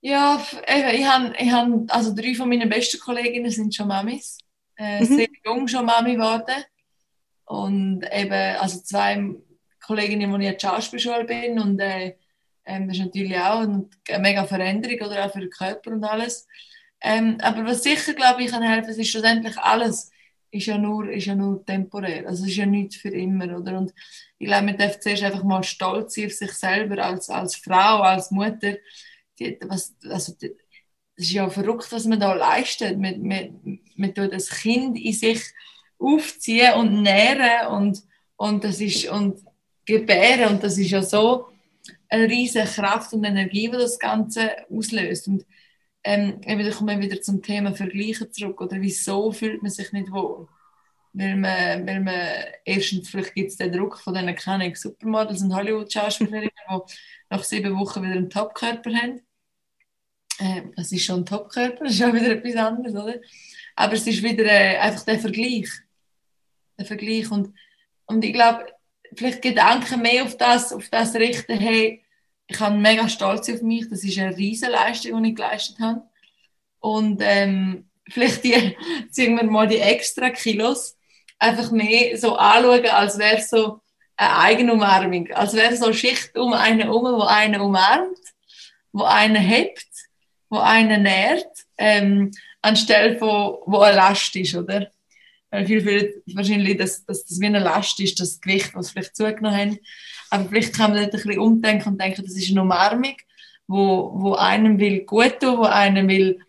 ja, 0.00 0.40
ich 0.66 1.04
habe, 1.04 1.34
ich 1.38 1.52
hab, 1.52 1.68
also 1.88 2.14
drei 2.14 2.34
von 2.34 2.48
meinen 2.48 2.68
besten 2.68 3.00
Kolleginnen 3.00 3.50
sind 3.50 3.74
schon 3.74 3.88
Mamis. 3.88 4.38
Äh, 4.76 5.00
mhm. 5.00 5.04
Sehr 5.04 5.28
jung 5.44 5.66
schon 5.66 5.86
Mami 5.86 6.14
geworden. 6.14 6.64
Und 7.46 8.04
eben, 8.12 8.56
also 8.56 8.80
zwei 8.80 9.34
Kolleginnen, 9.84 10.32
wo 10.32 10.36
ich 10.36 10.50
der 10.50 10.58
Schauspielschule 10.58 11.24
bin. 11.24 11.58
Und 11.58 11.80
äh, 11.80 12.16
ähm, 12.64 12.88
das 12.88 12.98
ist 12.98 13.04
natürlich 13.04 13.36
auch 13.36 13.60
eine 13.60 13.88
mega 14.18 14.44
Veränderung, 14.44 15.08
oder 15.08 15.24
auch 15.24 15.32
für 15.32 15.40
den 15.40 15.50
Körper 15.50 15.92
und 15.92 16.04
alles. 16.04 16.46
Ähm, 17.00 17.38
aber 17.40 17.64
was 17.64 17.82
sicher, 17.82 18.14
glaube 18.14 18.42
ich, 18.42 18.50
kann 18.50 18.62
helfen, 18.62 18.90
ist 18.90 19.08
schlussendlich 19.08 19.56
alles 19.58 20.10
ist 20.50 20.66
ja 20.66 20.78
nur, 20.78 21.10
ist 21.10 21.26
ja 21.26 21.34
nur 21.34 21.64
temporär. 21.64 22.26
Also 22.26 22.44
es 22.44 22.50
ist 22.50 22.56
ja 22.56 22.66
nichts 22.66 22.96
für 22.96 23.10
immer, 23.10 23.58
oder? 23.58 23.78
Und 23.78 23.92
ich 24.38 24.46
glaube, 24.46 24.66
man 24.66 24.76
darf 24.76 25.00
zuerst 25.00 25.22
einfach 25.22 25.42
mal 25.42 25.62
stolz 25.62 26.14
sein 26.14 26.26
auf 26.26 26.32
sich 26.32 26.52
selber 26.52 27.04
als, 27.04 27.28
als 27.28 27.56
Frau, 27.56 28.00
als 28.02 28.30
Mutter, 28.30 28.76
die, 29.38 29.58
was, 29.66 29.94
also, 30.08 30.32
das 30.40 30.50
ist 31.16 31.32
ja 31.32 31.48
verrückt, 31.48 31.90
was 31.90 32.06
man 32.06 32.20
da 32.20 32.34
leistet. 32.34 32.98
Man, 32.98 33.22
man, 33.22 33.80
man 33.96 34.14
tut 34.14 34.32
das 34.32 34.50
Kind 34.50 34.98
in 34.98 35.12
sich 35.12 35.42
aufziehen 35.98 36.74
und 36.74 37.02
nähren 37.02 37.68
und, 37.68 38.02
und, 38.36 38.64
das 38.64 38.80
ist, 38.80 39.08
und 39.08 39.40
gebären. 39.84 40.54
Und 40.54 40.64
das 40.64 40.78
ist 40.78 40.90
ja 40.90 41.02
so 41.02 41.48
eine 42.08 42.28
riesige 42.28 42.66
Kraft 42.66 43.12
und 43.12 43.24
Energie, 43.24 43.68
die 43.68 43.76
das 43.76 43.98
Ganze 43.98 44.50
auslöst. 44.70 45.28
Und 45.28 45.46
ähm, 46.04 46.40
eben, 46.46 46.70
kommen 46.70 47.00
wir 47.00 47.10
wieder 47.10 47.20
zum 47.20 47.42
Thema 47.42 47.74
Vergleichen 47.74 48.32
zurück. 48.32 48.60
Oder 48.60 48.80
wieso 48.80 49.32
fühlt 49.32 49.62
man 49.62 49.70
sich 49.70 49.92
nicht 49.92 50.10
wohl? 50.10 50.48
Weil 51.12 51.36
man, 51.36 51.86
weil 51.86 52.00
man 52.00 52.20
erstens, 52.64 53.08
vielleicht 53.08 53.34
gibt 53.34 53.50
es 53.50 53.56
den 53.56 53.72
Druck 53.72 53.98
von 53.98 54.14
diesen 54.14 54.34
keine 54.36 54.74
Supermodels 54.76 55.42
und 55.42 55.54
Hollywood-Schauspielerinnen, 55.54 56.50
die 56.70 56.94
nach 57.30 57.42
sieben 57.42 57.76
Wochen 57.78 58.02
wieder 58.02 58.12
einen 58.12 58.30
Topkörper 58.30 58.92
haben 58.94 59.20
äh, 60.38 60.62
das 60.76 60.92
ist 60.92 61.04
schon 61.04 61.20
ein 61.20 61.26
Topkörper, 61.26 61.84
das 61.84 61.94
ist 61.94 62.02
auch 62.02 62.12
wieder 62.12 62.30
etwas 62.32 62.56
anderes, 62.56 62.94
oder? 62.94 63.16
Aber 63.74 63.92
es 63.94 64.06
ist 64.06 64.22
wieder 64.22 64.44
äh, 64.44 64.76
einfach 64.78 65.04
der 65.04 65.18
Vergleich. 65.18 65.68
Der 66.78 66.86
Vergleich. 66.86 67.30
Und, 67.30 67.54
und 68.06 68.24
ich 68.24 68.32
glaube, 68.32 68.66
vielleicht 69.14 69.42
Gedanken 69.42 70.02
mehr 70.02 70.24
auf 70.24 70.36
das, 70.36 70.72
auf 70.72 70.88
das 70.88 71.14
richten, 71.14 71.58
hey, 71.58 72.02
ich 72.48 72.58
bin 72.58 72.80
mega 72.80 73.08
stolz 73.08 73.50
auf 73.50 73.62
mich, 73.62 73.88
das 73.88 74.04
ist 74.04 74.18
eine 74.18 74.36
riesige 74.36 74.70
Leistung, 74.70 75.22
die 75.22 75.30
ich 75.30 75.36
geleistet 75.36 75.78
habe. 75.80 76.02
Und 76.80 77.20
ähm, 77.22 77.88
vielleicht 78.08 78.44
die, 78.44 78.76
sagen 79.10 79.36
wir 79.36 79.44
mal, 79.44 79.66
die 79.66 79.78
extra 79.78 80.30
Kilos 80.30 80.96
einfach 81.38 81.70
mehr 81.70 82.16
so 82.16 82.36
anschauen, 82.36 82.86
als 82.86 83.18
wäre 83.18 83.42
so 83.42 83.80
eine 84.16 84.38
Eigenumarmung, 84.38 85.30
als 85.32 85.54
wäre 85.54 85.76
so 85.76 85.86
eine 85.86 85.94
Schicht 85.94 86.36
um 86.38 86.52
einen 86.52 86.80
herum, 86.80 87.04
wo 87.04 87.22
einen 87.22 87.60
umarmt, 87.60 88.18
wo 88.92 89.02
einen 89.02 89.36
hebt 89.36 89.86
wo 90.48 90.58
einen 90.58 91.02
nährt, 91.02 91.64
ähm, 91.78 92.32
anstelle 92.62 93.18
von, 93.18 93.58
wo 93.66 93.78
eine 93.78 93.96
Last 93.96 94.34
ist, 94.36 94.54
oder? 94.54 94.90
Weil 95.56 95.66
viele 95.66 95.80
fühlen 95.80 96.12
wahrscheinlich, 96.34 96.76
dass, 96.76 97.02
dass 97.06 97.24
das 97.24 97.40
wie 97.40 97.46
eine 97.46 97.60
Last 97.60 97.98
ist, 98.00 98.20
das 98.20 98.40
Gewicht, 98.42 98.74
was 98.74 98.90
vielleicht 98.90 99.16
zugenommen 99.16 99.56
haben. 99.56 99.78
Aber 100.28 100.46
vielleicht 100.50 100.74
kann 100.74 100.92
man 100.92 101.00
dort 101.00 101.14
ein 101.14 101.22
bisschen 101.22 101.38
umdenken 101.38 101.88
und 101.88 102.00
denken, 102.00 102.22
das 102.22 102.36
ist 102.36 102.50
eine 102.50 102.60
Umarmung, 102.60 103.16
wo, 103.66 104.12
wo 104.14 104.34
einem 104.34 104.78
will 104.78 105.00
gut 105.00 105.40
tun, 105.40 105.58
wo 105.58 105.62
einem 105.62 106.08
will 106.08 106.40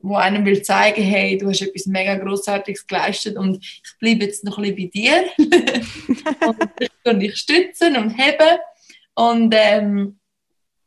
wo 0.00 0.14
einem 0.14 0.44
will 0.44 0.62
zeigen, 0.62 1.02
hey, 1.02 1.36
du 1.36 1.48
hast 1.48 1.60
etwas 1.60 1.86
mega 1.86 2.14
Großartiges 2.14 2.86
geleistet 2.86 3.36
und 3.36 3.56
ich 3.64 3.98
bleibe 3.98 4.26
jetzt 4.26 4.44
noch 4.44 4.56
ein 4.58 4.74
bisschen 4.74 4.76
bei 4.76 4.90
dir 4.94 5.24
und 6.46 6.70
ich 6.78 6.90
kann 7.02 7.18
dich 7.18 7.36
stützen 7.36 7.96
und 7.96 8.10
heben 8.10 8.58
und 9.14 9.52
ähm, 9.56 10.20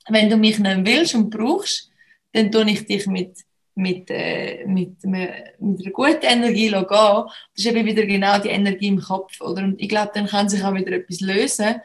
wenn 0.07 0.30
du 0.30 0.38
mich 0.38 0.59
nicht 0.59 0.86
willst 0.86 1.15
und 1.15 1.30
brauchst, 1.30 1.91
dann 2.32 2.51
tue 2.51 2.72
ich 2.72 2.86
dich 2.86 3.05
mit 3.05 3.38
mit, 3.76 4.09
äh, 4.09 4.65
mit, 4.65 5.03
mit, 5.03 5.30
einer 5.59 5.91
guten 5.91 6.24
Energie 6.24 6.69
gehen. 6.69 6.86
Das 6.86 7.30
ist 7.55 7.65
eben 7.65 7.86
wieder 7.86 8.05
genau 8.05 8.39
die 8.39 8.49
Energie 8.49 8.88
im 8.88 9.01
Kopf. 9.01 9.39
Oder? 9.41 9.63
Und 9.63 9.82
ich 9.82 9.89
glaube, 9.89 10.11
dann 10.13 10.28
kann 10.28 10.49
sich 10.49 10.63
auch 10.63 10.74
wieder 10.74 10.91
etwas 10.91 11.22
lösen 11.22 11.76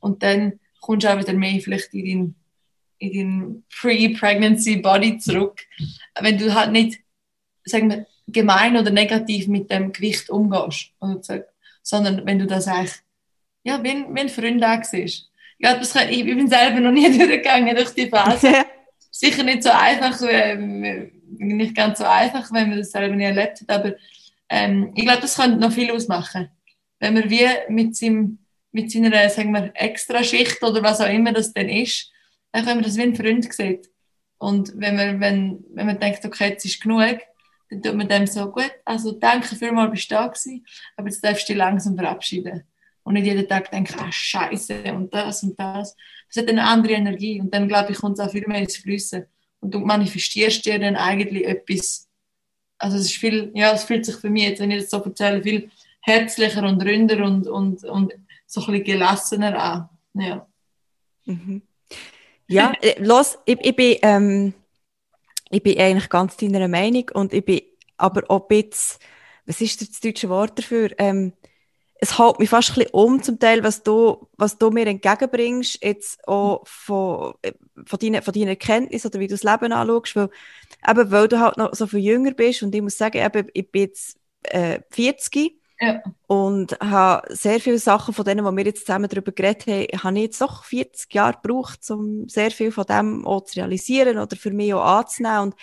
und 0.00 0.22
dann 0.22 0.60
kommst 0.80 1.04
du 1.04 1.12
auch 1.12 1.18
wieder 1.18 1.32
mehr 1.32 1.60
vielleicht 1.60 1.92
in 1.94 2.04
deinen 2.04 2.34
in 3.00 3.12
den 3.12 3.64
Pre-Pregnancy 3.80 4.76
Body 4.76 5.18
zurück. 5.18 5.60
Wenn 6.20 6.38
du 6.38 6.54
halt 6.54 6.70
nicht, 6.70 7.00
sagen 7.64 7.90
wir, 7.90 8.06
gemein 8.28 8.76
oder 8.76 8.90
negativ 8.90 9.48
mit 9.48 9.70
dem 9.70 9.92
Gewicht 9.92 10.30
umgehst, 10.30 10.92
sondern 11.82 12.26
wenn 12.26 12.38
du 12.38 12.46
das 12.46 12.68
eigentlich, 12.68 12.92
ja, 13.64 13.82
wie, 13.82 14.04
wie 14.08 14.20
ein 14.20 14.28
Freund 14.28 14.62
auch 14.62 14.84
siehst. 14.84 15.30
Ja, 15.58 15.74
das 15.74 15.92
kann, 15.92 16.08
ich, 16.08 16.24
bin 16.24 16.48
selber 16.48 16.80
noch 16.80 16.92
nie 16.92 17.10
durchgegangen 17.18 17.74
durch 17.74 17.90
die 17.90 18.08
Phase. 18.08 18.52
Sicher 19.10 19.42
nicht 19.42 19.62
so 19.62 19.70
einfach, 19.70 20.20
äh, 20.22 21.10
nicht 21.38 21.74
ganz 21.74 21.98
so 21.98 22.04
einfach, 22.04 22.52
wenn 22.52 22.70
man 22.70 22.78
das 22.78 22.90
selber 22.90 23.14
nie 23.14 23.24
erlebt 23.24 23.60
hat, 23.62 23.70
aber 23.70 23.94
ähm, 24.48 24.92
ich 24.94 25.04
glaube, 25.04 25.20
das 25.20 25.36
könnte 25.36 25.58
noch 25.58 25.72
viel 25.72 25.90
ausmachen. 25.90 26.50
Wenn 26.98 27.14
man 27.14 27.30
wie 27.30 27.46
mit, 27.68 27.96
seinem, 27.96 28.38
mit 28.72 28.90
seiner, 28.90 29.28
sagen 29.30 29.52
wir, 29.52 29.70
Extraschicht 29.74 30.62
oder 30.62 30.82
was 30.82 31.00
auch 31.00 31.08
immer 31.08 31.32
das 31.32 31.52
denn 31.52 31.68
ist, 31.68 32.10
dann 32.52 32.64
können 32.64 32.80
wir 32.80 32.86
das 32.86 32.96
wie 32.96 33.02
ein 33.02 33.16
Freund 33.16 33.52
sieht. 33.52 33.88
Und 34.38 34.72
wenn 34.76 34.96
man, 34.96 35.20
wenn, 35.20 35.64
wenn 35.74 35.86
man 35.86 36.00
denkt, 36.00 36.24
okay, 36.24 36.50
jetzt 36.50 36.64
ist 36.64 36.80
genug, 36.80 37.20
dann 37.70 37.82
tut 37.82 37.94
man 37.94 38.08
dem 38.08 38.26
so, 38.26 38.50
gut, 38.50 38.72
also 38.84 39.12
danke 39.12 39.54
vielmals, 39.54 39.92
bist 39.92 40.10
du 40.10 40.14
da 40.14 40.26
gewesen, 40.26 40.66
aber 40.96 41.08
jetzt 41.08 41.22
darfst 41.24 41.48
du 41.48 41.52
dich 41.52 41.58
langsam 41.58 41.96
verabschieden. 41.96 42.64
Und 43.02 43.14
nicht 43.14 43.26
jeden 43.26 43.48
Tag 43.48 43.70
denken, 43.70 43.94
ah, 43.98 44.10
Scheiße, 44.10 44.92
und 44.94 45.14
das 45.14 45.42
und 45.42 45.58
das. 45.58 45.96
Das 46.28 46.42
hat 46.42 46.50
eine 46.50 46.64
andere 46.64 46.92
Energie. 46.92 47.40
Und 47.40 47.52
dann, 47.54 47.66
glaube 47.66 47.92
ich, 47.92 47.98
kommt 47.98 48.18
es 48.18 48.24
auch 48.24 48.30
viel 48.30 48.46
mehr 48.46 48.60
ins 48.60 48.76
Flüssen. 48.76 49.26
Und 49.60 49.74
du 49.74 49.80
manifestierst 49.80 50.64
dir 50.64 50.78
dann 50.78 50.96
eigentlich 50.96 51.46
etwas, 51.46 52.08
also 52.78 52.96
es 52.96 53.04
ist 53.04 53.16
viel, 53.16 53.50
ja, 53.54 53.72
es 53.72 53.84
fühlt 53.84 54.06
sich 54.06 54.16
für 54.16 54.30
mich 54.30 54.44
jetzt, 54.44 54.60
wenn 54.60 54.70
ich 54.70 54.82
das 54.82 54.90
so 54.90 55.02
erzähle, 55.02 55.42
viel 55.42 55.70
herzlicher 56.00 56.62
und 56.62 56.82
ründer 56.82 57.24
und, 57.24 57.46
und, 57.46 57.84
und 57.84 58.14
so 58.46 58.60
ein 58.60 58.66
bisschen 58.66 58.84
gelassener 58.84 59.62
an. 59.62 59.88
Ja. 60.14 60.46
Mhm. 61.26 61.62
Ja, 62.48 62.72
äh, 62.80 63.00
los, 63.02 63.38
ich, 63.44 63.58
ich, 63.62 63.76
bin, 63.76 63.96
ähm, 64.02 64.54
ich 65.50 65.62
bin 65.62 65.78
eigentlich 65.78 66.08
ganz 66.08 66.36
deiner 66.36 66.68
Meinung 66.68 67.10
und 67.14 67.32
ich 67.32 67.44
bin 67.44 67.62
aber 67.96 68.22
auch 68.28 68.42
ein 68.42 68.48
bisschen, 68.48 68.98
was 69.46 69.60
ist 69.60 69.80
das 69.80 70.00
deutsche 70.00 70.28
Wort 70.28 70.58
dafür? 70.58 70.90
Ähm, 70.98 71.32
es 72.02 72.18
hält 72.18 72.38
mich 72.38 72.48
fast 72.48 72.70
ein 72.70 72.74
bisschen 72.76 72.90
um 72.92 73.22
zum 73.22 73.38
Teil, 73.38 73.62
was 73.62 73.82
du, 73.82 74.28
was 74.36 74.56
du 74.56 74.70
mir 74.70 74.86
entgegenbringst, 74.86 75.84
jetzt 75.84 76.26
auch 76.26 76.66
von, 76.66 77.34
äh, 77.42 77.52
von, 77.84 77.98
deinen, 77.98 78.22
von 78.22 78.32
deinen 78.32 78.48
Erkenntnissen 78.48 79.08
oder 79.08 79.20
wie 79.20 79.26
du 79.26 79.34
das 79.34 79.42
Leben 79.42 79.72
anschaust, 79.72 80.16
weil, 80.16 80.30
eben, 80.88 81.10
weil 81.10 81.28
du 81.28 81.40
halt 81.40 81.58
noch 81.58 81.74
so 81.74 81.86
viel 81.86 82.00
jünger 82.00 82.32
bist 82.32 82.62
und 82.62 82.74
ich 82.74 82.82
muss 82.82 82.96
sagen, 82.96 83.18
eben, 83.18 83.48
ich 83.52 83.70
bin 83.70 83.82
jetzt 83.82 84.18
äh, 84.44 84.80
40 84.90 85.60
ja. 85.82 86.02
Und 86.26 86.78
habe 86.78 87.34
sehr 87.34 87.58
viele 87.58 87.78
Sachen 87.78 88.12
von 88.12 88.24
denen, 88.24 88.44
die 88.44 88.56
wir 88.56 88.64
jetzt 88.66 88.86
zusammen 88.86 89.08
darüber 89.08 89.32
geredet 89.32 89.66
haben, 89.66 90.02
habe 90.02 90.16
ich 90.18 90.24
jetzt 90.24 90.40
doch 90.42 90.64
40 90.64 91.12
Jahre 91.14 91.38
gebraucht, 91.42 91.80
um 91.90 92.28
sehr 92.28 92.50
viel 92.50 92.70
von 92.70 92.84
dem 92.84 93.26
auch 93.26 93.44
zu 93.44 93.58
realisieren 93.58 94.18
oder 94.18 94.36
für 94.36 94.50
mich 94.50 94.74
auch 94.74 94.84
anzunehmen 94.84 95.40
und 95.40 95.54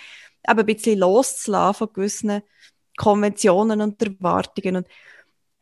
eben 0.48 0.58
ein 0.58 0.66
bisschen 0.66 0.98
loszulassen 0.98 1.78
von 1.78 1.92
gewissen 1.92 2.42
Konventionen 2.96 3.80
und 3.80 4.02
Erwartungen. 4.02 4.76
Und 4.76 4.88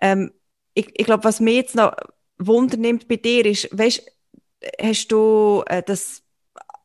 ähm, 0.00 0.32
ich, 0.76 0.88
ich 0.94 1.06
glaube, 1.06 1.24
was 1.24 1.40
mich 1.40 1.54
jetzt 1.54 1.74
noch 1.74 1.96
Wunder 2.38 2.76
nimmt 2.76 3.08
bei 3.08 3.16
dir 3.16 3.46
ist, 3.46 3.68
weißt, 3.76 4.02
hast 4.80 5.08
du 5.08 5.64
äh, 5.66 5.82
das 5.82 6.22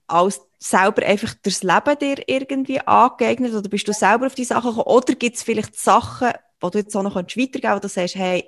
als 0.08 0.42
selber 0.60 1.06
einfach 1.06 1.34
das 1.44 1.64
Leben 1.64 2.00
dir 2.00 2.24
irgendwie 2.28 2.80
angeeignet 2.82 3.54
oder 3.54 3.68
bist 3.70 3.88
du 3.88 3.94
selber 3.94 4.28
auf 4.28 4.36
die 4.36 4.46
Sachen 4.46 4.70
gekommen 4.70 4.96
oder 4.96 5.16
gibt 5.16 5.36
es 5.36 5.44
vielleicht 5.44 5.76
Sachen, 5.76 6.32
wo 6.60 6.70
du 6.70 6.80
jetzt 6.80 6.96
auch 6.96 7.04
noch 7.04 7.16
weitergeben 7.16 7.62
kannst, 7.62 7.76
wo 7.76 7.80
du 7.80 7.90
sagst, 7.90 8.16
hey, 8.16 8.46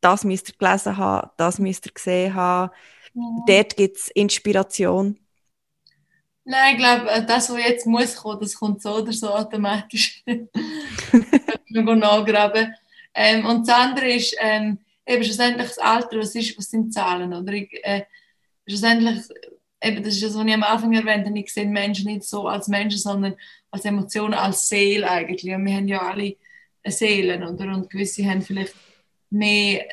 das 0.00 0.24
müsst 0.24 0.50
ihr 0.50 0.54
gelesen 0.58 0.96
haben, 0.96 1.30
das 1.36 1.58
müsst 1.58 1.86
ihr 1.86 1.92
gesehen 1.92 2.34
haben, 2.34 2.72
mhm. 3.14 3.42
dort 3.46 3.76
gibt 3.76 3.96
es 3.96 4.08
Inspiration? 4.08 5.18
Nein, 6.44 6.74
ich 6.74 6.78
glaube, 6.78 7.10
äh, 7.10 7.24
das, 7.24 7.50
was 7.50 7.58
jetzt 7.58 7.86
muss 7.86 8.16
kommen, 8.16 8.40
das 8.40 8.54
kommt 8.54 8.82
so 8.82 8.96
oder 8.96 9.12
so 9.12 9.30
automatisch. 9.30 10.22
noch 11.68 11.94
nachgraben. 11.94 12.74
Ähm, 13.14 13.44
und 13.46 13.68
das 13.68 13.76
andere 13.76 14.12
ist, 14.12 14.36
ähm, 14.40 14.78
eben 15.06 15.24
schlussendlich 15.24 15.68
das 15.68 15.78
Alter, 15.78 16.18
was, 16.18 16.34
ist, 16.34 16.56
was 16.56 16.70
sind 16.70 16.92
Zahlen? 16.92 17.32
Oder 17.34 17.52
ich, 17.52 17.72
äh, 17.82 18.02
schlussendlich, 18.66 19.20
eben, 19.82 20.02
das 20.02 20.14
ist 20.14 20.22
das, 20.22 20.34
was 20.34 20.46
ich 20.46 20.54
am 20.54 20.62
Anfang 20.62 20.92
erwähnt 20.92 21.26
habe, 21.26 21.38
ich 21.38 21.52
sehe 21.52 21.66
Menschen 21.66 22.06
nicht 22.06 22.24
so 22.24 22.46
als 22.46 22.68
Menschen, 22.68 22.98
sondern 22.98 23.34
als 23.70 23.84
Emotionen, 23.84 24.34
als 24.34 24.68
Seele 24.68 25.10
eigentlich. 25.10 25.54
Und 25.54 25.66
wir 25.66 25.74
haben 25.74 25.88
ja 25.88 26.00
alle 26.02 26.36
Seelen, 26.86 27.42
oder? 27.42 27.74
Und 27.74 27.90
gewisse 27.90 28.24
haben 28.26 28.42
vielleicht 28.42 28.74
mehr, 29.30 29.86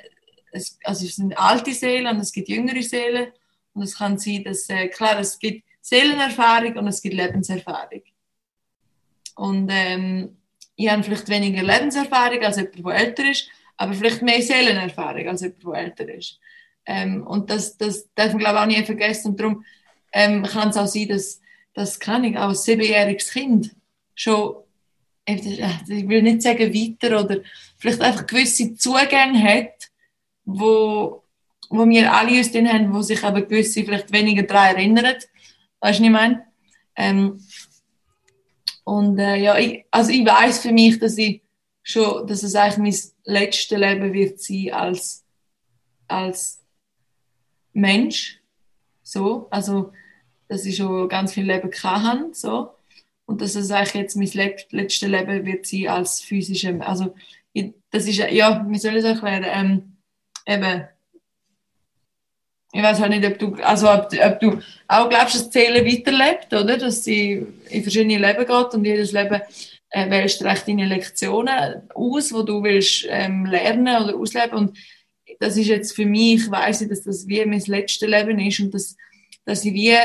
also 0.83 1.05
es 1.05 1.15
sind 1.15 1.37
alte 1.37 1.73
Seelen 1.73 2.07
und 2.07 2.19
es 2.19 2.31
gibt 2.31 2.49
jüngere 2.49 2.81
Seelen. 2.81 3.27
Und 3.73 3.83
es 3.83 3.97
kann 3.97 4.17
sein, 4.17 4.43
dass, 4.43 4.67
äh, 4.69 4.87
klar, 4.87 5.19
es 5.19 5.39
gibt 5.39 5.63
Seelenerfahrung 5.81 6.77
und 6.77 6.87
es 6.87 7.01
gibt 7.01 7.15
Lebenserfahrung. 7.15 8.01
Und 9.35 9.69
ähm, 9.71 10.38
ich 10.79 10.89
habe 10.89 11.03
vielleicht 11.03 11.27
weniger 11.27 11.61
Lebenserfahrung 11.61 12.41
als 12.41 12.55
jemand, 12.55 12.85
der 12.85 12.95
älter 12.95 13.29
ist, 13.29 13.49
aber 13.75 13.93
vielleicht 13.93 14.21
mehr 14.21 14.41
Seelenerfahrung 14.41 15.27
als 15.27 15.41
jemand, 15.41 15.63
der 15.63 15.73
älter 15.73 16.13
ist. 16.13 16.39
Ähm, 16.85 17.27
und 17.27 17.49
das, 17.49 17.77
das 17.77 18.07
darf 18.15 18.29
man, 18.29 18.39
glaube 18.39 18.55
ich, 18.55 18.61
auch 18.61 18.79
nie 18.79 18.85
vergessen. 18.85 19.31
Und 19.31 19.39
darum 19.39 19.65
ähm, 20.13 20.43
kann 20.43 20.69
es 20.69 20.77
auch 20.77 20.87
sein, 20.87 21.09
dass, 21.09 21.41
dass 21.73 21.99
kann 21.99 22.23
ich, 22.23 22.37
auch 22.37 22.49
ein 22.49 22.55
siebenjähriges 22.55 23.31
Kind 23.31 23.75
schon 24.15 24.55
ich 25.31 26.09
will 26.09 26.23
nicht 26.23 26.41
sagen 26.41 26.73
weiter 26.73 27.23
oder 27.23 27.41
vielleicht 27.77 28.01
einfach 28.01 28.25
gewisse 28.25 28.73
Zugänge 28.73 29.43
hat, 29.43 29.91
wo, 30.43 31.21
wo 31.69 31.87
wir 31.87 32.11
alle 32.11 32.39
uns 32.39 32.51
drin 32.51 32.67
haben, 32.67 32.91
wo 32.91 33.03
sich 33.03 33.23
aber 33.23 33.43
gewisse 33.43 33.83
vielleicht 33.83 34.11
weniger 34.11 34.41
daran 34.41 34.75
erinnern. 34.75 35.05
Weißt 35.05 35.27
du, 35.29 35.79
was 35.81 35.99
ich 35.99 36.09
meine? 36.09 36.45
Ähm, 36.95 37.39
und 38.89 39.19
äh, 39.19 39.35
ja, 39.35 39.57
ich, 39.57 39.85
also 39.91 40.09
ich 40.11 40.25
weiß 40.25 40.59
für 40.59 40.71
mich, 40.71 40.97
dass 40.97 41.15
ich 41.17 41.43
schon, 41.83 42.25
dass 42.25 42.41
es 42.41 42.55
eigentlich 42.55 43.11
mein 43.25 43.35
letztes 43.35 43.77
Leben 43.77 44.13
wird 44.13 44.39
sein 44.39 44.73
als, 44.73 45.23
als 46.07 46.63
Mensch. 47.71 48.39
So, 49.03 49.47
also, 49.51 49.91
dass 50.47 50.65
ich 50.65 50.77
schon 50.77 51.07
ganz 51.07 51.33
viel 51.33 51.45
Leben 51.45 51.71
hatte, 51.71 52.29
so 52.33 52.71
und 53.27 53.41
dass 53.41 53.53
es 53.53 53.69
eigentlich 53.69 53.93
jetzt 53.93 54.15
mein 54.15 54.57
letztes 54.71 55.07
Leben 55.07 55.45
wird 55.45 55.67
sein 55.67 55.87
als 55.87 56.21
physische, 56.21 56.81
also 56.81 57.13
das 57.91 58.07
ist, 58.07 58.17
ja, 58.17 58.65
wie 58.67 58.77
soll 58.79 58.93
ich 58.93 59.03
es 59.03 59.05
erklären, 59.05 59.45
ähm, 59.47 59.97
eben, 60.47 60.87
ich 62.71 62.83
weiß 62.83 62.99
halt 62.99 63.11
nicht, 63.11 63.25
ob 63.25 63.39
du, 63.39 63.55
also 63.63 63.89
ob, 63.89 64.09
ob 64.13 64.39
du 64.39 64.59
auch 64.87 65.09
glaubst, 65.09 65.35
dass 65.35 65.49
die 65.49 65.59
Seele 65.59 65.85
weiterlebt, 65.85 66.53
oder, 66.53 66.77
dass 66.77 67.03
sie 67.03 67.45
in 67.69 67.81
verschiedene 67.81 68.17
Leben 68.17 68.45
geht 68.45 68.73
und 68.73 68.85
jedes 68.85 69.11
Leben 69.11 69.41
äh, 69.89 70.09
wählst 70.09 70.43
recht 70.43 70.67
deine 70.67 70.85
Lektionen 70.85 71.89
aus, 71.95 72.31
wo 72.31 72.43
du 72.43 72.61
willst 72.61 73.07
ähm, 73.09 73.45
lernen 73.45 74.03
oder 74.03 74.15
ausleben 74.15 74.57
und 74.57 74.77
das 75.39 75.57
ist 75.57 75.67
jetzt 75.67 75.95
für 75.95 76.05
mich, 76.05 76.49
weiß 76.49 76.81
ich, 76.81 76.89
dass 76.89 77.03
das 77.03 77.27
wie 77.27 77.45
mein 77.45 77.61
letztes 77.61 78.07
Leben 78.07 78.39
ist 78.39 78.59
und 78.59 78.73
das 78.73 78.95
dass 79.49 79.65
ich 79.65 79.73
wie 79.73 79.97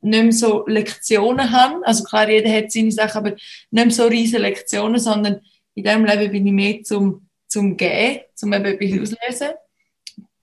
nicht 0.00 0.22
mehr 0.22 0.32
so 0.32 0.66
Lektionen 0.66 1.52
habe. 1.52 1.86
Also 1.86 2.02
klar, 2.04 2.28
jeder 2.30 2.50
hat 2.50 2.72
seine 2.72 2.90
Sachen, 2.90 3.18
aber 3.18 3.30
nicht 3.70 3.70
mehr 3.70 3.90
so 3.90 4.06
riesige 4.06 4.38
Lektionen, 4.38 4.98
sondern 4.98 5.40
in 5.74 5.84
diesem 5.84 6.04
Leben 6.04 6.32
bin 6.32 6.46
ich 6.46 6.52
mehr 6.52 6.82
zum, 6.82 7.28
zum 7.46 7.76
Gehen, 7.76 8.20
zum 8.34 8.52
eben 8.54 8.64
etwas 8.64 9.12
auslesen. 9.12 9.54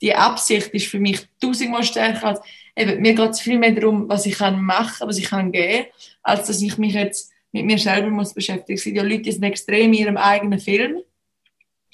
Die 0.03 0.13
Absicht 0.13 0.67
ist 0.73 0.87
für 0.87 0.99
mich 0.99 1.27
tausendmal 1.41 1.83
stärker 1.83 2.27
als, 2.27 2.41
eben, 2.75 3.01
mir 3.01 3.15
geht 3.15 3.29
es 3.31 3.41
viel 3.41 3.57
mehr 3.57 3.71
darum, 3.71 4.07
was 4.09 4.25
ich 4.25 4.37
kann 4.37 4.61
machen, 4.61 5.07
was 5.07 5.17
ich 5.17 5.29
kann 5.29 5.51
gehen, 5.51 5.85
als 6.21 6.47
dass 6.47 6.61
ich 6.61 6.77
mich 6.77 6.93
jetzt 6.93 7.31
mit 7.51 7.65
mir 7.65 7.79
selber 7.79 8.09
muss 8.09 8.33
beschäftigen. 8.33 8.77
Es 8.77 8.83
gibt 8.83 8.97
ja 8.97 9.03
Leute, 9.03 9.21
die 9.21 9.31
sind 9.31 9.43
extrem 9.43 9.93
in 9.93 9.99
ihrem 9.99 10.17
eigenen 10.17 10.59
Film, 10.59 10.97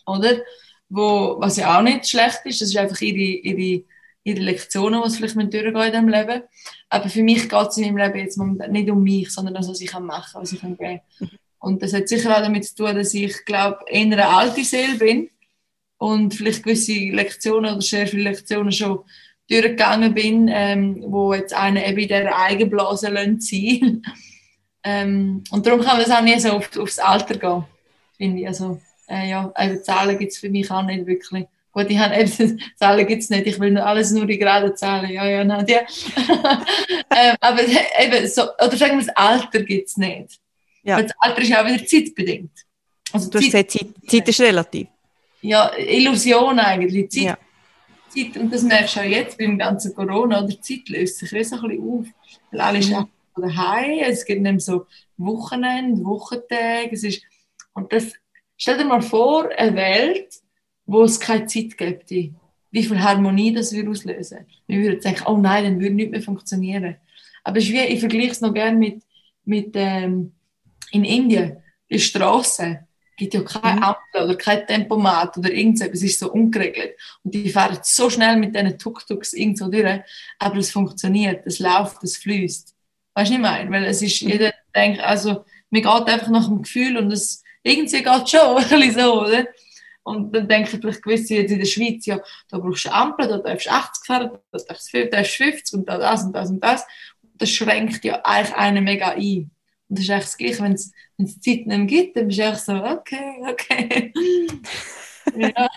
oder? 0.05 0.41
Wo, 0.89 1.35
was 1.39 1.57
ja 1.57 1.77
auch 1.77 1.83
nicht 1.83 2.09
schlecht 2.09 2.39
ist, 2.45 2.61
das 2.61 2.69
ist 2.69 2.77
einfach 2.77 2.99
ihre, 2.99 3.17
ihre 3.17 3.83
ihre 4.23 4.41
Lektionen, 4.41 5.01
die 5.03 5.09
sie 5.09 5.17
vielleicht 5.17 5.35
durchgehen 5.35 5.75
in 5.75 5.91
diesem 5.91 6.09
Leben. 6.09 6.43
Aber 6.89 7.09
für 7.09 7.23
mich 7.23 7.49
geht 7.49 7.67
es 7.67 7.77
in 7.77 7.93
meinem 7.93 7.97
Leben 7.97 8.19
jetzt 8.19 8.37
nicht 8.37 8.89
um 8.89 9.03
mich, 9.03 9.31
sondern 9.31 9.53
das, 9.53 9.69
was 9.69 9.81
ich 9.81 9.93
machen 9.93 10.33
kann, 10.33 10.41
was 10.41 10.51
ich 10.51 10.59
kann 10.59 10.77
geben 10.77 11.01
Und 11.59 11.81
das 11.81 11.93
hat 11.93 12.09
sicher 12.09 12.35
auch 12.35 12.41
damit 12.41 12.65
zu 12.65 12.75
tun, 12.75 12.95
dass 12.95 13.13
ich, 13.13 13.45
glaube 13.45 13.79
eher 13.87 14.01
eine 14.01 14.27
alte 14.27 14.63
Seele 14.63 14.95
bin 14.97 15.29
und 15.99 16.33
vielleicht 16.33 16.63
gewisse 16.63 16.93
Lektionen 16.93 17.73
oder 17.73 17.81
sehr 17.81 18.07
viele 18.07 18.23
Lektionen 18.23 18.71
schon 18.71 18.99
durchgegangen 19.49 20.13
bin, 20.13 20.49
ähm, 20.51 21.03
wo 21.07 21.33
jetzt 21.33 21.53
einer 21.53 21.85
eben 21.85 21.99
in 21.99 22.07
der 22.07 22.37
Eigenblase 22.39 23.07
sein 23.39 24.01
ähm, 24.83 25.43
Und 25.51 25.67
darum 25.67 25.81
kann 25.81 25.97
man 25.97 26.05
das 26.05 26.15
auch 26.15 26.21
nie 26.21 26.39
so 26.39 26.51
auf, 26.51 26.75
aufs 26.77 26.99
Alter 26.99 27.37
gehen, 27.37 27.65
finde 28.15 28.41
ich. 28.41 28.47
Also, 28.47 28.79
äh, 29.09 29.29
ja, 29.29 29.51
eben 29.59 29.83
Zahlen 29.83 30.17
gibt 30.17 30.31
es 30.31 30.37
für 30.37 30.49
mich 30.49 30.71
auch 30.71 30.83
nicht 30.83 31.05
wirklich. 31.05 31.45
Gut, 31.71 31.87
ich 31.89 31.99
habe 31.99 32.15
eben, 32.15 32.61
Zahlen 32.77 33.05
gibt 33.05 33.23
es 33.23 33.29
nicht, 33.29 33.47
ich 33.47 33.59
will 33.59 33.71
nur 33.71 33.85
alles 33.85 34.11
nur 34.11 34.29
in 34.29 34.39
geraden 34.39 34.77
Zahlen. 34.77 35.11
Ja, 35.11 35.27
ja, 35.27 35.43
nein, 35.43 35.65
ja. 35.67 35.79
ähm, 37.15 37.35
aber 37.41 37.61
eben, 37.99 38.27
so, 38.27 38.43
oder 38.43 38.77
sagen 38.77 38.97
wir, 38.99 39.05
das 39.05 39.15
Alter 39.17 39.63
gibt 39.63 39.89
es 39.89 39.97
nicht. 39.97 40.39
Ja. 40.83 41.01
Das 41.01 41.11
Alter 41.19 41.41
ist 41.41 41.49
ja 41.49 41.61
auch 41.61 41.67
wieder 41.67 41.85
zeitbedingt. 41.85 42.51
Also 43.11 43.29
du 43.29 43.39
hast 43.39 43.45
gesagt, 43.45 43.71
Zeit, 43.71 43.87
Zeit 44.07 44.29
ist 44.29 44.39
relativ. 44.39 44.87
Ja, 45.41 45.71
Illusion 45.77 46.59
eigentlich. 46.59 47.09
Zeit, 47.09 47.23
ja. 47.23 47.37
Zeit, 48.09 48.37
und 48.37 48.53
das 48.53 48.63
merkst 48.63 48.95
du 48.95 48.99
auch 49.01 49.05
jetzt 49.05 49.37
beim 49.37 49.57
ganzen 49.57 49.93
Corona, 49.93 50.43
oder 50.43 50.61
Zeit 50.61 50.89
löst 50.89 51.19
sich 51.19 51.31
ein 51.31 51.39
bisschen 51.39 51.81
auf. 51.81 52.05
Weil 52.51 52.61
alle 52.61 52.85
mhm. 52.85 52.93
arbeiten 52.93 53.41
daheim, 53.41 53.99
es 54.05 54.25
gibt 54.25 54.41
nicht 54.41 54.61
so 54.61 54.85
Wochenende, 55.17 56.03
Wochentage. 56.03 56.89
Es 56.91 57.03
ist, 57.03 57.23
und 57.73 57.91
das, 57.93 58.13
stell 58.57 58.77
dir 58.77 58.85
mal 58.85 59.01
vor, 59.01 59.49
eine 59.57 59.75
Welt, 59.75 60.33
wo 60.85 61.03
es 61.03 61.19
keine 61.19 61.45
Zeit 61.45 61.77
gibt, 61.77 62.09
wie 62.09 62.33
viel 62.71 62.99
Harmonie 63.01 63.53
das 63.53 63.71
wir 63.73 63.87
auslösen. 63.89 64.45
Wir 64.67 64.81
würden 64.81 65.01
denken, 65.01 65.23
oh 65.25 65.37
nein, 65.37 65.63
dann 65.63 65.79
würde 65.79 65.95
nichts 65.95 66.11
mehr 66.11 66.21
funktionieren. 66.21 66.95
Aber 67.43 67.57
wie, 67.57 67.79
ich 67.79 67.99
vergleiche 67.99 68.31
es 68.31 68.41
noch 68.41 68.53
gerne 68.53 68.77
mit, 68.77 69.03
mit 69.45 69.71
ähm, 69.75 70.33
in 70.91 71.05
Indien, 71.05 71.57
die 71.89 71.99
Straße 71.99 72.87
gibt 73.19 73.33
ja 73.33 73.41
keine 73.41 73.77
mhm. 73.77 73.83
Ampel 73.83 74.23
oder 74.23 74.35
kein 74.35 74.65
Tempomat 74.65 75.37
oder 75.37 75.51
irgendwas, 75.51 75.89
es 75.93 76.01
ist 76.01 76.19
so 76.19 76.31
ungeregelt. 76.31 76.95
Und 77.23 77.35
die 77.35 77.49
fahren 77.49 77.77
so 77.83 78.09
schnell 78.09 78.37
mit 78.37 78.55
diesen 78.55 78.79
Tuk-Tuks 78.79 79.33
irgendwo 79.33 79.67
durch, 79.67 80.01
aber 80.39 80.57
es 80.57 80.71
funktioniert, 80.71 81.45
es 81.45 81.59
läuft, 81.59 82.03
es 82.03 82.17
fließt. 82.17 82.73
Weißt 83.13 83.29
du, 83.29 83.33
nicht 83.33 83.41
meine? 83.41 83.69
Weil 83.69 83.85
es 83.85 84.01
ist, 84.01 84.23
mhm. 84.23 84.29
jeder 84.29 84.53
denkt, 84.75 85.01
also, 85.01 85.45
mir 85.69 85.81
geht 85.81 86.07
einfach 86.07 86.29
nach 86.29 86.47
dem 86.47 86.63
Gefühl 86.63 86.97
und 86.97 87.11
es, 87.11 87.43
irgendwie 87.61 88.01
geht 88.01 88.29
schon, 88.29 88.39
ein 88.57 88.67
bisschen 88.67 88.93
so, 88.93 89.21
oder? 89.25 89.45
Und 90.03 90.33
dann 90.35 90.47
denke 90.47 90.71
ich 90.73 90.79
vielleicht 90.79 91.03
gewisse 91.03 91.35
jetzt 91.35 91.51
in 91.51 91.59
der 91.59 91.65
Schweiz, 91.65 92.05
ja, 92.05 92.19
da 92.49 92.57
brauchst 92.57 92.85
du 92.85 92.91
Ampel, 92.91 93.27
da 93.27 93.37
darfst 93.37 93.67
du 93.67 93.71
80 93.71 94.05
fahren, 94.07 94.31
da 94.51 94.59
darfst 94.67 94.93
du 94.93 95.07
50 95.45 95.73
und 95.77 95.89
da 95.89 95.97
das 95.97 96.23
und 96.23 96.33
das 96.33 96.49
und 96.49 96.63
das. 96.63 96.83
Und 97.21 97.41
das 97.41 97.49
schränkt 97.49 98.03
ja 98.05 98.21
eigentlich 98.23 98.55
einen 98.55 98.83
mega 98.85 99.09
ein. 99.09 99.51
Und 99.89 99.97
das 99.97 100.05
ist 100.05 100.11
eigentlich 100.11 100.25
das 100.25 100.37
Gleiche, 100.37 100.63
wenn 100.63 100.73
es, 100.73 100.91
Zeit 101.41 101.45
nicht 101.45 101.67
mehr 101.67 101.79
gibt, 101.79 102.15
dann 102.15 102.27
bist 102.27 102.39
du 102.39 102.45
einfach 102.45 102.59
so, 102.59 102.73
okay, 102.73 103.43
okay. 103.47 104.13
ja. 105.35 105.67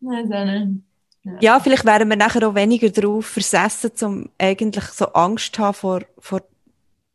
Ja. 1.24 1.38
ja, 1.40 1.60
vielleicht 1.60 1.84
wären 1.84 2.08
wir 2.08 2.16
nachher 2.16 2.48
auch 2.48 2.54
weniger 2.54 2.88
darauf 2.90 3.26
versessen, 3.26 3.90
um 4.02 4.30
eigentlich 4.38 4.84
so 4.84 5.06
Angst 5.06 5.54
zu 5.54 5.62
haben 5.62 5.74
vor, 5.74 6.02
vor, 6.18 6.42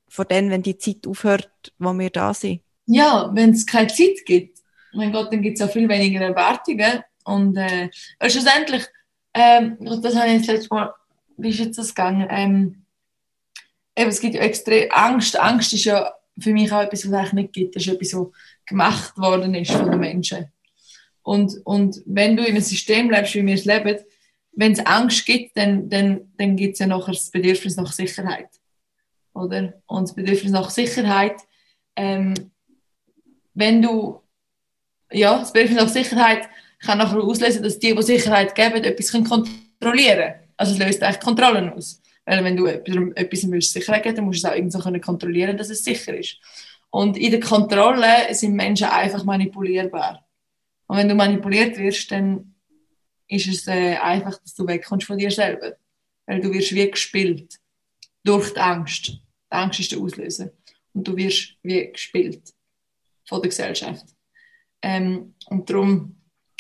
vor 0.08 0.26
dem, 0.26 0.50
wenn 0.50 0.62
die 0.62 0.78
Zeit 0.78 1.08
aufhört, 1.08 1.74
wo 1.80 1.94
wir 1.94 2.10
da 2.10 2.34
sind. 2.34 2.62
Ja, 2.86 3.32
wenn 3.34 3.52
es 3.52 3.66
keine 3.66 3.88
Zeit 3.88 4.26
gibt, 4.26 4.60
mein 4.94 5.12
Gott, 5.12 5.32
dann 5.32 5.42
gibt 5.42 5.60
es 5.60 5.68
auch 5.68 5.72
viel 5.72 5.88
weniger 5.90 6.22
Erwartungen. 6.22 7.02
Und 7.24 7.58
äh, 7.58 7.90
schlussendlich, 8.28 8.86
ähm, 9.34 9.78
das 9.80 10.16
habe 10.16 10.28
ich 10.28 10.34
jetzt 10.34 10.48
letztes 10.48 10.70
Mal, 10.70 10.94
wie 11.38 11.50
ist 11.50 11.60
jetzt 11.60 11.78
das 11.78 11.96
gegangen? 11.96 12.28
Ähm, 12.30 12.83
eben, 13.96 14.10
es 14.10 14.20
gibt 14.20 14.36
ja 14.36 14.42
extrem 14.42 14.90
Angst. 14.92 15.40
Angst 15.40 15.74
ist 15.74 15.86
ja 15.86 16.14
für 16.40 16.52
mich 16.52 16.72
auch 16.72 16.82
etwas, 16.82 17.02
was 17.02 17.12
es 17.12 17.14
eigentlich 17.14 17.34
nicht 17.34 17.54
gibt. 17.54 17.76
Das 17.76 17.86
ist 17.86 17.94
etwas, 17.94 18.14
was 18.14 18.28
gemacht 18.66 19.18
worden 19.18 19.56
ist 19.56 19.72
von 19.72 19.90
den 19.90 20.00
Menschen. 20.00 20.52
Und, 21.22 21.54
und 21.64 22.02
wenn 22.06 22.36
du 22.36 22.44
in 22.44 22.50
einem 22.50 22.62
System 22.62 23.10
lebst, 23.10 23.36
wie 23.36 23.46
wir 23.46 23.56
es 23.56 23.66
leben, 23.66 23.98
wenn 24.52 24.74
es 24.74 24.86
Angst 24.86 25.26
gibt, 25.26 25.58
dann, 25.58 25.90
dann, 25.90 26.34
dann 26.38 26.56
gibt 26.56 26.74
es 26.74 26.80
ja 26.80 26.88
nachher 26.88 27.14
das 27.14 27.32
Bedürfnis 27.32 27.76
nach 27.76 27.92
Sicherheit. 27.92 28.50
Oder? 29.34 29.82
Und 29.88 30.10
das 30.10 30.16
Bedürfnis 30.16 30.52
nach 30.52 30.70
Sicherheit, 30.70 31.38
ähm, 31.96 32.34
wenn 33.54 33.82
du, 33.82 34.22
ja, 35.12 35.40
das 35.40 35.54
Bedürfnis 35.54 35.82
nach 35.82 35.90
Sicherheit 35.90 36.50
kann 36.80 36.98
nachher 36.98 37.24
auslösen, 37.24 37.64
dass 37.64 37.80
die, 37.80 37.96
die 37.96 38.04
Sicherheit 38.04 38.54
geben, 38.54 38.84
etwas 38.84 39.12
kontrollieren 39.12 39.54
können. 39.80 40.34
Also 40.58 40.74
es 40.74 40.80
löst 40.80 41.04
eigentlich 41.04 41.20
Kontrollen 41.20 41.72
aus. 41.72 42.03
Weil 42.26 42.44
wenn 42.44 42.56
du 42.58 42.68
etwas 42.68 43.52
willst, 43.52 43.74
Sicherheit 43.74 44.04
geben 44.04 44.16
dann 44.16 44.26
musst 44.26 44.44
du 44.44 44.48
es 44.48 44.52
auch 44.52 44.56
irgendwie 44.56 44.72
so 44.72 45.02
kontrollieren 45.02 45.58
dass 45.58 45.70
es 45.70 45.84
sicher 45.84 46.18
ist. 46.18 46.38
Und 46.90 47.18
in 47.18 47.32
der 47.32 47.40
Kontrolle 47.40 48.34
sind 48.34 48.54
Menschen 48.54 48.88
einfach 48.88 49.24
manipulierbar. 49.24 50.26
Und 50.88 50.98
wenn 50.98 51.10
du 51.10 51.16
manipuliert 51.16 51.78
wirst, 51.78 52.12
dann 52.12 52.54
ist 53.28 53.48
es 53.48 53.68
äh, 53.68 53.96
einfach, 53.96 54.38
dass 54.40 54.54
du 54.54 54.68
wegkommst 54.68 55.08
von 55.08 55.18
dir 55.18 55.32
selber. 55.32 55.76
Weil 56.26 56.40
du 56.40 56.54
wirst 56.54 56.74
wie 56.74 56.90
gespielt. 56.90 57.60
Durch 58.24 58.54
die 58.54 58.60
Angst. 58.60 59.08
Die 59.08 59.22
Angst 59.50 59.80
ist 59.80 59.92
der 59.92 60.00
Auslöser. 60.00 60.52
Und 60.94 61.08
du 61.08 61.18
wirst 61.18 61.56
wie 61.64 61.92
gespielt. 61.92 62.54
Von 63.28 63.42
der 63.42 63.50
Gesellschaft. 63.50 64.06
Ähm, 64.84 65.34
und 65.48 65.70
darum, 65.70 66.16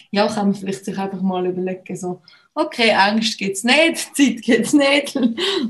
ja, 0.09 0.27
kann 0.27 0.47
man 0.47 0.55
vielleicht 0.55 0.85
sich 0.85 0.97
einfach 0.97 1.21
mal 1.21 1.45
überlegen, 1.45 1.95
so, 1.95 2.21
okay, 2.55 2.91
Angst 2.91 3.37
gibt 3.37 3.57
es 3.57 3.63
nicht, 3.63 3.97
Zeit 4.15 4.41
gibt 4.41 4.67
es 4.67 4.73
nicht, 4.73 5.15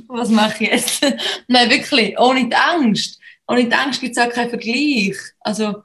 was 0.07 0.29
mache 0.29 0.63
ich 0.63 0.69
jetzt? 0.71 1.05
Nein, 1.47 1.69
wirklich, 1.69 2.17
ohne 2.19 2.47
die 2.47 2.55
Angst. 2.55 3.19
Ohne 3.47 3.65
die 3.65 3.73
Angst 3.73 4.01
gibt 4.01 4.15
es 4.17 4.23
auch 4.23 4.29
keinen 4.29 4.49
Vergleich. 4.49 5.17
Also, 5.41 5.83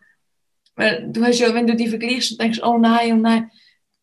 weil 0.76 1.08
du 1.10 1.24
hast 1.24 1.40
ja, 1.40 1.52
wenn 1.52 1.66
du 1.66 1.74
die 1.74 1.88
vergleichst 1.88 2.32
und 2.32 2.40
denkst, 2.40 2.60
oh 2.62 2.78
nein, 2.78 3.12
oh 3.12 3.16
nein, 3.16 3.50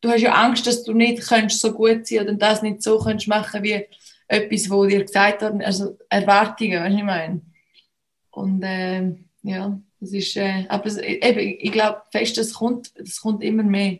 du 0.01 0.09
hast 0.09 0.21
ja 0.21 0.33
Angst, 0.33 0.67
dass 0.67 0.83
du 0.83 0.93
nicht 0.93 1.25
könntest 1.27 1.61
so 1.61 1.71
gut 1.71 2.05
sein 2.05 2.21
oder 2.21 2.33
das 2.33 2.61
nicht 2.61 2.83
so 2.83 2.99
könntest 2.99 3.29
machen 3.29 3.63
wie 3.63 3.85
etwas, 4.27 4.69
wo 4.69 4.85
dir 4.85 5.03
gesagt 5.03 5.41
hat, 5.41 5.63
also 5.63 5.97
Erwartungen, 6.09 6.81
weißt 6.81 6.93
du, 6.93 6.97
ich 6.97 7.03
meine. 7.03 7.41
Und 8.31 8.63
äh, 8.63 9.15
ja, 9.43 9.79
das 10.01 10.11
ist, 10.11 10.35
äh, 10.35 10.65
aber 10.67 10.87
es, 10.87 10.97
eben, 10.97 11.39
ich 11.39 11.71
glaube 11.71 12.01
fest, 12.11 12.37
das 12.37 12.53
kommt, 12.53 12.91
das 12.97 13.21
kommt 13.21 13.41
immer 13.41 13.63
mehr 13.63 13.99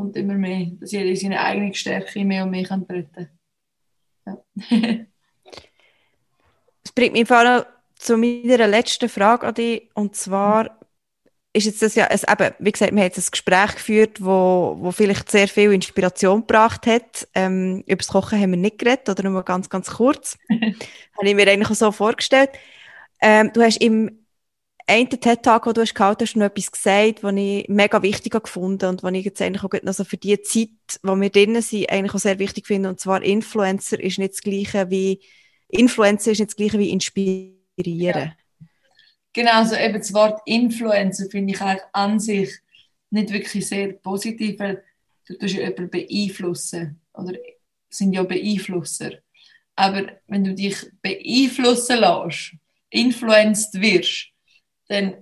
kommt 0.00 0.16
immer 0.16 0.34
mehr, 0.34 0.66
dass 0.80 0.92
jeder 0.92 1.14
seine 1.14 1.40
eigene 1.40 1.74
Stärke 1.74 2.24
mehr 2.24 2.44
und 2.44 2.50
mehr 2.50 2.64
kann 2.64 2.86
treten 2.86 3.28
ja. 4.26 4.38
Das 6.82 6.92
bringt 6.94 7.12
mich 7.12 7.28
vor 7.28 7.66
zu 7.96 8.16
meiner 8.16 8.66
letzten 8.66 9.10
Frage 9.10 9.46
an 9.46 9.54
dich, 9.54 9.90
und 9.94 10.16
zwar 10.16 10.78
ist 11.52 11.66
jetzt 11.66 11.82
das 11.82 11.94
ja, 11.96 12.06
es, 12.08 12.22
eben, 12.22 12.54
wie 12.60 12.72
gesagt, 12.72 12.92
wir 12.92 13.00
haben 13.00 13.08
jetzt 13.08 13.18
ein 13.18 13.30
Gespräch 13.30 13.74
geführt, 13.74 14.24
wo, 14.24 14.76
wo 14.78 14.90
vielleicht 14.90 15.30
sehr 15.30 15.48
viel 15.48 15.72
Inspiration 15.72 16.40
gebracht 16.40 16.86
hat. 16.86 17.28
Ähm, 17.34 17.82
über 17.86 17.96
das 17.96 18.08
Kochen 18.08 18.40
haben 18.40 18.52
wir 18.52 18.56
nicht 18.56 18.78
geredet, 18.78 19.08
oder 19.08 19.28
nur 19.28 19.42
ganz, 19.44 19.68
ganz 19.68 19.90
kurz. 19.90 20.38
Habe 20.48 21.28
ich 21.28 21.34
mir 21.34 21.48
eigentlich 21.48 21.70
auch 21.70 21.74
so 21.74 21.92
vorgestellt. 21.92 22.50
Ähm, 23.20 23.50
du 23.52 23.62
hast 23.62 23.82
im 23.82 24.19
einen 24.90 25.08
TED-Tag, 25.08 25.64
den 25.64 25.74
du 25.74 25.80
hast 25.82 25.94
gehalten 25.94 26.22
hast, 26.22 26.36
noch 26.36 26.46
etwas 26.46 26.72
gesagt, 26.72 27.22
was 27.22 27.34
ich 27.36 27.68
mega 27.68 28.02
wichtig 28.02 28.32
gefunden 28.32 28.86
und 28.86 29.02
was 29.02 29.12
ich 29.12 29.24
jetzt 29.24 29.40
eigentlich 29.40 29.62
auch 29.62 29.82
noch 29.82 29.92
so 29.92 30.04
für 30.04 30.16
die 30.16 30.40
Zeit, 30.42 30.68
wo 31.02 31.14
wir 31.14 31.30
drinnen 31.30 31.62
sind, 31.62 31.88
eigentlich 31.90 32.14
auch 32.14 32.18
sehr 32.18 32.38
wichtig 32.38 32.66
finde. 32.66 32.88
Und 32.88 32.98
zwar 32.98 33.22
Influencer 33.22 34.00
ist 34.00 34.18
nicht 34.18 34.32
das 34.32 34.40
Gleiche 34.42 34.90
wie, 34.90 35.20
Influencer 35.68 36.32
ist 36.32 36.40
nicht 36.40 36.50
das 36.50 36.56
Gleiche 36.56 36.78
wie 36.78 36.90
inspirieren. 36.90 37.56
Ja. 37.76 38.32
Genau, 39.32 39.52
also 39.52 39.76
eben 39.76 39.94
das 39.94 40.12
Wort 40.12 40.40
Influencer 40.44 41.26
finde 41.30 41.54
ich 41.54 41.60
eigentlich 41.60 41.84
an 41.92 42.18
sich 42.18 42.50
nicht 43.10 43.32
wirklich 43.32 43.66
sehr 43.66 43.92
positiv, 43.92 44.58
weil 44.58 44.82
du 45.26 45.38
tust 45.38 45.54
ja 45.54 45.60
jemanden 45.60 45.90
beeinflussen 45.90 47.00
oder 47.14 47.34
sind 47.88 48.12
ja 48.12 48.24
Beeinflusser. 48.24 49.12
Aber 49.76 50.08
wenn 50.26 50.44
du 50.44 50.54
dich 50.54 50.76
beeinflussen 51.00 52.00
lässt, 52.00 52.52
influenced 52.90 53.80
wirst, 53.80 54.30
dann 54.90 55.14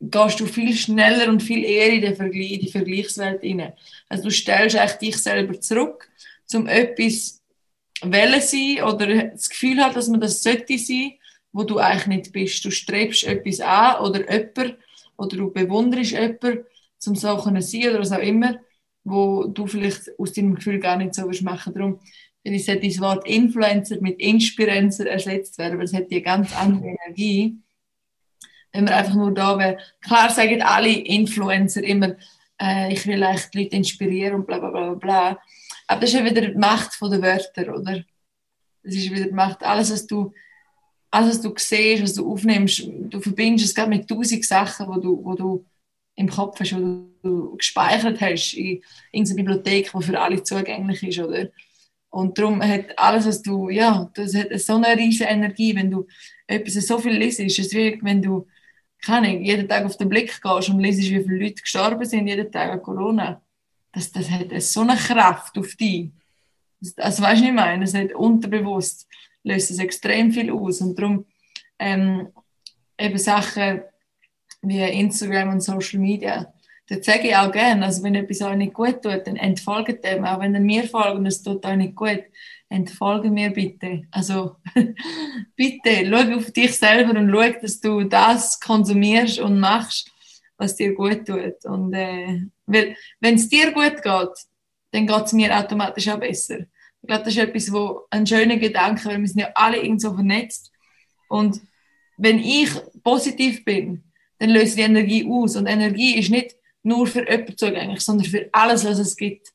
gehst 0.00 0.38
du 0.38 0.46
viel 0.46 0.76
schneller 0.76 1.28
und 1.28 1.42
viel 1.42 1.64
eher 1.64 1.92
in 1.92 2.02
die, 2.02 2.14
Vergleich, 2.14 2.52
in 2.52 2.60
die 2.60 2.70
Vergleichswelt 2.70 3.42
rein. 3.42 3.72
Also 4.08 4.24
du 4.24 4.30
stellst 4.30 4.76
eigentlich 4.76 4.98
dich 4.98 5.16
selber 5.16 5.58
zurück, 5.60 6.08
um 6.54 6.66
etwas 6.66 7.42
wollen 8.02 8.40
sein 8.40 8.82
oder 8.84 9.24
das 9.30 9.48
Gefühl 9.48 9.82
hat, 9.82 9.96
dass 9.96 10.08
man 10.08 10.20
das 10.20 10.42
sollte 10.42 10.78
sein, 10.78 11.14
wo 11.50 11.64
du 11.64 11.78
eigentlich 11.78 12.06
nicht 12.06 12.32
bist. 12.32 12.64
Du 12.64 12.70
strebst 12.70 13.24
etwas 13.24 13.60
an 13.60 14.04
oder 14.04 14.30
jemand 14.30 14.76
oder 15.16 15.36
du 15.36 15.50
bewunderst 15.50 16.12
jemanden, 16.12 16.64
um 17.06 17.16
so 17.16 17.36
zu 17.36 17.60
sein 17.60 17.88
oder 17.88 18.00
was 18.00 18.12
auch 18.12 18.18
immer, 18.18 18.58
wo 19.02 19.44
du 19.44 19.66
vielleicht 19.66 20.10
aus 20.18 20.32
deinem 20.32 20.54
Gefühl 20.54 20.78
gar 20.78 20.96
nicht 20.96 21.14
so 21.14 21.26
willst 21.26 21.42
machen. 21.42 21.72
Darum 21.72 22.00
finde 22.42 22.58
ich, 22.58 22.66
sollte 22.66 22.86
das 22.86 23.00
Wort 23.00 23.26
Influencer 23.26 24.00
mit 24.00 24.20
Inspirencer 24.20 25.06
ersetzt 25.06 25.58
werden, 25.58 25.78
weil 25.78 25.86
es 25.86 25.94
hat 25.94 26.10
eine 26.10 26.22
ganz 26.22 26.54
andere 26.54 26.94
Energie 27.06 27.58
wenn 28.72 28.84
man 28.84 28.94
einfach 28.94 29.14
nur 29.14 29.32
da 29.32 29.58
wäre. 29.58 29.78
Klar 30.00 30.30
sagen 30.30 30.62
alle 30.62 30.90
Influencer 30.90 31.82
immer, 31.82 32.16
äh, 32.60 32.92
ich 32.92 33.06
will 33.06 33.22
eigentlich 33.22 33.50
die 33.50 33.62
Leute 33.62 33.76
inspirieren 33.76 34.34
und 34.36 34.46
bla 34.46 34.58
bla 34.58 34.70
bla 34.70 34.94
bla. 34.94 35.38
Aber 35.86 36.00
das 36.00 36.10
ist 36.10 36.18
ja 36.18 36.24
wieder 36.24 36.42
die 36.42 36.58
Macht 36.58 37.00
der 37.00 37.22
Wörter, 37.22 37.74
oder? 37.74 38.04
Das 38.82 38.94
ist 38.94 39.10
wieder 39.10 39.26
die 39.26 39.34
Macht. 39.34 39.62
Alles, 39.62 39.90
was 39.90 40.06
du, 40.06 40.32
alles, 41.10 41.30
was 41.30 41.40
du 41.40 41.54
siehst, 41.56 42.02
was 42.02 42.14
du 42.14 42.30
aufnimmst, 42.30 42.84
du 42.86 43.20
verbindest 43.20 43.70
es 43.70 43.74
gerade 43.74 43.90
mit 43.90 44.08
tausend 44.08 44.44
Sachen, 44.44 44.86
wo 44.88 45.00
du, 45.00 45.24
wo 45.24 45.34
du 45.34 45.64
im 46.16 46.28
Kopf 46.28 46.60
hast, 46.60 46.74
wo 46.74 47.06
du 47.22 47.56
gespeichert 47.56 48.20
hast 48.20 48.54
in 48.54 48.82
irgendeiner 49.12 49.36
Bibliothek, 49.36 49.92
die 49.92 50.02
für 50.02 50.20
alle 50.20 50.42
zugänglich 50.42 51.02
ist, 51.02 51.18
oder? 51.20 51.48
Und 52.10 52.38
darum 52.38 52.62
hat 52.62 52.98
alles, 52.98 53.26
was 53.26 53.42
du, 53.42 53.68
ja, 53.68 54.10
das 54.14 54.34
hat 54.34 54.48
so 54.60 54.76
eine 54.76 54.96
riesige 54.96 55.30
Energie, 55.30 55.74
wenn 55.74 55.90
du 55.90 56.06
etwas 56.46 56.74
so 56.86 56.98
viel 56.98 57.12
liest, 57.12 57.40
ist 57.40 57.58
es 57.58 57.72
wie 57.72 57.98
wenn 58.02 58.22
du, 58.22 58.46
keine 59.04 59.28
Ahnung, 59.28 59.42
jeden 59.42 59.68
Tag 59.68 59.84
auf 59.84 59.96
den 59.96 60.08
Blick 60.08 60.40
gehst 60.40 60.68
und 60.68 60.80
liest, 60.80 61.00
wie 61.00 61.22
viele 61.22 61.44
Leute 61.44 61.62
gestorben 61.62 62.04
sind 62.04 62.26
jeden 62.26 62.50
Tag 62.50 62.70
an 62.72 62.82
Corona. 62.82 63.40
Das, 63.92 64.12
das 64.12 64.30
hat 64.30 64.48
so 64.62 64.80
eine 64.80 64.96
Kraft 64.96 65.56
auf 65.58 65.74
dich. 65.76 66.10
Das, 66.80 66.98
also 66.98 67.22
weißt 67.22 67.40
du, 67.40 67.44
was 67.44 67.48
ich 67.48 67.54
meine? 67.54 67.84
Es 67.84 67.94
hat 67.94 68.12
unterbewusst, 68.12 69.08
löst 69.42 69.70
es 69.70 69.78
extrem 69.78 70.32
viel 70.32 70.50
aus. 70.50 70.80
Und 70.80 70.98
darum 70.98 71.26
ähm, 71.78 72.28
eben 72.98 73.18
Sachen 73.18 73.82
wie 74.62 74.80
Instagram 74.80 75.50
und 75.50 75.60
Social 75.60 76.00
Media, 76.00 76.52
das 76.88 77.04
sage 77.04 77.28
ich 77.28 77.36
auch 77.36 77.52
gerne. 77.52 77.84
Also 77.84 78.02
wenn 78.02 78.14
etwas 78.14 78.42
euch 78.42 78.56
nicht 78.56 78.74
gut 78.74 79.02
tut, 79.02 79.26
dann 79.26 79.36
entfolgt 79.36 80.04
dem. 80.04 80.24
Auch 80.24 80.40
wenn 80.40 80.54
ihr 80.54 80.60
mir 80.60 80.84
folgt 80.84 81.18
und 81.18 81.26
es 81.26 81.42
tut 81.42 81.64
euch 81.64 81.76
nicht 81.76 81.94
gut, 81.94 82.22
entfolge 82.68 83.30
mir 83.30 83.50
bitte. 83.50 84.02
Also 84.10 84.56
bitte, 85.56 86.06
schau 86.06 86.36
auf 86.36 86.50
dich 86.52 86.76
selber 86.76 87.18
und 87.18 87.30
schau, 87.30 87.60
dass 87.60 87.80
du 87.80 88.04
das 88.04 88.60
konsumierst 88.60 89.40
und 89.40 89.60
machst, 89.60 90.10
was 90.56 90.76
dir 90.76 90.94
gut 90.94 91.26
tut. 91.26 91.64
Und 91.64 91.94
äh, 91.94 92.42
wenn 92.66 93.34
es 93.34 93.48
dir 93.48 93.72
gut 93.72 94.02
geht, 94.02 94.46
dann 94.90 95.06
geht 95.06 95.24
es 95.24 95.32
mir 95.32 95.56
automatisch 95.56 96.08
auch 96.08 96.20
besser. 96.20 96.60
Ich 97.00 97.06
glaube, 97.06 97.24
das 97.24 97.34
ist 97.34 97.38
etwas, 97.38 97.72
wo 97.72 98.02
ein 98.10 98.26
schöner 98.26 98.56
Gedanke, 98.56 99.08
weil 99.08 99.20
wir 99.20 99.28
sind 99.28 99.40
ja 99.40 99.50
alle 99.54 99.78
irgend 99.78 100.00
so 100.00 100.14
vernetzt. 100.14 100.72
Und 101.28 101.60
wenn 102.16 102.38
ich 102.38 102.70
positiv 103.02 103.64
bin, 103.64 104.04
dann 104.38 104.50
löse 104.50 104.78
ich 104.78 104.84
Energie 104.84 105.26
aus. 105.28 105.56
Und 105.56 105.66
Energie 105.66 106.18
ist 106.18 106.30
nicht 106.30 106.56
nur 106.82 107.06
für 107.06 107.28
jemanden 107.28 107.56
zugänglich, 107.56 108.00
sondern 108.00 108.26
für 108.26 108.48
alles, 108.52 108.84
was 108.84 108.98
es 108.98 109.16
gibt. 109.16 109.52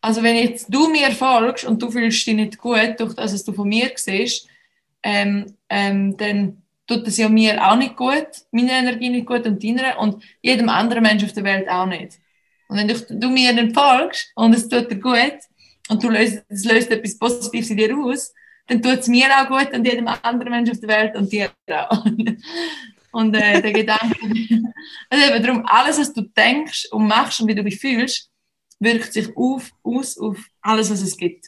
Also 0.00 0.22
wenn 0.22 0.36
jetzt 0.36 0.66
du 0.68 0.88
mir 0.88 1.10
folgst 1.10 1.64
und 1.64 1.82
du 1.82 1.90
fühlst 1.90 2.26
dich 2.26 2.34
nicht 2.34 2.58
gut, 2.58 2.94
durch 2.98 3.14
das, 3.14 3.34
was 3.34 3.44
du 3.44 3.52
von 3.52 3.68
mir 3.68 3.90
siehst, 3.96 4.48
ähm, 5.02 5.56
ähm, 5.68 6.16
dann 6.16 6.62
tut 6.86 7.06
es 7.06 7.18
ja 7.18 7.28
mir 7.28 7.64
auch 7.66 7.76
nicht 7.76 7.96
gut, 7.96 8.28
meine 8.50 8.72
Energie 8.72 9.10
nicht 9.10 9.26
gut 9.26 9.46
und 9.46 9.62
deiner 9.62 9.98
und 9.98 10.22
jedem 10.40 10.68
anderen 10.68 11.02
Menschen 11.02 11.26
auf 11.26 11.34
der 11.34 11.44
Welt 11.44 11.68
auch 11.68 11.86
nicht. 11.86 12.18
Und 12.68 12.78
wenn 12.78 12.88
du, 12.88 12.94
du 12.94 13.28
mir 13.28 13.54
dann 13.54 13.74
folgst 13.74 14.30
und 14.34 14.54
es 14.54 14.68
tut 14.68 14.90
dir 14.90 15.00
gut 15.00 15.38
und 15.88 16.02
du 16.02 16.08
löst, 16.10 16.44
es 16.48 16.64
löst 16.64 16.90
etwas 16.90 17.18
Positives 17.18 17.70
in 17.70 17.76
dir 17.76 17.96
aus, 17.96 18.32
dann 18.66 18.82
tut 18.82 18.98
es 18.98 19.08
mir 19.08 19.26
auch 19.26 19.48
gut 19.48 19.72
und 19.72 19.84
jedem 19.84 20.08
anderen 20.08 20.50
Menschen 20.50 20.72
auf 20.72 20.80
der 20.80 20.88
Welt 20.88 21.16
und 21.16 21.32
dir 21.32 21.50
auch. 21.66 22.04
Und 23.10 23.34
äh, 23.34 23.62
der 23.62 23.72
Gedanke, 23.72 24.14
also 25.10 25.34
eben 25.34 25.42
darum, 25.42 25.66
alles, 25.66 25.98
was 25.98 26.12
du 26.12 26.20
denkst 26.20 26.88
und 26.90 27.08
machst 27.08 27.40
und 27.40 27.48
wie 27.48 27.54
du 27.54 27.64
dich 27.64 27.80
fühlst, 27.80 28.30
wirkt 28.78 29.12
sich 29.12 29.36
auf, 29.36 29.72
aus 29.82 30.18
auf 30.18 30.38
alles, 30.60 30.90
was 30.90 31.02
es 31.02 31.16
gibt. 31.16 31.46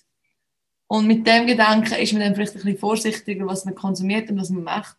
Und 0.87 1.07
mit 1.07 1.26
dem 1.26 1.47
Gedanken 1.47 1.95
ist 1.95 2.12
man 2.12 2.22
dann 2.22 2.35
vielleicht 2.35 2.53
ein 2.57 2.62
bisschen 2.62 2.78
vorsichtiger, 2.78 3.47
was 3.47 3.64
man 3.64 3.74
konsumiert 3.74 4.28
und 4.31 4.41
was 4.41 4.51
man 4.51 4.64
macht. 4.64 4.97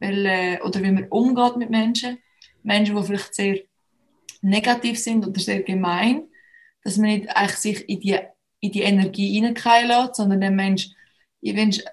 Weil, 0.00 0.26
äh, 0.26 0.58
oder 0.62 0.82
wie 0.82 0.90
man 0.90 1.08
umgeht 1.08 1.56
mit 1.56 1.70
Menschen. 1.70 2.18
Menschen, 2.62 2.96
die 2.96 3.02
vielleicht 3.04 3.34
sehr 3.34 3.60
negativ 4.42 4.98
sind 4.98 5.26
oder 5.26 5.38
sehr 5.38 5.62
gemein, 5.62 6.24
dass 6.82 6.96
man 6.96 7.10
nicht 7.10 7.28
eigentlich 7.28 7.58
sich 7.58 7.88
in 7.88 8.00
die, 8.00 8.18
in 8.60 8.72
die 8.72 8.82
Energie 8.82 9.34
hineinfallen 9.34 9.88
lässt, 9.88 10.16
sondern 10.16 10.40
der 10.40 10.50
Mensch, 10.50 10.88
ich 11.40 11.54
wünsche, 11.54 11.84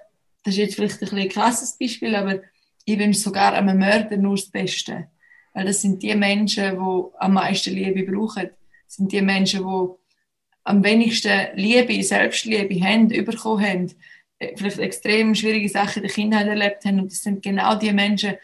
das 0.42 0.54
ist 0.54 0.58
jetzt 0.58 0.74
vielleicht 0.74 1.02
ein, 1.02 1.18
ein 1.18 1.28
krasses 1.28 1.78
Beispiel, 1.78 2.14
aber 2.16 2.40
ich 2.84 2.98
wünsche 2.98 3.20
sogar 3.20 3.52
einem 3.52 3.78
Mörder 3.78 4.16
nur 4.16 4.36
das 4.36 4.50
Beste. 4.50 5.08
Weil 5.54 5.66
das 5.66 5.82
sind 5.82 6.02
die 6.02 6.14
Menschen, 6.14 6.72
die 6.72 7.02
am 7.18 7.32
meisten 7.34 7.74
Liebe 7.74 8.10
brauchen. 8.10 8.50
Sind 8.88 9.12
die 9.12 9.22
Menschen, 9.22 9.60
die 9.60 9.88
am 10.64 10.82
wenigsten 10.82 11.48
Liebe, 11.54 12.02
Selbstliebe 12.02 12.84
haben, 12.84 13.08
bekommen 13.08 13.64
haben. 13.64 13.94
Äh, 14.38 14.56
vielleicht 14.56 14.78
extrem 14.78 15.34
schwierige 15.34 15.68
Sachen 15.68 16.02
in 16.02 16.08
der 16.08 16.14
Kindheit 16.14 16.46
erlebt 16.46 16.84
haben. 16.84 17.00
Und 17.00 17.12
das 17.12 17.22
sind 17.22 17.42
genau 17.42 17.74
die 17.76 17.92
Menschen, 17.92 18.34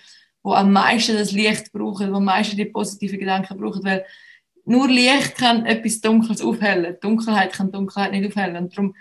die 0.45 0.51
am 0.51 0.73
meisten 0.73 1.17
das 1.17 1.33
Licht 1.33 1.73
brauchen, 1.73 2.09
die 2.09 2.15
am 2.15 2.25
meisten 2.25 2.57
die 2.57 2.65
positiven 2.65 3.19
Gedanken 3.19 3.59
brauchen. 3.59 3.85
Weil 3.85 4.05
nur 4.65 4.89
Licht 4.89 5.37
kann 5.37 5.67
etwas 5.67 6.01
Dunkles 6.01 6.41
aufhellen. 6.41 6.97
Dunkelheit 7.01 7.53
kann 7.53 7.73
Dunkelheit 7.73 8.13
nicht 8.13 8.27
aufhellen. 8.27 8.57
Und 8.57 8.73
darum, 8.73 8.95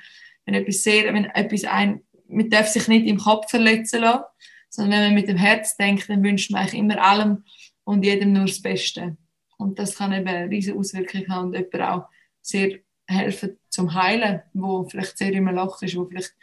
wenn 0.45 0.55
etwas 0.55 0.83
sehr, 0.83 1.13
wenn 1.13 1.25
etwas 1.25 1.63
ein, 1.63 2.01
man 2.27 2.49
darf 2.49 2.67
sich 2.67 2.87
nicht 2.87 3.05
im 3.05 3.17
Kopf 3.17 3.49
verletzen 3.49 4.01
lassen, 4.01 4.23
sondern 4.69 4.99
wenn 4.99 5.07
man 5.07 5.13
mit 5.13 5.27
dem 5.29 5.37
Herz 5.37 5.77
denkt, 5.77 6.09
dann 6.09 6.23
wünscht 6.23 6.51
man 6.51 6.61
eigentlich 6.61 6.79
immer 6.79 7.01
allem 7.01 7.43
und 7.83 8.03
jedem 8.03 8.33
nur 8.33 8.45
das 8.45 8.61
Beste. 8.61 9.15
Und 9.57 9.79
das 9.79 9.95
kann 9.95 10.13
eben 10.13 10.27
eine 10.27 10.49
riesige 10.49 10.77
Auswirkung 10.77 11.27
haben 11.27 11.47
und 11.47 11.53
jemand 11.53 11.81
auch 11.81 12.09
sehr 12.41 12.79
helfen 13.07 13.59
zum 13.69 13.93
Heilen, 13.93 14.41
wo 14.53 14.87
vielleicht 14.87 15.17
sehr 15.17 15.33
im 15.33 15.47
Loch 15.47 15.81
ist, 15.81 15.95
wo 15.95 16.05
vielleicht 16.05 16.33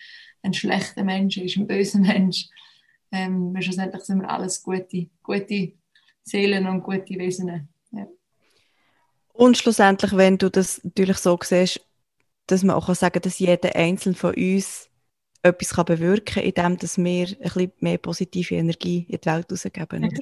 ein 0.42 0.54
schlechter 0.54 1.04
Mensch 1.04 1.36
ist, 1.36 1.56
ein 1.56 1.66
böser 1.66 1.98
Mensch. 2.00 2.48
Ähm, 3.12 3.56
schlussendlich 3.60 4.02
sind 4.02 4.22
wir 4.22 4.30
alles 4.30 4.62
gute, 4.62 5.08
gute 5.22 5.72
Seelen 6.22 6.66
und 6.66 6.82
gute 6.82 7.18
Wesen. 7.18 7.68
Ja. 7.92 8.06
Und 9.32 9.58
schlussendlich, 9.58 10.16
wenn 10.16 10.38
du 10.38 10.50
das 10.50 10.82
natürlich 10.84 11.18
so 11.18 11.38
siehst, 11.42 11.80
dass 12.46 12.62
man 12.62 12.76
auch 12.76 12.94
sagen 12.94 13.14
kann, 13.14 13.22
dass 13.22 13.38
jeder 13.38 13.74
Einzelne 13.74 14.14
von 14.14 14.34
uns 14.34 14.88
etwas 15.42 15.70
kann 15.70 15.86
bewirken 15.86 16.34
kann, 16.34 16.44
indem 16.44 16.76
dass 16.76 16.98
wir 16.98 17.26
ein 17.26 17.36
bisschen 17.38 17.72
mehr 17.80 17.98
positive 17.98 18.54
Energie 18.54 19.06
in 19.08 19.18
die 19.20 19.26
Welt 19.26 19.50
rausgeben. 19.50 20.18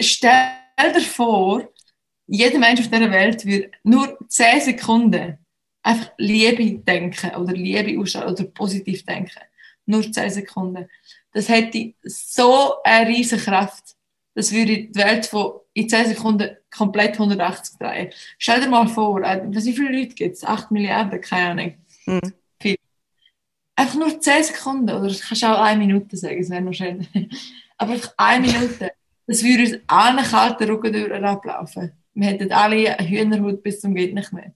Stell 0.00 0.92
dir 0.92 1.00
vor, 1.00 1.72
jeder 2.26 2.58
Mensch 2.58 2.80
auf 2.80 2.88
dieser 2.88 3.10
Welt 3.10 3.44
würde 3.44 3.70
nur 3.82 4.18
10 4.28 4.60
Sekunden 4.60 5.38
einfach 5.82 6.10
Liebe 6.18 6.78
denken 6.82 7.34
oder 7.36 7.52
Liebe 7.52 8.00
ausstrahlen 8.00 8.32
oder 8.32 8.44
positiv 8.44 9.04
denken. 9.04 9.40
Nur 9.86 10.10
10 10.10 10.30
Sekunden. 10.30 10.88
Das 11.32 11.48
hätte 11.48 11.94
so 12.02 12.82
eine 12.82 13.08
riesige 13.08 13.42
Kraft. 13.42 13.94
Das 14.34 14.52
würde 14.52 14.88
die 14.88 14.94
Welt 14.94 15.26
von 15.26 15.60
in 15.72 15.88
10 15.88 16.08
Sekunden 16.08 16.56
komplett 16.74 17.12
180 17.12 17.78
drehen. 17.78 18.10
Stell 18.38 18.60
dir 18.60 18.68
mal 18.68 18.88
vor, 18.88 19.22
äh, 19.22 19.42
wie 19.48 19.72
viele 19.72 19.98
Leute 19.98 20.14
gibt 20.14 20.36
es? 20.36 20.44
8 20.44 20.70
Milliarden? 20.70 21.20
Keine 21.20 21.50
Ahnung. 21.50 21.74
Mhm. 22.06 22.32
Einfach 23.78 23.94
nur 23.96 24.18
10 24.18 24.42
Sekunden, 24.42 24.88
oder 24.88 25.08
das 25.08 25.20
kannst 25.20 25.42
du 25.42 25.46
auch 25.48 25.60
eine 25.60 25.78
Minute 25.78 26.16
sagen, 26.16 26.38
das 26.40 26.48
wäre 26.48 26.62
noch 26.62 26.72
schön. 26.72 27.06
Aber 27.76 27.92
einfach 27.92 28.14
eine 28.16 28.46
Minute, 28.46 28.92
das 29.26 29.44
würde 29.44 29.64
uns 29.64 29.82
allen 29.86 30.24
kalten 30.24 30.64
Rücken 30.64 30.92
durch 30.94 31.12
ablaufen. 31.12 31.92
Wir 32.16 32.28
hätten 32.28 32.50
alle 32.50 32.98
eine 32.98 33.08
Hühnerhaut 33.08 33.62
bis 33.62 33.80
zum 33.80 33.94
geht 33.94 34.14
nicht 34.14 34.32
mehr. 34.32 34.52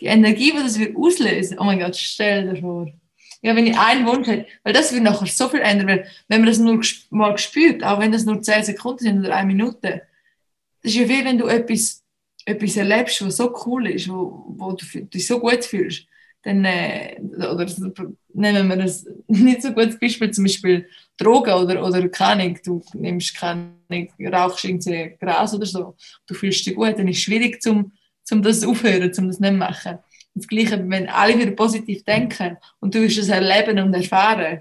Die 0.00 0.06
Energie, 0.06 0.52
die 0.52 0.62
das 0.62 0.78
wir 0.78 0.96
auslösen, 0.96 1.58
oh 1.58 1.64
mein 1.64 1.78
Gott, 1.78 1.96
stell 1.96 2.54
dir 2.54 2.60
vor. 2.60 2.92
Ja, 3.40 3.56
wenn 3.56 3.66
ich 3.66 3.76
einen 3.76 4.06
Wunsch 4.06 4.28
hätte, 4.28 4.46
weil 4.62 4.72
das 4.72 4.92
würde 4.92 5.04
nachher 5.04 5.26
so 5.26 5.48
viel 5.48 5.60
ändern, 5.60 5.88
weil 5.88 6.06
wenn 6.28 6.40
man 6.40 6.48
das 6.48 6.58
nur 6.58 6.80
mal 7.10 7.36
spürt, 7.38 7.82
auch 7.82 7.98
wenn 7.98 8.12
das 8.12 8.24
nur 8.24 8.40
10 8.40 8.64
Sekunden 8.64 9.00
sind 9.00 9.20
oder 9.20 9.34
eine 9.34 9.46
Minute, 9.46 10.02
das 10.82 10.92
ist 10.92 10.94
ja 10.94 11.08
wie 11.08 11.24
wenn 11.24 11.38
du 11.38 11.46
etwas, 11.46 12.04
etwas 12.44 12.76
erlebst, 12.76 13.24
was 13.24 13.36
so 13.36 13.52
cool 13.66 13.88
ist, 13.88 14.08
wo, 14.08 14.44
wo 14.48 14.72
du 14.72 14.84
dich 14.86 15.26
so 15.26 15.40
gut 15.40 15.64
fühlst 15.64 16.06
dann 16.42 16.64
äh, 16.64 17.20
oder 17.20 17.66
nehmen 18.34 18.68
wir 18.68 18.76
das 18.76 19.06
nicht 19.28 19.62
so 19.62 19.72
gutes 19.72 19.98
Beispiel, 19.98 20.30
zum 20.30 20.44
Beispiel 20.44 20.88
Drogen 21.16 21.52
oder, 21.52 21.84
oder 21.84 22.08
keine 22.08 22.54
du 22.64 22.82
nimmst 22.94 23.36
keine 23.36 23.72
rauchst 24.32 24.64
irgendwie 24.64 25.16
Gras 25.20 25.54
oder 25.54 25.66
so, 25.66 25.96
du 26.26 26.34
fühlst 26.34 26.66
dich 26.66 26.74
gut, 26.74 26.98
dann 26.98 27.08
ist 27.08 27.18
es 27.18 27.22
schwierig, 27.22 27.62
zum, 27.62 27.92
zum 28.24 28.42
das 28.42 28.64
aufhören, 28.64 29.12
zum 29.12 29.28
das 29.28 29.40
nicht 29.40 29.54
machen. 29.54 29.98
Das 30.34 30.46
Gleiche, 30.46 30.82
wenn 30.88 31.08
alle 31.08 31.38
wieder 31.38 31.50
positiv 31.50 32.04
denken 32.04 32.56
und 32.80 32.94
du 32.94 33.02
wirst 33.02 33.18
das 33.18 33.28
erleben 33.28 33.78
und 33.78 33.94
erfahren, 33.94 34.60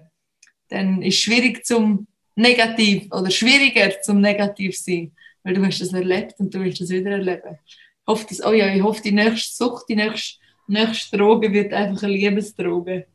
dann 0.67 1.01
ist 1.01 1.15
es 1.15 1.21
schwierig 1.21 1.65
zum 1.65 2.07
negativ 2.35 3.07
oder 3.11 3.31
schwieriger 3.31 4.01
zum 4.01 4.19
negativ 4.19 4.77
sein, 4.77 5.11
weil 5.43 5.53
du 5.53 5.65
hast 5.65 5.79
das 5.79 5.93
erlebt 5.93 6.35
und 6.39 6.53
du 6.53 6.59
willst 6.59 6.81
das 6.81 6.89
wieder 6.89 7.11
erleben. 7.11 7.57
Ich 7.65 8.07
hoffe, 8.07 8.25
dass, 8.27 8.43
oh 8.45 8.51
ja, 8.51 8.73
ich 8.73 8.81
hoffe, 8.81 9.01
die 9.01 9.11
nächste 9.11 9.63
Sucht, 9.63 9.85
die 9.87 9.95
nächste 9.95 10.41
nächste 10.71 11.17
Droge 11.17 11.51
wird 11.51 11.73
einfach 11.73 12.03
eine 12.03 12.13
Liebesdroge. 12.13 13.05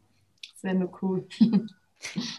Wäre 0.67 0.75
noch 0.75 1.01
cool. 1.01 1.29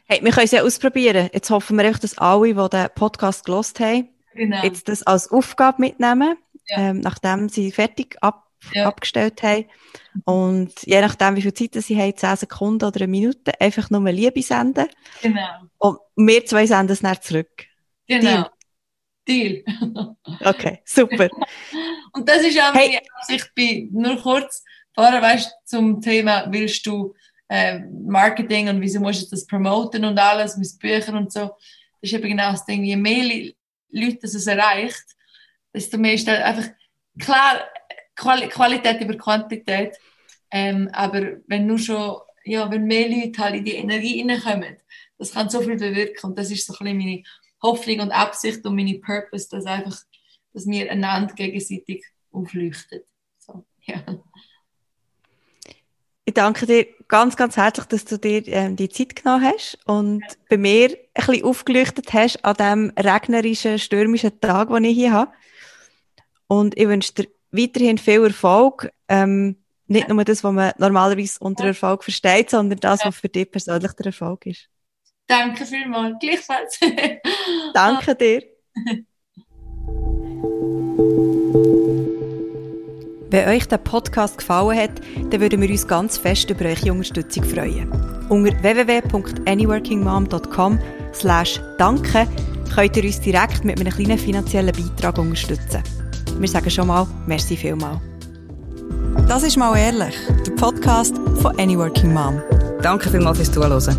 hey, 0.06 0.20
wir 0.22 0.32
können 0.34 0.44
es 0.44 0.52
ja 0.52 0.62
ausprobieren. 0.62 1.30
Jetzt 1.32 1.50
hoffen 1.50 1.78
wir 1.78 1.86
einfach, 1.86 2.02
dass 2.02 2.18
alle, 2.18 2.54
die 2.54 2.70
den 2.70 2.88
Podcast 2.94 3.46
gelost 3.46 3.80
haben, 3.80 4.10
genau. 4.36 4.62
jetzt 4.64 4.90
das 4.90 5.04
als 5.04 5.32
Aufgabe 5.32 5.82
mitnehmen, 5.82 6.38
ja. 6.68 6.90
ähm, 6.90 7.00
nachdem 7.00 7.48
sie 7.48 7.72
fertig 7.72 8.18
ab, 8.20 8.46
ja. 8.74 8.86
abgestellt 8.86 9.42
haben. 9.44 9.64
Und 10.26 10.74
je 10.84 11.00
nachdem, 11.00 11.38
wie 11.38 11.42
viel 11.42 11.54
Zeit 11.54 11.82
sie 11.82 11.98
haben, 11.98 12.18
10 12.18 12.36
Sekunden 12.36 12.84
oder 12.84 13.00
eine 13.00 13.08
Minute, 13.08 13.62
einfach 13.62 13.90
nur 13.90 14.02
Liebe 14.12 14.42
senden. 14.42 14.88
Genau. 15.22 15.48
Und 15.78 16.00
wir 16.18 16.46
zwei 16.46 16.66
senden 16.66 16.92
es 16.92 17.00
dann 17.00 17.22
zurück. 17.22 17.66
Genau. 18.08 18.50
Deal. 19.26 19.64
okay, 20.44 20.82
super. 20.84 21.30
Und 22.12 22.28
das 22.28 22.42
ist 22.42 22.60
auch 22.60 22.74
hey. 22.74 22.90
meine 22.90 23.02
Absicht 23.16 23.52
bei, 23.56 23.88
nur 23.90 24.22
kurz, 24.22 24.64
Vorher 24.98 25.22
weißt 25.22 25.54
zum 25.64 26.02
Thema, 26.02 26.48
willst 26.50 26.84
du 26.88 27.14
äh, 27.50 27.80
Marketing 27.80 28.70
und 28.70 28.82
wieso 28.82 29.00
musst 29.00 29.24
du 29.24 29.30
das 29.30 29.46
promoten 29.46 30.04
und 30.06 30.20
alles 30.20 30.58
mit 30.58 30.80
Büchern 30.80 31.18
und 31.18 31.32
so. 31.32 31.40
Das 32.02 32.12
ist 32.12 32.14
eben 32.14 32.30
genau 32.30 32.52
das 32.52 32.66
Ding. 32.66 32.84
Je 32.84 32.96
mehr 32.96 33.54
Leute 33.90 34.28
es 34.28 34.48
erreicht, 34.48 35.06
desto 35.74 35.98
mehr 35.98 36.14
ist 36.14 36.28
einfach 36.28 36.68
klar 37.20 37.68
Quali 38.16 38.48
Qualität 38.48 39.00
über 39.02 39.16
Quantität. 39.16 39.96
Ähm, 40.52 40.90
aber 40.92 41.38
wenn 41.48 41.68
nur 41.68 41.78
schon, 41.78 42.20
ja, 42.44 42.70
wenn 42.70 42.86
mehr 42.86 43.10
Leute 43.10 43.42
halt 43.42 43.56
in 43.56 43.66
die 43.66 43.76
Energie 43.76 44.26
reinkommen, 44.28 44.78
das 45.18 45.32
kann 45.32 45.50
so 45.50 45.62
viel 45.62 45.78
bewirken. 45.78 46.32
Und 46.32 46.38
das 46.38 46.52
ist 46.52 46.66
so 46.66 46.74
ein 46.74 46.78
bisschen 46.84 46.98
meine 46.98 47.24
Hoffnung 47.62 48.00
und 48.00 48.12
Absicht 48.12 48.66
und 48.66 48.76
meine 48.76 49.00
Purpose, 49.00 49.48
dass 49.50 49.66
einfach, 49.66 49.98
dass 50.54 50.68
wir 50.68 50.92
einander 50.92 51.34
gegenseitig 51.34 52.06
aufleuchten. 52.32 53.02
So, 53.38 53.66
ja. 53.82 54.04
Ich 56.26 56.34
danke 56.34 56.66
dir 56.66 56.88
ganz, 57.08 57.36
ganz 57.36 57.58
herzlich, 57.58 57.86
dass 57.88 58.06
du 58.06 58.18
dir 58.18 58.48
ähm, 58.48 58.76
die 58.76 58.90
Zeit 58.90 59.16
genommen 59.16 59.46
hast 59.46 59.78
und 59.86 60.24
bei 60.50 60.58
mir 60.58 60.90
ein 60.90 60.98
bisschen 61.14 61.44
aufgeleuchtet 61.44 62.14
hast 62.14 62.44
an 62.44 62.56
dem 62.56 62.94
regnerischen, 62.98 63.80
stürmischen 63.80 64.40
Tag, 64.40 64.70
den 64.70 64.84
ich 64.84 64.96
hier 64.96 65.12
habe. 65.12 65.32
Und 66.48 66.78
ich 66.78 66.88
wünsche 66.88 67.14
dir 67.14 67.28
weiterhin 67.52 67.98
viel 67.98 68.26
Erfolg. 68.26 68.92
Ähm, 69.08 69.58
nicht 69.88 70.10
nur 70.10 70.24
das, 70.26 70.44
was 70.44 70.54
man 70.54 70.74
normalerweise 70.78 71.40
unter 71.40 71.66
Erfolg 71.66 72.04
versteht, 72.04 72.50
sondern 72.50 72.80
das, 72.80 73.06
was 73.06 73.16
für 73.16 73.30
dich 73.30 73.50
persönlich 73.50 73.94
der 73.94 74.08
Erfolg 74.08 74.46
ist. 74.46 74.68
Danke 75.28 75.66
vielmals. 75.66 76.18
Gleichfalls. 76.20 76.80
danke 77.74 78.16
dir. 78.16 78.44
Wenn 83.30 83.50
euch 83.50 83.68
der 83.68 83.78
Podcast 83.78 84.38
gefallen 84.38 84.78
hat, 84.78 84.92
dann 85.30 85.42
würden 85.42 85.60
wir 85.62 85.70
uns 85.70 85.86
ganz 85.88 86.18
fest 86.18 86.50
über 86.50 86.64
eure 86.66 86.94
Unterstützung 86.94 87.44
freuen. 87.44 87.92
Unter 88.30 88.54
www.anyworkingmom.com 88.64 90.80
slash 91.14 91.62
danke 91.78 92.26
könnt 92.74 92.96
ihr 92.96 93.04
uns 93.04 93.20
direkt 93.20 93.66
mit 93.66 93.78
einem 93.80 93.94
kleinen 93.94 94.18
finanziellen 94.18 94.74
Beitrag 94.74 95.18
unterstützen. 95.18 95.84
Wir 96.40 96.48
sagen 96.48 96.70
schon 96.70 96.88
mal, 96.88 97.06
merci 97.26 97.58
vielmal. 97.58 98.00
Das 99.28 99.44
ist 99.44 99.58
mal 99.58 99.78
ehrlich, 99.78 100.16
der 100.46 100.52
Podcast 100.52 101.18
von 101.42 101.60
Anyworking 101.60 102.14
Mom. 102.14 102.42
Danke 102.82 103.10
vielmals 103.10 103.40
fürs 103.40 103.52
Zuhören. 103.52 103.98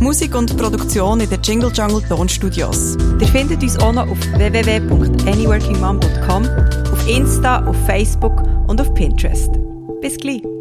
Musik 0.00 0.34
und 0.34 0.56
Produktion 0.56 1.20
in 1.20 1.28
den 1.28 1.42
Jingle 1.42 1.70
Jungle 1.74 2.00
Tonstudios. 2.08 2.96
Ihr 3.20 3.26
findet 3.26 3.62
uns 3.62 3.78
auch 3.78 3.92
noch 3.92 4.08
auf 4.08 4.18
www.anyworkingmom.com, 4.36 6.87
Insta, 7.08 7.64
auf 7.64 7.76
Facebook 7.86 8.42
und 8.66 8.80
auf 8.80 8.92
Pinterest. 8.92 9.58
Bis 10.02 10.18
gleich! 10.18 10.57